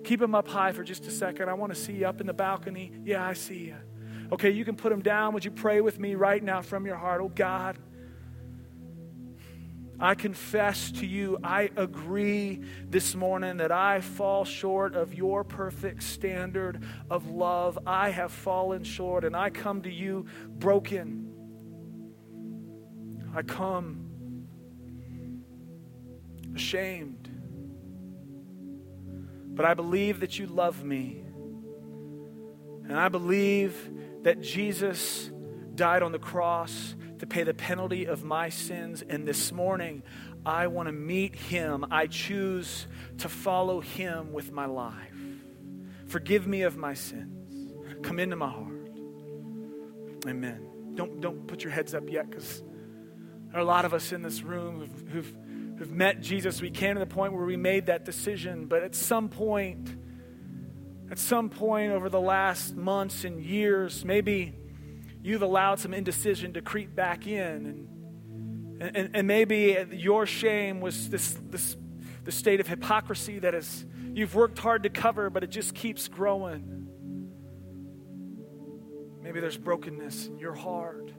Keep 0.03 0.19
them 0.19 0.35
up 0.35 0.47
high 0.47 0.71
for 0.71 0.83
just 0.83 1.05
a 1.07 1.11
second. 1.11 1.49
I 1.49 1.53
want 1.53 1.73
to 1.73 1.79
see 1.79 1.93
you 1.93 2.07
up 2.07 2.21
in 2.21 2.27
the 2.27 2.33
balcony. 2.33 2.91
Yeah, 3.03 3.25
I 3.25 3.33
see 3.33 3.65
you. 3.65 3.77
Okay, 4.31 4.49
you 4.49 4.65
can 4.65 4.75
put 4.75 4.89
them 4.89 5.01
down. 5.01 5.33
Would 5.33 5.45
you 5.45 5.51
pray 5.51 5.81
with 5.81 5.99
me 5.99 6.15
right 6.15 6.41
now 6.41 6.61
from 6.61 6.85
your 6.85 6.95
heart? 6.95 7.21
Oh, 7.21 7.27
God, 7.27 7.77
I 10.01 10.15
confess 10.15 10.91
to 10.93 11.05
you, 11.05 11.37
I 11.43 11.69
agree 11.75 12.63
this 12.89 13.13
morning 13.13 13.57
that 13.57 13.71
I 13.71 14.01
fall 14.01 14.45
short 14.45 14.95
of 14.95 15.13
your 15.13 15.43
perfect 15.43 16.01
standard 16.01 16.83
of 17.11 17.29
love. 17.29 17.77
I 17.85 18.09
have 18.09 18.31
fallen 18.31 18.83
short, 18.83 19.23
and 19.25 19.35
I 19.35 19.51
come 19.51 19.83
to 19.83 19.91
you 19.91 20.25
broken. 20.49 21.27
I 23.35 23.43
come 23.43 24.07
ashamed. 26.55 27.20
But 29.61 29.69
I 29.69 29.75
believe 29.75 30.21
that 30.21 30.39
you 30.39 30.47
love 30.47 30.83
me. 30.83 31.23
And 32.89 32.97
I 32.97 33.09
believe 33.09 33.91
that 34.23 34.41
Jesus 34.41 35.29
died 35.75 36.01
on 36.01 36.11
the 36.11 36.17
cross 36.17 36.95
to 37.19 37.27
pay 37.27 37.43
the 37.43 37.53
penalty 37.53 38.05
of 38.05 38.23
my 38.23 38.49
sins. 38.49 39.03
And 39.07 39.27
this 39.27 39.51
morning, 39.51 40.01
I 40.47 40.65
want 40.65 40.87
to 40.87 40.91
meet 40.91 41.35
him. 41.35 41.85
I 41.91 42.07
choose 42.07 42.87
to 43.19 43.29
follow 43.29 43.81
him 43.81 44.33
with 44.33 44.51
my 44.51 44.65
life. 44.65 44.95
Forgive 46.07 46.47
me 46.47 46.63
of 46.63 46.75
my 46.75 46.95
sins. 46.95 47.71
Come 48.01 48.17
into 48.17 48.37
my 48.37 48.49
heart. 48.49 48.89
Amen. 50.25 50.95
Don't, 50.95 51.21
don't 51.21 51.45
put 51.45 51.63
your 51.63 51.71
heads 51.71 51.93
up 51.93 52.09
yet 52.09 52.31
because 52.31 52.63
there 53.49 53.59
are 53.59 53.63
a 53.63 53.63
lot 53.63 53.85
of 53.85 53.93
us 53.93 54.11
in 54.11 54.23
this 54.23 54.41
room 54.41 54.79
who've, 54.79 55.09
who've 55.09 55.35
who've 55.81 55.91
met 55.91 56.21
Jesus, 56.21 56.61
we 56.61 56.69
came 56.69 56.93
to 56.93 56.99
the 56.99 57.07
point 57.07 57.33
where 57.33 57.43
we 57.43 57.57
made 57.57 57.87
that 57.87 58.05
decision. 58.05 58.67
But 58.67 58.83
at 58.83 58.93
some 58.93 59.29
point, 59.29 59.89
at 61.09 61.17
some 61.17 61.49
point 61.49 61.91
over 61.91 62.07
the 62.07 62.21
last 62.21 62.75
months 62.75 63.23
and 63.23 63.41
years, 63.41 64.05
maybe 64.05 64.53
you've 65.23 65.41
allowed 65.41 65.79
some 65.79 65.95
indecision 65.95 66.53
to 66.53 66.61
creep 66.61 66.93
back 66.93 67.25
in. 67.25 67.87
And, 68.79 68.95
and, 68.95 69.09
and 69.15 69.27
maybe 69.27 69.75
your 69.91 70.27
shame 70.27 70.81
was 70.81 71.09
this, 71.09 71.35
this 71.49 71.75
the 72.25 72.31
state 72.31 72.59
of 72.59 72.67
hypocrisy 72.67 73.39
that 73.39 73.55
is 73.55 73.83
you've 74.13 74.35
worked 74.35 74.59
hard 74.59 74.83
to 74.83 74.89
cover, 74.91 75.31
but 75.31 75.43
it 75.43 75.49
just 75.49 75.73
keeps 75.73 76.07
growing. 76.07 76.89
Maybe 79.23 79.39
there's 79.39 79.57
brokenness 79.57 80.27
in 80.27 80.37
your 80.37 80.53
heart. 80.53 81.11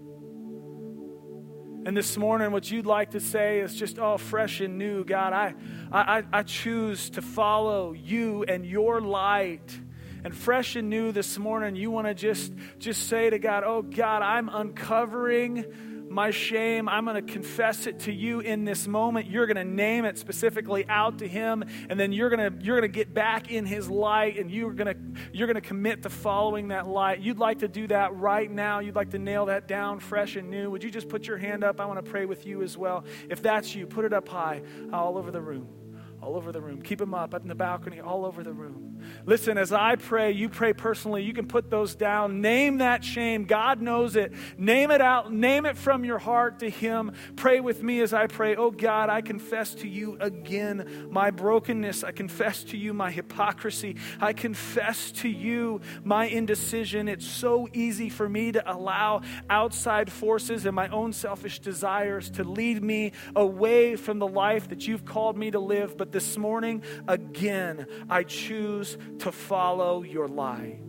And 1.84 1.96
this 1.96 2.16
morning, 2.16 2.52
what 2.52 2.70
you'd 2.70 2.86
like 2.86 3.10
to 3.10 3.18
say 3.18 3.58
is 3.58 3.74
just, 3.74 3.98
oh, 3.98 4.16
fresh 4.16 4.60
and 4.60 4.78
new. 4.78 5.04
God, 5.04 5.32
I, 5.32 5.54
I, 5.90 6.22
I 6.32 6.42
choose 6.44 7.10
to 7.10 7.22
follow 7.22 7.92
you 7.92 8.44
and 8.44 8.64
your 8.64 9.00
light. 9.00 9.80
And 10.22 10.32
fresh 10.32 10.76
and 10.76 10.88
new 10.88 11.10
this 11.10 11.38
morning, 11.38 11.74
you 11.74 11.90
want 11.90 12.06
to 12.06 12.14
just, 12.14 12.52
just 12.78 13.08
say 13.08 13.30
to 13.30 13.40
God, 13.40 13.64
oh, 13.66 13.82
God, 13.82 14.22
I'm 14.22 14.48
uncovering 14.48 15.64
my 16.12 16.30
shame. 16.30 16.88
I'm 16.88 17.04
going 17.04 17.24
to 17.24 17.32
confess 17.32 17.86
it 17.86 18.00
to 18.00 18.12
you 18.12 18.40
in 18.40 18.64
this 18.64 18.86
moment. 18.86 19.26
You're 19.28 19.46
going 19.46 19.56
to 19.56 19.64
name 19.64 20.04
it 20.04 20.18
specifically 20.18 20.84
out 20.88 21.18
to 21.18 21.28
him 21.28 21.64
and 21.88 21.98
then 21.98 22.12
you're 22.12 22.30
going 22.30 22.52
to 22.52 22.64
you're 22.64 22.78
going 22.78 22.90
to 22.90 22.94
get 22.94 23.12
back 23.12 23.50
in 23.50 23.66
his 23.66 23.88
light 23.88 24.38
and 24.38 24.50
you're 24.50 24.72
going 24.72 24.94
to 24.94 25.20
you're 25.32 25.46
going 25.46 25.54
to 25.54 25.60
commit 25.60 26.02
to 26.02 26.10
following 26.10 26.68
that 26.68 26.86
light. 26.86 27.20
You'd 27.20 27.38
like 27.38 27.60
to 27.60 27.68
do 27.68 27.86
that 27.88 28.14
right 28.14 28.50
now. 28.50 28.80
You'd 28.80 28.96
like 28.96 29.10
to 29.10 29.18
nail 29.18 29.46
that 29.46 29.68
down 29.68 30.00
fresh 30.00 30.36
and 30.36 30.50
new. 30.50 30.70
Would 30.70 30.84
you 30.84 30.90
just 30.90 31.08
put 31.08 31.26
your 31.26 31.38
hand 31.38 31.64
up? 31.64 31.80
I 31.80 31.86
want 31.86 32.04
to 32.04 32.10
pray 32.10 32.26
with 32.26 32.46
you 32.46 32.62
as 32.62 32.76
well. 32.76 33.04
If 33.28 33.42
that's 33.42 33.74
you, 33.74 33.86
put 33.86 34.04
it 34.04 34.12
up 34.12 34.28
high 34.28 34.62
all 34.92 35.18
over 35.18 35.30
the 35.30 35.40
room 35.40 35.81
all 36.22 36.36
over 36.36 36.52
the 36.52 36.60
room. 36.60 36.80
Keep 36.80 37.00
them 37.00 37.14
up, 37.14 37.34
up 37.34 37.42
in 37.42 37.48
the 37.48 37.54
balcony, 37.54 38.00
all 38.00 38.24
over 38.24 38.44
the 38.44 38.52
room. 38.52 38.92
Listen, 39.26 39.58
as 39.58 39.72
I 39.72 39.96
pray, 39.96 40.30
you 40.30 40.48
pray 40.48 40.72
personally. 40.72 41.24
You 41.24 41.32
can 41.32 41.48
put 41.48 41.68
those 41.68 41.96
down. 41.96 42.40
Name 42.40 42.78
that 42.78 43.04
shame. 43.04 43.44
God 43.44 43.82
knows 43.82 44.14
it. 44.14 44.32
Name 44.56 44.92
it 44.92 45.00
out. 45.00 45.32
Name 45.32 45.66
it 45.66 45.76
from 45.76 46.04
your 46.04 46.18
heart 46.18 46.60
to 46.60 46.70
Him. 46.70 47.12
Pray 47.34 47.58
with 47.58 47.82
me 47.82 48.00
as 48.00 48.14
I 48.14 48.28
pray. 48.28 48.54
Oh 48.54 48.70
God, 48.70 49.10
I 49.10 49.20
confess 49.20 49.74
to 49.76 49.88
you 49.88 50.16
again 50.20 51.08
my 51.10 51.32
brokenness. 51.32 52.04
I 52.04 52.12
confess 52.12 52.62
to 52.64 52.76
you 52.76 52.94
my 52.94 53.10
hypocrisy. 53.10 53.96
I 54.20 54.32
confess 54.32 55.10
to 55.12 55.28
you 55.28 55.80
my 56.04 56.26
indecision. 56.26 57.08
It's 57.08 57.26
so 57.26 57.68
easy 57.72 58.08
for 58.08 58.28
me 58.28 58.52
to 58.52 58.72
allow 58.72 59.22
outside 59.50 60.12
forces 60.12 60.66
and 60.66 60.76
my 60.76 60.86
own 60.88 61.12
selfish 61.12 61.58
desires 61.58 62.30
to 62.30 62.44
lead 62.44 62.80
me 62.80 63.10
away 63.34 63.96
from 63.96 64.20
the 64.20 64.28
life 64.28 64.68
that 64.68 64.86
you've 64.86 65.04
called 65.04 65.36
me 65.36 65.50
to 65.50 65.58
live. 65.58 65.96
But 65.96 66.11
this 66.12 66.36
morning, 66.36 66.82
again, 67.08 67.86
I 68.08 68.22
choose 68.22 68.96
to 69.20 69.32
follow 69.32 70.02
your 70.02 70.28
light. 70.28 70.80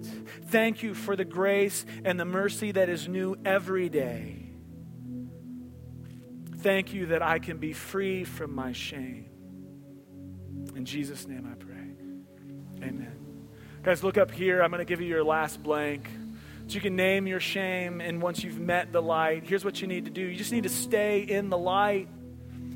Thank 0.47 0.83
you 0.83 0.93
for 0.93 1.15
the 1.15 1.25
grace 1.25 1.85
and 2.05 2.19
the 2.19 2.25
mercy 2.25 2.71
that 2.73 2.89
is 2.89 3.07
new 3.07 3.35
every 3.45 3.89
day. 3.89 4.51
Thank 6.57 6.93
you 6.93 7.07
that 7.07 7.21
I 7.21 7.39
can 7.39 7.57
be 7.57 7.73
free 7.73 8.23
from 8.23 8.53
my 8.53 8.71
shame. 8.71 9.29
In 10.75 10.85
Jesus' 10.85 11.27
name 11.27 11.49
I 11.51 11.55
pray. 11.55 12.87
Amen. 12.87 13.17
Guys, 13.83 14.03
look 14.03 14.17
up 14.17 14.31
here. 14.31 14.61
I'm 14.61 14.71
going 14.71 14.79
to 14.79 14.85
give 14.85 15.01
you 15.01 15.07
your 15.07 15.23
last 15.23 15.61
blank. 15.61 16.07
So 16.67 16.75
you 16.75 16.81
can 16.81 16.95
name 16.95 17.27
your 17.27 17.41
shame, 17.41 17.99
and 17.99 18.21
once 18.21 18.41
you've 18.41 18.59
met 18.59 18.93
the 18.93 19.01
light, 19.01 19.43
here's 19.45 19.65
what 19.65 19.81
you 19.81 19.87
need 19.87 20.05
to 20.05 20.11
do. 20.11 20.21
You 20.21 20.37
just 20.37 20.53
need 20.53 20.63
to 20.63 20.69
stay 20.69 21.19
in 21.19 21.49
the 21.49 21.57
light. 21.57 22.07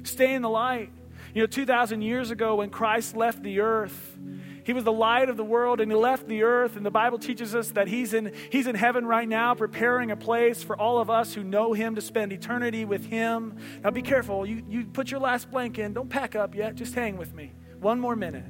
Stay 0.04 0.34
in 0.34 0.42
the 0.42 0.50
light. 0.50 0.92
You 1.34 1.44
know, 1.44 1.48
2,000 1.48 2.02
years 2.02 2.32
ago 2.32 2.56
when 2.56 2.70
Christ 2.70 3.16
left 3.16 3.44
the 3.44 3.60
earth, 3.60 4.18
he 4.64 4.74
was 4.74 4.84
the 4.84 4.92
light 4.92 5.30
of 5.30 5.38
the 5.38 5.46
world 5.46 5.80
and 5.80 5.90
he 5.90 5.98
left 5.98 6.28
the 6.28 6.44
earth. 6.44 6.76
And 6.76 6.86
the 6.86 6.92
Bible 6.92 7.18
teaches 7.18 7.56
us 7.56 7.72
that 7.72 7.88
he's 7.88 8.14
in, 8.14 8.34
he's 8.52 8.68
in 8.68 8.76
heaven 8.76 9.06
right 9.06 9.28
now, 9.28 9.56
preparing 9.56 10.12
a 10.12 10.18
place 10.18 10.62
for 10.62 10.78
all 10.78 11.00
of 11.00 11.10
us 11.10 11.34
who 11.34 11.44
know 11.44 11.72
him 11.72 11.96
to 11.96 12.02
spend 12.02 12.34
eternity 12.34 12.84
with 12.84 13.06
him. 13.06 13.56
Now 13.84 13.92
be 13.92 14.02
careful. 14.02 14.46
You, 14.46 14.64
you 14.68 14.86
put 14.86 15.10
your 15.10 15.22
last 15.22 15.50
blank 15.50 15.80
in. 15.80 15.94
Don't 15.94 16.10
pack 16.10 16.36
up 16.36 16.54
yet. 16.54 16.76
Just 16.76 16.96
hang 16.96 17.16
with 17.16 17.34
me. 17.34 17.54
One 17.80 18.00
more 18.00 18.16
minute. 18.16 18.44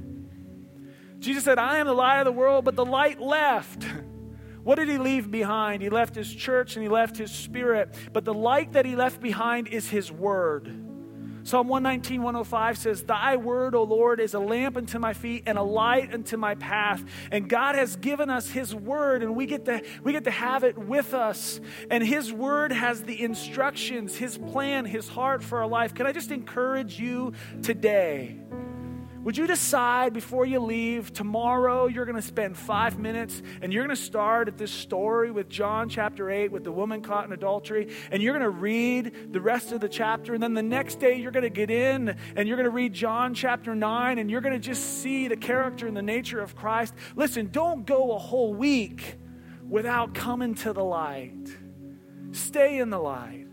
Jesus 1.20 1.44
said, 1.44 1.60
I 1.60 1.78
am 1.78 1.88
the 1.88 1.94
light 1.94 2.20
of 2.20 2.26
the 2.26 2.32
world, 2.32 2.66
but 2.66 2.76
the 2.76 2.86
light 2.86 3.20
left. 3.22 3.86
What 4.63 4.76
did 4.76 4.90
he 4.90 4.98
leave 4.98 5.32
behind? 5.32 5.82
He 5.82 5.90
left 5.90 6.13
his 6.13 6.30
church 6.30 6.76
and 6.76 6.84
he 6.84 6.90
left 6.90 7.16
his 7.16 7.32
spirit. 7.32 7.96
But 8.12 8.26
the 8.26 8.34
light 8.34 8.74
that 8.74 8.86
he 8.86 8.98
left 8.98 9.22
behind 9.22 9.70
is 9.70 9.88
his 9.88 10.12
word. 10.12 10.87
Psalm 11.48 11.70
119, 11.70 12.24
105 12.24 12.78
says, 12.78 13.04
Thy 13.04 13.38
word, 13.38 13.74
O 13.74 13.84
Lord, 13.84 14.20
is 14.20 14.34
a 14.34 14.40
lamp 14.40 14.76
unto 14.76 15.00
my 15.00 15.14
feet 15.14 15.44
and 15.46 15.58
a 15.58 15.64
light 15.64 16.14
unto 16.14 16.36
my 16.36 16.56
path. 16.56 17.02
And 17.32 17.48
God 17.48 17.76
has 17.76 17.96
given 17.96 18.30
us 18.30 18.50
His 18.50 18.76
word, 18.76 19.24
and 19.24 19.34
we 19.34 19.46
get 19.46 19.64
to, 19.64 19.82
we 20.04 20.12
get 20.12 20.26
to 20.26 20.32
have 20.32 20.66
it 20.66 20.78
with 20.78 21.14
us. 21.14 21.62
And 21.90 22.04
His 22.06 22.34
word 22.34 22.74
has 22.74 23.04
the 23.04 23.24
instructions, 23.24 24.18
His 24.18 24.38
plan, 24.38 24.84
His 24.84 25.08
heart 25.08 25.42
for 25.42 25.60
our 25.62 25.68
life. 25.68 25.94
Can 25.94 26.06
I 26.06 26.12
just 26.12 26.32
encourage 26.32 27.00
you 27.00 27.32
today? 27.62 28.42
Would 29.28 29.36
you 29.36 29.46
decide 29.46 30.13
before 30.13 30.46
you 30.46 30.62
leave 30.62 31.12
tomorrow 31.12 31.88
you're 31.88 32.06
going 32.06 32.15
to 32.15 32.21
spend 32.21 32.56
five 32.56 32.98
minutes 32.98 33.42
and 33.62 33.73
you're 33.73 33.84
going 33.84 33.94
to 33.94 34.02
start 34.02 34.48
at 34.48 34.58
this 34.58 34.71
story 34.71 35.32
with 35.32 35.50
John 35.50 35.90
chapter 35.90 36.32
8 36.32 36.50
with 36.50 36.63
the 36.63 36.71
woman 36.71 37.02
caught 37.02 37.25
in 37.25 37.34
adultery 37.34 37.94
and 38.10 38.23
you're 38.23 38.32
going 38.32 38.50
to 38.50 38.50
read 38.50 39.34
the 39.34 39.42
rest 39.42 39.73
of 39.73 39.82
the 39.82 39.90
chapter 39.90 40.34
and 40.34 40.42
then 40.42 40.54
the 40.54 40.63
next 40.63 41.02
day 41.02 41.15
you're 41.15 41.34
going 41.34 41.44
to 41.44 41.50
get 41.50 41.69
in 41.69 42.15
and 42.38 42.48
you're 42.48 42.56
going 42.56 42.69
to 42.69 42.69
read 42.69 42.94
John 42.94 43.34
chapter 43.34 43.75
9 43.75 44.17
and 44.17 44.32
you're 44.32 44.40
going 44.40 44.54
to 44.54 44.65
just 44.65 45.02
see 45.02 45.28
the 45.28 45.36
character 45.36 45.88
and 45.88 45.98
the 45.98 46.02
nature 46.02 46.40
of 46.40 46.56
Christ? 46.56 46.94
Listen, 47.17 47.50
don't 47.52 47.86
go 47.86 48.13
a 48.13 48.17
whole 48.17 48.54
week 48.54 49.17
without 49.67 50.13
coming 50.13 50.56
to 50.56 50.71
the 50.71 50.86
light. 50.86 51.50
Stay 52.32 52.78
in 52.78 52.92
the 52.92 53.00
light. 53.00 53.46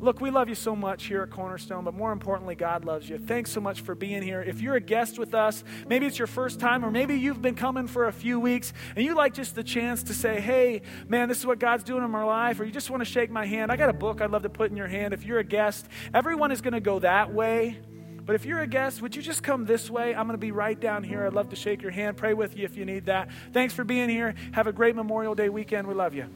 Look, 0.00 0.22
we 0.22 0.30
love 0.30 0.48
you 0.48 0.54
so 0.54 0.74
much 0.74 1.04
here 1.04 1.22
at 1.22 1.30
Cornerstone, 1.30 1.84
but 1.84 1.92
more 1.92 2.10
importantly, 2.10 2.54
God 2.54 2.86
loves 2.86 3.08
you. 3.08 3.18
Thanks 3.18 3.50
so 3.50 3.60
much 3.60 3.82
for 3.82 3.94
being 3.94 4.22
here. 4.22 4.40
If 4.40 4.62
you're 4.62 4.76
a 4.76 4.80
guest 4.80 5.18
with 5.18 5.34
us, 5.34 5.62
maybe 5.86 6.06
it's 6.06 6.18
your 6.18 6.26
first 6.26 6.58
time, 6.58 6.84
or 6.84 6.90
maybe 6.90 7.16
you've 7.16 7.42
been 7.42 7.54
coming 7.54 7.86
for 7.86 8.06
a 8.06 8.12
few 8.12 8.40
weeks, 8.40 8.72
and 8.96 9.04
you 9.04 9.14
like 9.14 9.34
just 9.34 9.54
the 9.54 9.62
chance 9.62 10.02
to 10.04 10.14
say, 10.14 10.40
hey, 10.40 10.80
man, 11.06 11.28
this 11.28 11.38
is 11.38 11.46
what 11.46 11.58
God's 11.58 11.84
doing 11.84 12.02
in 12.02 12.10
my 12.10 12.24
life, 12.24 12.58
or 12.60 12.64
you 12.64 12.72
just 12.72 12.88
want 12.88 13.02
to 13.02 13.04
shake 13.04 13.30
my 13.30 13.44
hand, 13.44 13.70
I 13.70 13.76
got 13.76 13.90
a 13.90 13.94
book 13.94 14.22
I'd 14.22 14.30
love 14.30 14.42
to 14.42 14.48
put 14.48 14.70
in 14.70 14.76
your 14.76 14.88
hand. 14.88 15.12
If 15.12 15.24
you're 15.24 15.38
a 15.38 15.44
guest, 15.44 15.86
everyone 16.14 16.50
is 16.50 16.62
going 16.62 16.74
to 16.74 16.80
go 16.80 17.00
that 17.00 17.34
way. 17.34 17.78
But 18.24 18.36
if 18.36 18.46
you're 18.46 18.60
a 18.60 18.66
guest, 18.66 19.02
would 19.02 19.14
you 19.16 19.22
just 19.22 19.42
come 19.42 19.66
this 19.66 19.90
way? 19.90 20.14
I'm 20.14 20.26
going 20.26 20.34
to 20.34 20.38
be 20.38 20.52
right 20.52 20.78
down 20.78 21.02
here. 21.02 21.26
I'd 21.26 21.32
love 21.34 21.50
to 21.50 21.56
shake 21.56 21.82
your 21.82 21.90
hand, 21.90 22.16
pray 22.16 22.32
with 22.32 22.56
you 22.56 22.64
if 22.64 22.76
you 22.76 22.84
need 22.84 23.06
that. 23.06 23.28
Thanks 23.52 23.74
for 23.74 23.84
being 23.84 24.08
here. 24.08 24.34
Have 24.52 24.66
a 24.66 24.72
great 24.72 24.94
Memorial 24.94 25.34
Day 25.34 25.48
weekend. 25.48 25.86
We 25.86 25.94
love 25.94 26.14
you. 26.14 26.26